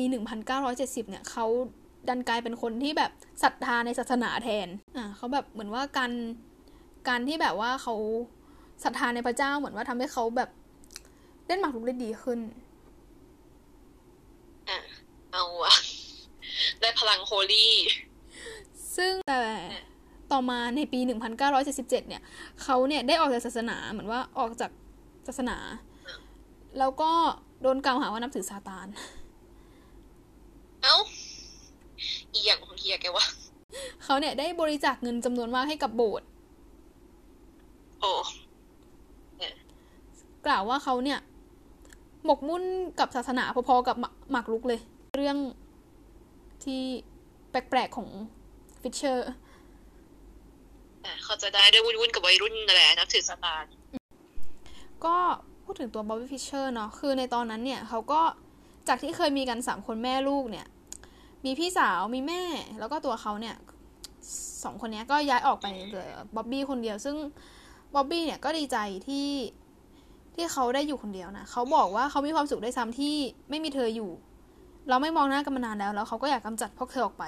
[0.55, 1.45] 1970 เนี่ยเขา
[2.09, 3.11] ดันกลายเป็นคนที่แบบ
[3.43, 4.67] ศรัทธาในศาสนาแทน
[4.97, 6.11] อ่าเขาแบบเหมือนว่าการ
[7.07, 7.95] การที่แบบว่าเขา
[8.83, 10.49] ศรัทธาในพระเจ้าเหมือนว่าทำให้เขาแบบ
[11.47, 12.39] เล่นหมากรุกได้ดีขึ้น
[14.69, 14.77] อะ
[15.31, 15.75] เอาอะ
[16.81, 17.73] ได้พลังโฮลี่
[18.95, 19.41] ซึ่งแต่
[20.33, 20.99] ต่อมาในปี
[21.49, 22.21] 1977 เนี่ย
[22.63, 24.71] เขาเนี่ยได้ออกจากศาสนาเหมือนว่าออกจาก
[25.27, 25.57] ศาสนา
[26.79, 27.11] แล้วก็
[27.61, 28.87] โดนกล่าวหาว่านับถือซาตาน
[30.83, 30.95] เอ้า
[32.33, 33.27] อีอย่างของเฮียแกวะ
[34.03, 36.27] เขาเนี่ยได้บริจาคเงินจำนวนมากให้กับโบสถ์
[38.01, 38.11] โอ้
[40.45, 41.19] กล่าวว่าเขาเนี่ย
[42.25, 42.63] หมกมุ่น
[42.99, 43.97] กับศาสนาพอๆกับ
[44.31, 44.79] หมากรุกเลย
[45.15, 45.37] เรื่อง
[46.63, 46.81] ที่
[47.49, 48.09] แปลกๆของ
[48.81, 49.29] ฟิชเชอร์
[51.23, 53.71] เขาจะได้ด้วยวุ่นๆกับวัยรุ่นนั่นแหละนับถือศาสนา
[55.05, 55.15] ก็
[55.63, 58.21] พูดถึงตัวบ๊อบบี้ฟิชเชอร์เนาะคือในตอนนั้นเนี่ยเขาก็
[58.87, 60.65] จากที่เคยมีกันสามคนแม่ลูกเนี่ย
[61.45, 62.43] มีพี่สาวมีแม่
[62.79, 63.55] แล้วก็ตัวเขาเนี่ย
[64.63, 67.15] สองคนนี้ก็ย้ายออกไปเหลือบ๊อบบี้คนเดียว ซึ่ง
[67.95, 68.77] บ๊อบบี้เนี่ยก็ดีใจ
[69.07, 69.29] ที่
[70.35, 73.15] ที่เขาได้อยู่คนเดียวนะเขาบอกว่าเขามีความสุขได้ซ้ำที่
[73.49, 74.11] ไม่มีเธออยู่
[74.89, 77.23] เราไม่มองหน้ากันมานานแล้ว แล้วเขาก็อยากกำจัดพวกเธอออกไป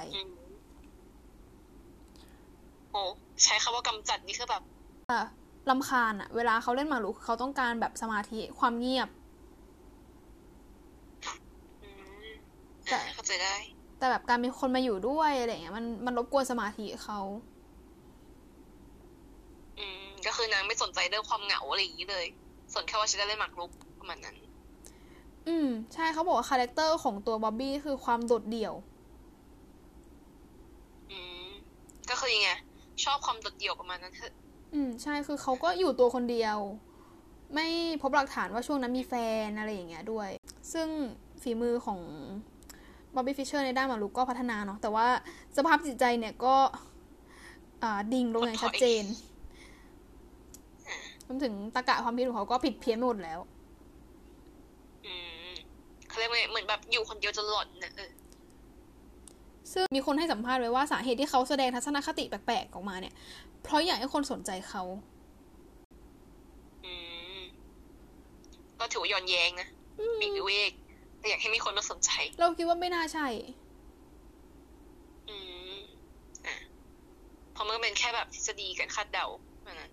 [2.92, 3.02] โอ้
[3.44, 4.62] ใช้คำว่ากำจัดนี่คือแบบ
[5.70, 9.08] ลำคาญอะเวลาเขาเล่นมารุกเขาต้องการแบบสมาธิความเงียบ
[12.90, 13.54] แต่เข้าใจได้
[13.98, 17.20] แต่แบบการมีคนมาอยู่ด้วยอะไรเงี้ยมันมันรบกวนสมาธิเขา
[19.78, 22.26] อืมก็คือนางไม่สนใจเรื่องความเหงาอะไรอย่างนี้เลย
[22.74, 24.36] สนแค่ว่าฉันจะเล่นหมากรุกประมาณนั้น
[25.48, 28.74] อืม ใช่เขาบอกว่า character ของตัวบ๊อบบี้คือความโดดเดี่ยว
[31.10, 31.46] อืม
[32.10, 32.50] ก็คือยังไง
[33.06, 34.32] ชอบความโดดเดี่ยวประมาณนั้นเถอะ
[34.74, 36.58] อืม ใช่คือเขาก็อยู่ตัวคนเดียว
[37.54, 37.66] ไม่
[38.02, 39.14] พบหลักฐานว่าช่วงนั้นมีแฟ
[39.46, 40.30] นอะไรอย่างเงี้ยด้วย
[40.72, 40.88] ซึ่ง
[41.42, 42.00] ฝีมือของ
[43.14, 45.06] บ๊อบบี้ฟิชเชอร์ในด้านหมากรุกก็พัฒนาเนาะแต่ว่า
[45.56, 46.56] สภาพจิตใจเนี่ยก็
[48.12, 49.04] ดิ่งลงอย่างชัดเจน
[51.26, 53.40] รวมถึงตะกะความคิดของเขาก็ผิดเพี้ยนหมดแล้ว
[55.06, 55.14] อื
[55.48, 55.50] ม
[56.08, 58.10] เขาเรียกว่าเหมือนแบบอยู่คนเดียวจนหลอนนะเออ
[59.72, 63.14] ซึ่งมีคนให้สัมภาษณ์ไว้ว่าสาเหตุที่เขาแสดงทัศนคติแปลกๆออกมาเนี่ย
[63.62, 64.82] เพราะอยากให้คนสนใจเขา
[68.80, 69.68] ก็ถือว่าย้อนแย้งนะ
[70.22, 70.72] มีวิเวก
[71.18, 72.10] แต่อยากให้มีคนมาสนใจ
[72.40, 73.26] เราคิดว่าไม่น่าใช่
[75.28, 75.36] อื
[75.74, 75.76] ม
[76.46, 76.54] อะ
[77.52, 79.26] เพราะมันเป็นแค่แบบทฤษฎีกันคาดเดา
[79.62, 79.90] เท่านั้น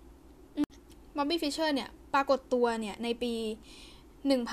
[1.16, 3.34] บ๊อบบี้ฟิชเชอร์เนี่ย ปรากฏตัวเนี่ยในปี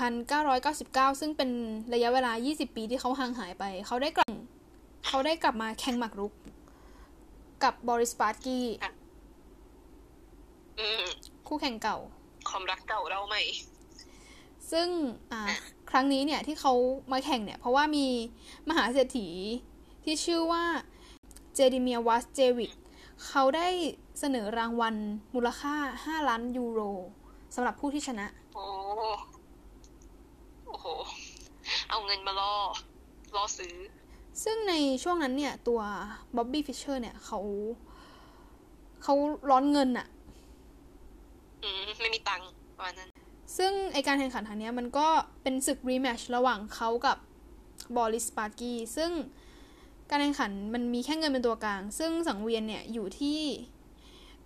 [0.01, 1.49] 1999 ซึ่งเป็น
[1.93, 4.31] ระยะเวลา 20 ปีที่เขาห่างหายไป เขาได้กลับ
[5.05, 6.33] เขาได้กลับมาแข่งหมากรุก
[7.63, 8.65] กับบอริสสปาสกี้
[11.47, 11.97] คู่แข่งเก่า
[12.49, 13.35] ความรักเก่าเราไหม
[14.71, 14.87] ซึ่ง
[15.89, 16.73] ครั้งนี้เนี่ยที่เขา
[17.11, 18.07] มาแข่งเนี่ย เพราะว่ามี
[18.69, 19.27] มหาเศรษฐี
[20.03, 20.63] ที่ชื่อว่า
[21.55, 22.71] เจดิเมียวัสเจวิก
[23.27, 23.67] เขาได้
[24.19, 24.95] เสนอรางวัล
[25.35, 25.75] มูลค่า
[26.05, 26.81] 5 ล้านยูโร
[27.55, 28.65] สำหรับผู้ที่ชนะ โอ้
[30.67, 30.85] โอ้โห
[31.89, 32.53] เอาเงินมาล่อ
[33.35, 33.75] ล่อซื้อ
[34.43, 34.73] ซึ่งใน
[35.03, 35.81] ช่วงนั้นเนี่ย ตัว
[36.35, 37.39] บ๊อบบี้ฟิชเชอร์เนี่ยเขา
[39.03, 39.13] เขา
[39.49, 40.07] ร้อนเงินอะ
[41.63, 43.09] อืม ไม่มีตังค์ประมาณนั้น
[43.57, 45.07] ซึ่งไอการแข่งขันครั้งนี้มันก็
[45.43, 47.17] เป็นศึก rematch ระหว่างเขากับ
[47.97, 49.11] บอริสสปาสกี้ซึ่ง
[50.09, 53.39] การแข่งขันมันมีแค่เงินเป็นตัวกลาง ซึ่งสังเวียนเนี่ยอยู่ที่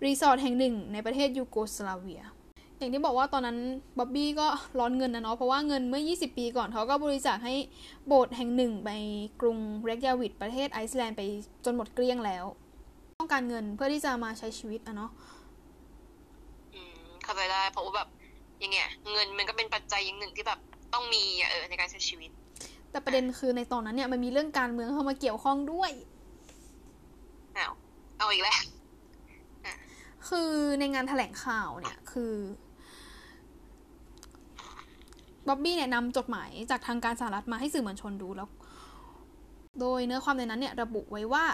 [0.04, 2.22] รีสอร์ทแห่งหนึ่งในประเทศยูโกสลาเวีย
[2.78, 3.58] อย่างที่บอกว่าตอนนั้น
[3.98, 4.46] บ๊อบบี้ก็
[4.78, 7.54] ร้อนเงินนะเนาะเพราะว่าเงินเมื่อ 20 ปีก่อนเขาก็บริจาคให้
[8.06, 8.90] โบสถ์แห่งหนึ่งไป
[9.40, 11.22] กรุงเรกยาวิดประเทศไอซ์แลนด์ไป
[11.64, 12.44] จนหมดเกลี้ยงแล้ว
[13.20, 15.10] ต้องการเงินเพื่อที่จะมาใช้ชีวิตอะเนาะ
[16.74, 18.08] อืมเข้าใจได้เพราะว่าแบบ
[18.62, 18.78] ยังไง
[19.12, 20.58] เงินมันก็เป็นปัจจัยอย่างหนึ่งที่แบบ
[20.94, 22.30] ต้องมีเออในการใช้ชีวิต
[22.90, 25.90] แต่ประเด็นคือในตอนนั้นเนี่ยมันมีเรื่องการเมืองเข้ามาเกี่ยวข้องด้วย
[27.54, 27.68] เอา
[28.18, 28.58] เอาอีกแล้ว
[30.28, 30.50] คือ
[30.80, 32.32] ในงานแถลงข่าวเนี่ยคือ
[35.48, 38.48] บ๊อบบี้เนี่ยนำจดหมายจากทางการสหรัฐมาให้สื่อมวลชนดูแล้ว
[39.80, 41.44] โดยเนื้อความในนั้นเนี่ยระบุไว้ว่า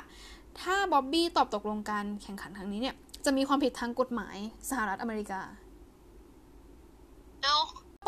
[0.61, 4.37] ถ้าบ๊อบบี้ตอบตกลงการแข่งขันครั้งนี้เนี่ยจะมีความผิดทางกฎหมาย
[4.71, 5.41] สหรัฐอเมริกา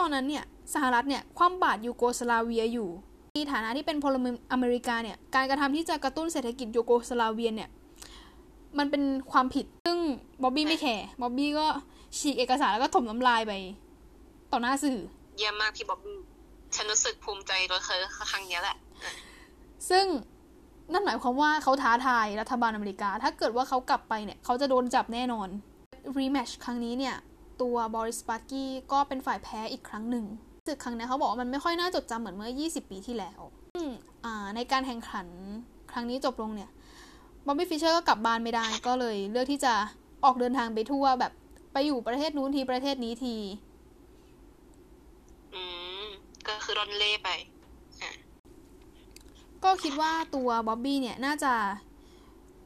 [0.01, 2.89] ตอนนั้นเนี่ยสหรัฐเนี่ยคว่ำบาตรยูโกสลาเวียอยู่
[3.33, 7.71] ในฐานะที่เป็นพลเมืองอเมริกาเนี่ยการกระทำที่จะกระตุ้นเศรษฐกิจยูโกสลาเวียเนี่ย
[8.79, 9.99] มันเป็นความผิด ซึ่ง
[10.43, 11.67] บ๊อบบี้ไม่ care บ๊อบบี้ก็
[12.19, 13.53] ฉีกเอกสารแล้วก็ถมน้ำลายไป
[14.53, 14.99] ต่อหน้าสื่อ
[15.37, 16.19] เยี่ยมมากพี่บ๊อบบี้
[16.75, 18.77] ฉันรู้สึกภูมิใจในตัวเธอครั้งนี้แหละ
[19.91, 20.07] ซึ่ง
[20.93, 25.49] นั่นหมายความว่าเขาท้าทายรัฐบาลอเมริกา ถ้าเกิดว่าเขากลับไปเนี่ย เขาจะโดนจับแน่นอน
[26.19, 27.17] rematch ครั้งนี้เนี่ย
[27.63, 30.25] ตัวบอริสสปาสกี้ก็เป็นฝ่ายแพ้อีกครั้งหนึ่ง
[30.69, 33.41] ศึกครั้งนี้เขาบอกว่ามันไม่ค่อยน่าจดจำเหมือนเมื่อ 20 ปีที่แล้ว
[34.57, 35.27] ในการแข่งขัน
[35.93, 36.71] ครั้งนี้จบลงเนี่ย
[37.47, 39.75] บ๊อบบี้ฟิชเชอร์ก็กลับบ้านไม่ได้ก็เลย เลือกที่จะ
[40.25, 41.33] ออกเดินทางไปทั่วแบบ
[41.73, 43.35] ไปอยู่ประเทศนู้นทีประเทศนี้ที
[46.49, 47.31] ก็คือร่อนเร่ไป
[49.65, 51.53] ก็คิดว่าตัวบ๊อบบี้เนี่ยน่าจะ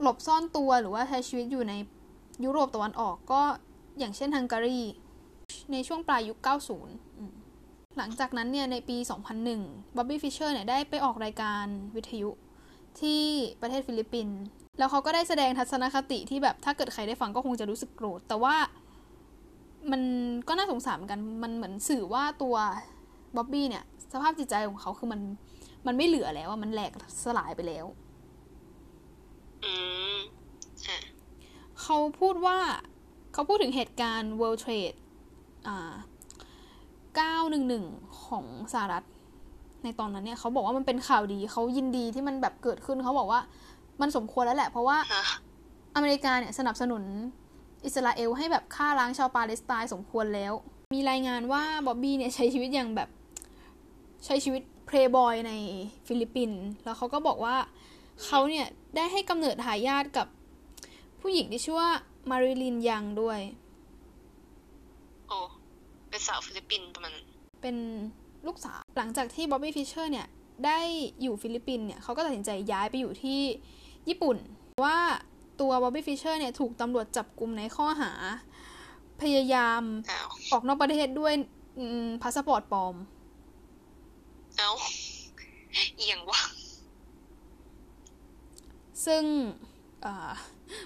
[0.03, 1.75] หลบซ่อนตัวหรือว่าใช้ชีวิตอยู่ใน
[2.45, 3.43] ยุโรปตะวันออกก็
[3.99, 4.81] อย่างเช่นฮังการี
[5.73, 6.39] ในช่วงปลายยุค
[7.19, 8.97] 90 หลังจากนั้นเนี่ยในปี
[9.47, 11.65] 2001 บ๊อบบี้ฟิชเชอร์เนี่ยได้ไปออกรายการ
[11.97, 12.31] วิทยุ
[13.01, 13.23] ที่
[13.61, 14.39] ประเทศฟิลิปปินส์
[14.79, 18.57] แล้วเขาก็ได้แสดงทัศนคติที่แบบถ้าเกิดใครได้ฟังก็คงจะรู้สึกโกรธ แต่ว่า
[19.91, 20.03] มัน
[20.49, 22.57] ก็น่าสงสารเหมือนกัน มันเหมือนสื่อว่าตัว
[23.37, 25.21] บ๊อบบี้เนี่ย สภาพจิตใจของเขาคือมัน
[25.87, 26.93] มันไม่เหลือแล้วมันแหลก
[27.25, 27.87] สลายไปแล้ว
[29.65, 29.73] อื
[30.15, 30.17] ม
[31.83, 32.57] เขาพูดว่า
[33.33, 34.97] เขาพูดถึงเหตุการณ์ World Trade
[35.67, 35.93] อ่า
[37.19, 39.05] 911 ของสหรัฐ
[39.85, 43.41] ในตอนนั้นเนี่ยเขาบอกว่ามันเป็นข่าวดีเขายินดีที่มันแบบเกิดขึ้นเขาบอกว่า
[44.01, 44.99] มันสมควรแล้วแหละ เพราะว่า
[45.95, 47.03] อเมริกาเนี่ยสนับสนุน
[47.85, 50.53] อิสราเอลให้แบบฆ่าล้างชาวปาเลสไตน์สมควรแล้ว
[50.95, 53.09] มีรายงานว่าบ๊อบบี้เนี่ยใช้ชีวิตอย่างแบบ
[54.25, 55.53] ใช้ชีวิตเพลย์บอยใน
[56.07, 57.57] ฟิลิปปินส์แล้วเขาก็บอกว่า
[58.25, 58.67] เขาเนี่ย
[58.97, 60.27] ได้ให้กำเนิดทายาทกับ
[61.21, 61.91] ผู้หญิงที่ชื่อว่า
[62.31, 63.41] มาริลินยังด้วย
[65.29, 65.39] โอ้
[66.09, 67.13] เป็นสาวฟิลิปปินส์ประมาณ
[67.63, 67.77] เป็น
[68.47, 70.27] ลูกสาวหลังจากที่บ๊อบบี้ฟิชเชอร์เนี่ย
[70.67, 70.79] ได้
[71.23, 73.41] อยู่ฟิลิปปินส์เนี่ยเขาก็ตัดสินใจย้ายไปอยู่ที่
[74.09, 74.37] ญี่ปุ่น
[74.85, 74.99] ว่า
[75.61, 78.13] ตัวบ๊อบบี้ฟิชเชอร์เนี่ย ถูกตำรวจจับกลุ่มในข้อหา
[79.23, 79.83] พยายาม
[80.53, 81.33] ออกนอกประเทศด้วย
[82.23, 82.95] พาสปอร์ตปลอม
[84.59, 84.71] เอา
[85.97, 86.41] เอียงวะ
[89.07, 89.23] ซึ่ง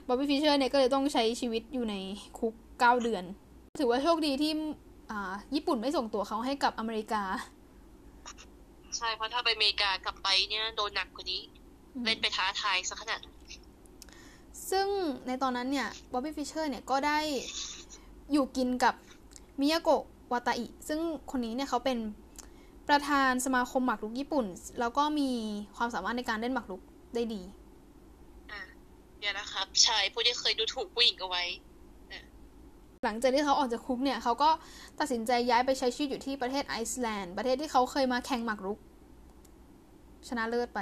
[0.07, 1.95] บ๊อบบี้ฟิชเชอร์เนี่ยก็เลยต้องใช้ชีวิตอยู่ใน
[2.39, 3.25] คุกเก้าเดือน
[3.81, 4.53] ถือว่าโชคดีที่
[5.55, 7.23] ญี่ปุ่นไม่ส่งตัวเขาให้กับอเมริกา
[8.97, 11.43] ใช่ เพราะถ้าไปอเมริกากลับไปเนี่ยโดนหนักกว่านี้
[12.05, 13.21] เล่นไปท้าทายซะขนาด
[14.71, 14.87] ซึ่ง
[15.27, 17.19] ในตอนนั้นเนี่ยบ๊อบบี้ฟิชเชอร์เนี่ยก็ได้
[18.33, 18.95] อยู่กินกับ
[19.61, 20.03] มิยาโกะ
[20.33, 21.01] วาตาอิ ซึ่ง
[21.31, 21.99] คนนี้เนี่ยเขาเป็น
[22.89, 24.47] ประธานสมาคมหมากรุกญี่ปุ่น
[24.81, 25.31] แล้วก็มี
[25.77, 26.83] ความสามารถในการเล่นหมากรุก
[27.15, 27.43] ได้ดี
[29.19, 31.45] เนี่ยนะครับชายผู้ที่เคยดูถูกผู้หญิงเอาไว้
[33.05, 34.51] หลังจากที่เขาออกจากคุกเนี่ยเขาก็
[35.01, 38.79] ตัดสินใจย้ายไปใช้ชีวิตอยู่ที่ประเทศไอซ์แลนด์ ประเทศที่เขาเคยมาแข่งหมากรุก
[40.29, 40.81] ชนะเลิศไป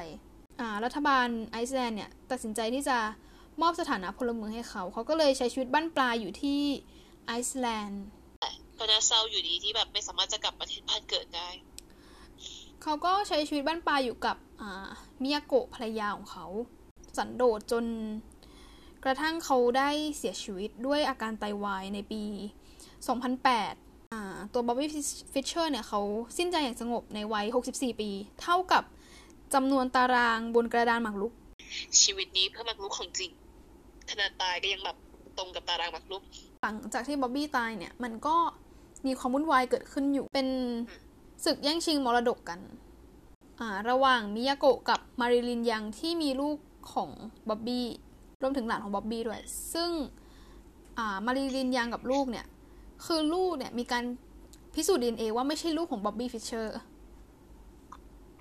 [0.60, 2.98] อ่ารัฐบาลไอซ์แลนด์เนี่ยตัดสินใจที่จะ
[3.62, 6.60] มอบสถานะพลเมืองให้เขา เขาก็เลยใช้ชีวิตบั้นปลายอยู่ที่
[7.26, 8.04] ไอซ์แลนด์
[8.78, 11.48] ก็น่าเศร้าอยู่ดีที่แบบไม่สามารถจะกลับประเทศบ้านเกิดได้
[12.82, 14.88] เขาก็ใช้ชีวิตบ้านปลายอยู่กับอ่า
[15.22, 16.46] มิยาโกะภรรยาของเขา
[17.16, 17.84] สันโดษจน
[19.04, 22.22] กระทั่งเขาได้เสียชีวิตด้วยอาการไตาวายในปี
[23.18, 24.88] 2008 ตัวบ๊อบบี้
[25.32, 26.00] ฟิชเชอร์เนี่ยเขา
[26.38, 28.10] สิ้นใจอย่างสงบในวัย 64 ปี
[28.42, 28.82] เท่ากับ
[29.54, 31.32] จำนวนตารางบนกระดานหมากรุก
[32.02, 33.30] ชีวิตนี้เพื่อหมากรุกของจริง
[34.10, 34.96] ขนาดตายก็ยังแบบ
[35.38, 36.22] ตรงกับตารางหมากรุก
[36.62, 38.36] หลังจากที่บ๊อบบี้ตายเนี่ย มันก็
[39.06, 40.48] มีความวุ่นวายเกิดขึ้นอยู่เป็น
[41.44, 42.60] ศึกแย่งชิงมรดกกัน
[43.90, 46.56] ระหว่างมิยาโกะกับมาริลินยังที่มีลูก
[46.92, 47.10] ของ
[47.48, 47.86] บ๊อบบี้
[48.42, 49.40] รวมถึงหลานของบ๊อบบี้ด้วย
[49.72, 49.90] ซึ่ง
[51.26, 52.46] มารีลินยังกับลูกเนี่ย
[53.06, 54.04] คือลูกเนี่ยมีการ
[54.74, 56.76] พิสูจน์ดีเอ็นเอว่าไม่ใช่ลูกของบ๊อบบี้ฟิชเชอร์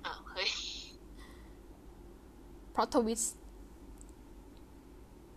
[0.04, 0.50] อ้าวเฮ้ย
[2.72, 3.20] plot twist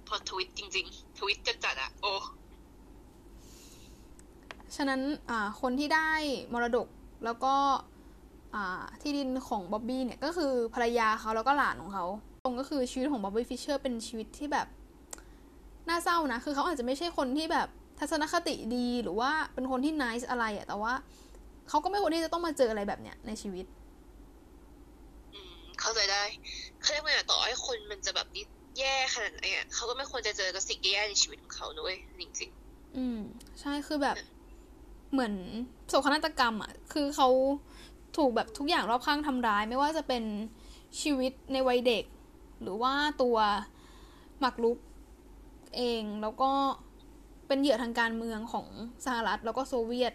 [0.06, 2.14] plot twist จริง ๆ twist จัดจัดอะโอ้
[4.76, 5.02] ฉะนั้น
[5.62, 6.10] คนที่ได้
[6.54, 6.88] มรดก
[7.26, 7.54] แล้วก็
[9.02, 12.06] ที่ดินของบ๊อบบี้เนี่ยก็คือภรรยาเขาแล้วก็หลานของเขา
[12.46, 14.68] ตรงก็คือชีวิตของบ๊อบบี้ฟิชเชอร์เป็นชีวิตที่แบบ
[15.90, 17.68] น่าเศร้านะ คือเขาอาจจะไม่ใช่คนที่แบบ
[18.00, 20.94] ทัศนคติดีหรือว่าเป็นคนที่ nice อะไรอะแต่ว่า
[21.70, 23.66] เขาก็ไม่ควรที่จะต้องมาเจออะไรแบบเนี้ยในชีวิต
[25.34, 26.24] อืม เข้าใจได้
[26.82, 28.46] เขาเรียกว่าต่อให้คนมันจะแบบนี้
[28.80, 33.20] แย่ขนาดไหนอะเขาก็ไม่ควรจะเจอกับสิ่งแย่ในชีวิตของเขาด้วยจริงๆ อืม
[33.62, 34.16] ใช่คือแบบ
[35.14, 35.34] เหมือน
[35.90, 37.28] โศกนาฏกรรมอะคือเขา
[38.18, 40.24] ถูกแบบทุกอย่างรอบข้างทำร้าย ไม่ว่าจะเป็น
[41.02, 42.04] ชีวิตในวัยเด็ก
[42.62, 43.38] หรือว่าตัว
[44.40, 44.78] หมักลุก
[45.78, 46.52] เองแล้วก็
[47.48, 48.68] เป็นเหยื่อทางการเมืองของ
[49.06, 50.14] สหรัฐแล้วก็โซเวียต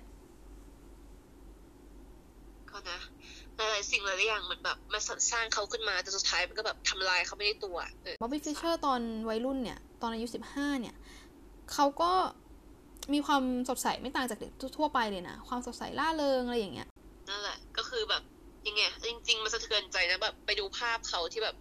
[2.70, 2.98] ก็นะ
[3.56, 5.00] หลายสิ่งหลายอย่างมันแบบมา
[5.30, 7.76] สร้างเขาขึ้นมาแต่สุดท้ายมันก็แบบทำลายเขาไม่ได้ตัว
[8.20, 10.94] บ๊อบบี้ฟิชเชอร์ตอนวัยรุ่นเนี่ย ตอนอายุสิบห้าเนี่ย
[11.72, 12.12] เขาก็
[13.12, 16.88] มีความสดใสไม่ต่างจากเด็กทั่วไปเลยนะ ความสดใสร่าเริงอะไรอย่างเงี้ย
[17.28, 18.22] นั่นแหละ ก็คือแบบ
[18.66, 21.56] ยังไงจริง ๆ มันสะเทือนใจนะแบบไปดูภาพเขาที่แบบ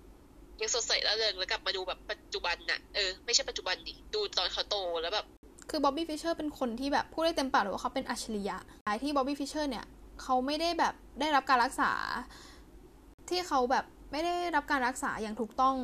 [0.61, 5.25] ยังสดใสร่าเริงแล้วกลับมาดูแบบปัจจุบันน่ะเออไม่ใช่ปัจจุบันดิดูตอนเขาโตแล้วแบบ
[5.69, 9.85] คือบ๊อบบี้ฟิชเชอร์เป็นคนที่แบบพูดได้เต็มปากเลยว่าเขาเป็นอัจฉริยะหลายที่บ๊อบบี้ฟิชเชอร์เนี่ย
[10.21, 11.91] เขาไม่ได้แบบได้รับการรักษา
[13.29, 15.75] ที่เขาแบบไม่ได้รับการรักษาอย่างถูกต้อง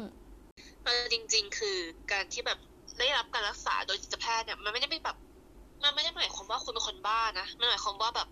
[1.12, 1.78] จริง ๆ คือ
[2.12, 2.60] การที่แบบ
[3.00, 5.18] ได้รับการรักษาโดยจิตแพทย์เนี่ยมันไม่ได้เป็นแบบ
[5.84, 8.28] มันไม่ได้หมายความว่าคุณเป็นคนบ้านะมันหมายความว่าแบบ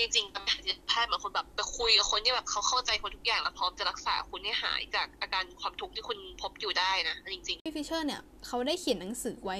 [0.00, 0.44] จริงๆการ
[0.88, 9.58] แพทย์เหมือนคนแบบไปคุยกับคนที่แบบเขาเข้าใจคนทุกอย่างแล้วพร้อมจะรักษาคุณให้หายจากอาการความทุกข์ที่คุณพบอยู่ได้นะจริงๆพี่ฟิชเชอร์เนี่ยเขาได้เขียนหนังสือไว้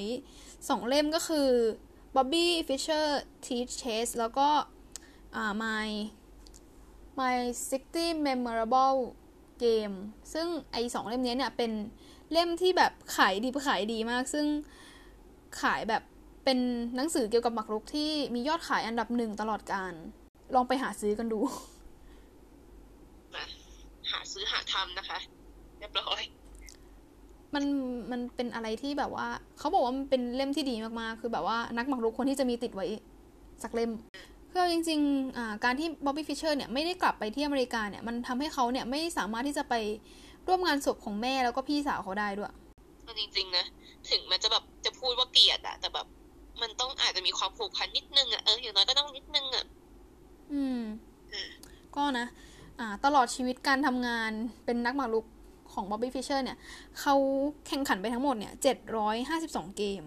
[0.69, 1.49] สองเล่มก็คือ
[2.15, 3.07] Bobby Fischer
[3.45, 4.49] Teach Chess แล้วก็
[5.37, 5.91] อ่า My
[7.21, 7.37] My
[7.81, 8.99] 60 Memorable
[9.65, 9.97] Game
[10.33, 11.73] ซึ่งไอสองเล่มนี้เนี่ยเป็น
[12.33, 14.47] เล่มที่แบบขายดีขายดีมาก ซึ่ง
[15.63, 16.03] ขายแบบ
[16.45, 16.59] เป็น
[16.97, 19.93] หนังสือเกี่ยวกับหมากรุกที่มียอดขายอันดับหนึ่งตลอดการ
[20.55, 21.41] ลองไปหาซื้อกันดู
[24.11, 25.19] หาซื้อหาทำนะคะ
[25.79, 26.23] เรียบร้อย
[27.55, 27.65] มัน
[28.11, 29.29] มันเป็นอะไรที่แบบว่า
[29.59, 32.87] เขาบอกว่ามันเป็นเล่มที่ดีมากๆ คือแบบว่านักหมากรุกคนที่จะมีติดไว้
[33.63, 33.91] สักเล่ม
[34.53, 39.75] คือจริงๆการที่บ๊อบบี้ฟิชเชอร์เนี่ยไม่ได้กลับไปที่อเมริกาเนี่ยมันทำให้เขาเนี่ยไม่สามารถที่จะไป
[40.49, 42.53] ร่วมงานศพของแม่แล้วก็พี่สาวเขาได้ด้วย
[43.19, 43.65] จริงๆนะ
[44.11, 46.07] ถึงมันจะแบบจะพูดว่าเกลียดอะแต่แบบ
[46.61, 49.65] มันต้องอาจจะมีความผูกพันนิดนึงอะเอออย่างน้อยก็ต้องนิดนึงอะ
[50.53, 50.81] อืม
[51.97, 52.27] ก็นะ
[52.79, 54.33] อ่า ตลอดชีวิตการทำงาน
[54.65, 55.27] เป็นนักหมากรุก
[55.73, 56.59] ของบ๊อบบี้ฟิชเชอร์เนี่ย
[57.01, 57.15] เขา
[57.67, 60.03] แข่งขันไปทั้งหมดเนี่ยเจ็ดร้อยห้าสิบสองเกม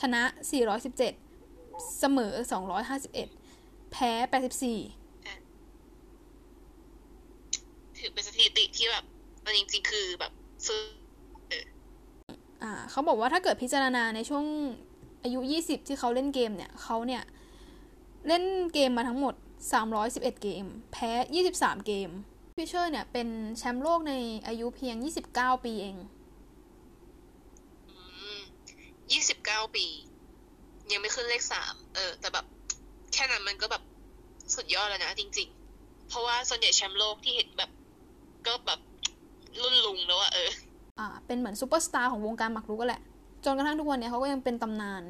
[0.00, 1.12] ชนะสี่ร้อยสิบเจ็ด
[1.98, 3.28] เสมอสองร้อยห้าสิบเอ็ด
[3.92, 4.78] แพ้แปดสิบสี่
[7.98, 9.04] ถือเป็นสถิติที่แบบ
[9.44, 10.32] มันจริงๆ คือแบบ
[10.66, 10.80] ซื้อ
[12.62, 14.44] อ่า เขาบอกว่าถ้าเกิดพิจารณาในช่วง
[15.22, 17.22] อายุ 20 ที่เขาเล่นเกมเนี่ยเขาเนี่ย
[18.26, 18.44] เล่น
[18.74, 19.34] เกมมาทั้งหมด
[19.88, 21.10] 311 เกม แพ้
[21.48, 22.10] 23 เกม
[22.56, 23.28] ฟิชเชอร์เนี่ย เป็น
[23.58, 24.14] แชมป์โลกใน
[24.46, 24.96] อายุเพียง
[25.30, 25.96] 29 ปีเอง
[29.12, 29.86] ยี่สิบเก้าปี
[30.90, 32.46] ยังไม่ขึ้นเลขสามเออ แต่แบบ
[33.12, 33.82] แค่นั้นมันก็แบบ
[34.54, 35.48] สุดยอดแล้วนะจริง
[35.78, 37.70] ๆ เพราะว่าส่วนใหญ่แชมป์โลกที่เห็นแบบ
[38.46, 38.80] ก็แบบ
[39.62, 40.50] รุ่นลุงแล้วอะเออ
[40.98, 43.02] อ่า เป็นเหมือนซูเปอร์สตาร์ของวงการหมากรุกก็แหละ
[43.44, 45.02] จนกระทั่งทุกวันนี้เขาก็ยังเป็นตำนาน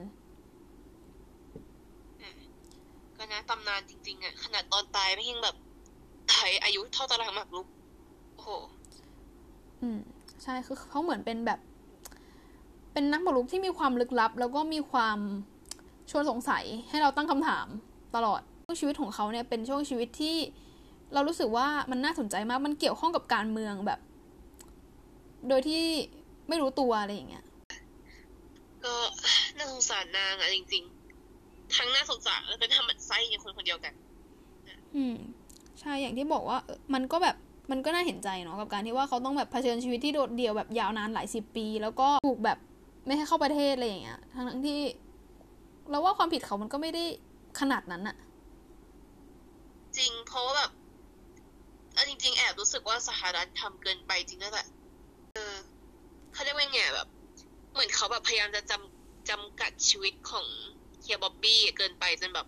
[3.16, 5.56] ก็นะตำนานจริง ๆอะขนาดตอนตายไม่ยิ่งแบบ
[6.30, 7.66] ตายอายุเท่าตารางหมากรุก
[8.34, 8.48] โอ้โห
[9.80, 9.98] อืม
[10.42, 11.60] ใช่คือเขาเหมือนเป็นแบบ
[12.92, 15.18] เป็นนักหมากรุกที่มีความลึกลับ แล้วก็มีความ
[16.10, 17.66] ชวนสงสัยให้เราตั้งคำถาม
[18.14, 20.36] ตลอดช่วงชีวิตของเขาเนี่ยเป็นช่วงชีวิตที่
[21.14, 24.00] เรารู้สึกว่ามันน่าสนใจมาก มันเกี่ยวข้องกับการเมืองแบบ
[25.48, 25.84] โดยที่
[26.48, 27.44] ไม่รู้ตัวอะไรอย่างเงี้ย
[28.84, 28.94] ก็
[29.56, 30.82] น่าสงสารนางอะจริง
[31.28, 33.94] ๆ ทั้งน่าสงสารและเป็นทำมันไส้ในคนคนเดียวกัน
[34.96, 35.16] อืม
[35.80, 36.58] ใช่อย่างที่บอกว่า
[36.94, 37.36] มันก็แบบ
[37.70, 42.58] มันก็น่าเห็นใจเนาะกับการที่ว่าเขาต้องแบบเผชิญชีวิตที่โดดเดี่ยวแบบยาวนานหลายสิบปี แล้วก็ถูกแบบ
[43.06, 44.80] ไม่ให้เข้าประเทศอะไรอย่างเงี้ยทั้งทั้งที่
[45.90, 47.04] เราว่าความผิดเขามันก็ไม่ได้
[47.60, 48.16] ขนาดนั้นอะ
[49.96, 50.70] จริงเพราะว่าแบบ
[52.08, 54.66] จริง ๆ แอบรู้สึกว่าสหรัฐทำเกินไปจริงนั่นแหละ
[55.34, 55.54] เออ
[56.32, 57.08] เขาเรียกว่าไงแบบ
[57.72, 60.46] เหมือนเขาแบบพยายามจะจำจำกัดชีวิตของ
[61.02, 62.46] เฮียบ๊อบบี้เกินไปจนแบบ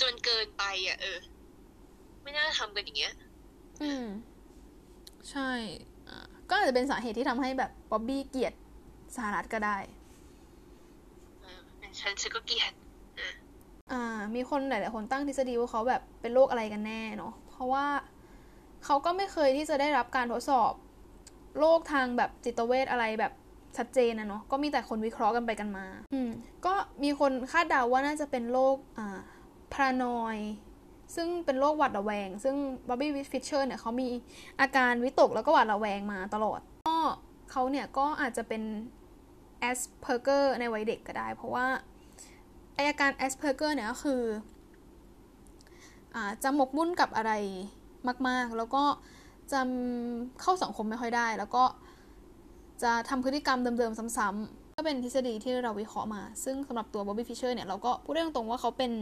[0.00, 1.18] จนเกินไปอะ เออ
[2.22, 3.12] ไม่น่าทำกันอย่างเงี้ย
[3.82, 4.06] อืม
[5.30, 5.50] ใช่
[6.08, 8.52] อ่าก็อาจจะเป็นสาเหตุที่ทำให้แบบบ๊อบบี้เกลียด
[9.16, 9.78] สหรัฐก็ได้
[12.00, 12.72] ฉันฉันก็เกลียด
[13.92, 14.02] อ่า
[14.34, 17.86] มีคนหลาย ๆ คนตั้งทฤษฎีว่าเขาแบบเป็นโรคอะไรกันแน่เนาะ เพราะว่า
[18.84, 20.72] เขาก็ไม่เคยที่จะได้รับการทดสอบ
[21.58, 23.32] โรคทางแบบจิตเวชอะไรแบบ
[23.78, 26.30] ชัดเจนนะเนาะก็มีแต่คนวิเคราะห์กันไปกันมา อืม
[26.66, 29.18] ก็มีคนคาดเดาว่าน่าจะเป็นโรคอ่า
[29.72, 30.36] paranoid
[31.14, 32.56] ซึ่งเป็นโรคหวาดระแวง ซึ่ง
[32.88, 34.08] บ๊อบบี้วิฟิชเชอร์เนี่ยเขามี
[34.60, 36.96] อาการวิตกแล้วก็หวาดระแวงมาตลอด ก็
[37.50, 38.62] เขาเนี่ยก็อาจจะเป็น
[39.60, 41.66] Asperger ในวัยเด็กก็ได้ เพราะว่า
[42.76, 44.22] อาการ Asperger เนี่ยก็คือ
[46.14, 47.32] อ่าจะหมกมุ่นกับอะไร
[48.28, 48.84] มาก ๆ แล้วก็
[49.52, 49.60] จะ
[50.40, 51.64] เข้าสังคมไม่ค่อยได้ แล้วก็
[52.82, 58.92] จะทำพฤติกรรมเดิมๆซ้ำๆก็เป็นทฤษฎีที่เราวิเคราะห์มา ซึ่งสำหรับตัวบ๊อบบี้ฟิชเชอร์เนี่ยเราก็พูดได้ตรงๆว่าเขาเป็น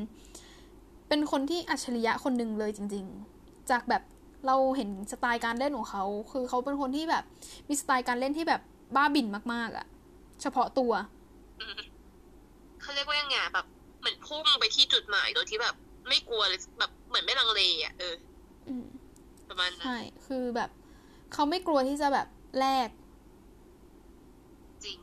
[1.09, 3.05] เป็นคนที่อัจฉริยะคนหนึ่งเลยจริง
[3.39, 4.03] ๆ จากแบบ
[4.47, 7.25] เราเห็นสไตล์การเล่นของเขา คือเขาเป็นคนที่แบบ
[7.69, 8.61] มีสไตล์การเล่นที่แบบ
[8.97, 9.87] บ้าบิ่นมากๆอะ
[10.43, 10.93] เฉพาะตัว
[12.83, 13.67] เขาเรียกว่ายังไงแบบ
[14.01, 15.75] เหมือนพุ่งไปที่จุดหมายโดยที่แบบ
[16.09, 18.15] ไม่กลัวเลยแบบเหมือนไม่ลังเลอะเออ
[19.49, 20.71] ประมาณนั้นใช่คือแบบ
[21.33, 22.27] เขาไม่กลัวที่จะแบบ
[22.59, 22.89] แลก
[24.85, 24.99] จริง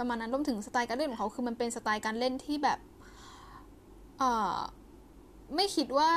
[0.00, 2.78] ประมาณนั้นรวมถึงสไตล์การเล่นของเขาคือมันเป็นสไตล์การเล่นที่แบบ
[4.18, 4.56] เอ่อ
[5.56, 6.10] ไม่คิดว่า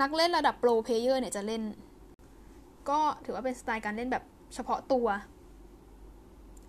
[0.00, 1.62] นักเล่นระดับโปรเพเยอร์เนี่ยจะเล่น
[2.88, 4.24] ก็ถือว่าเป็นสไตล์การเล่นแบบ
[4.54, 5.06] เฉพาะตัว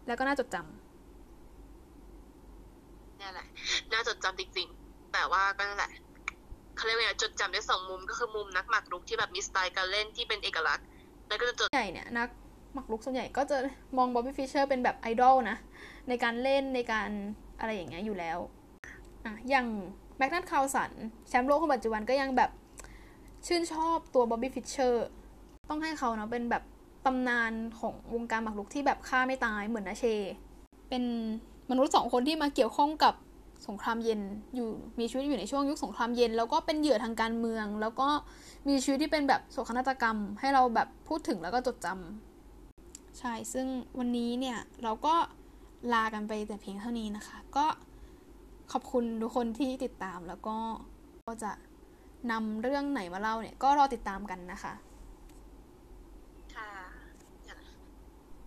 [0.07, 3.47] แล้วก็น่าจดจำนี่แหละ
[3.91, 5.91] น่าจดจำจริงๆ แต่ว่าก็นั่นแหละ
[6.75, 10.85] เขาเรียกว่าจดจำได้สองมุมก็คือมุมนักหมากรุกที่แบบมีสไตล์การเล่นที่เป็นเอกลักษณ์
[11.27, 12.29] แล้วก็จะจดใหญ่เนี่ยนัก
[12.73, 13.57] หมากรุกส่วนใหญ่ก็จะ
[13.97, 15.57] มองบ๊อบบี้ฟิชเชอร์เป็นแบบไอดอลนะ
[16.09, 17.09] ในการเล่นในการ
[17.59, 18.37] อะไรอย่างเงี้ยอยู่แล้ว
[19.25, 19.67] อะอย่าง
[20.17, 20.91] แม็กนัสคาร์ลเซน
[21.27, 22.49] แชมป์โลกคนปัจจุบันก็ยังแบบ
[23.47, 25.07] ชื่นชอบตัวบ๊อบบี้ฟิชเชอร์
[25.69, 26.63] ต้องยกให้เขาเนาะเป็นแบบ
[27.05, 30.05] ตำนานของวงการหมากรุกที่แบบฆ่าไม่ตายเหมือนนาเช
[30.89, 31.03] เป็น
[31.69, 33.13] มนุษย์สองคนที่มาเกี่ยวข้องกับ
[33.67, 34.21] สงครามเย็น
[34.55, 34.69] อยู่
[34.99, 38.07] มีชีวิตอยู่ในช่วงยุคสงครามเย็น แล้วก็เป็นเหยื่อทางการเมือง แล้วก็
[38.67, 43.67] มีชีวิตที่เป็นแบบโศกนาฏกรรม ให้เราแบบพูดถึงแล้วก็จดจำใช่ ซึ่ง
[43.99, 45.15] วันนี้เนี่ยเราก็
[45.93, 47.65] ลากันไปแต่เพียงเท่านี้นะคะ ก็
[48.71, 50.57] ขอบคุณทุกคนที่ติดตามแล้วก็
[51.27, 51.51] ก็จะ
[52.31, 54.73] นำเรื่องไหนมาเล่าเนี่ย ก็รอติดตามกันนะคะ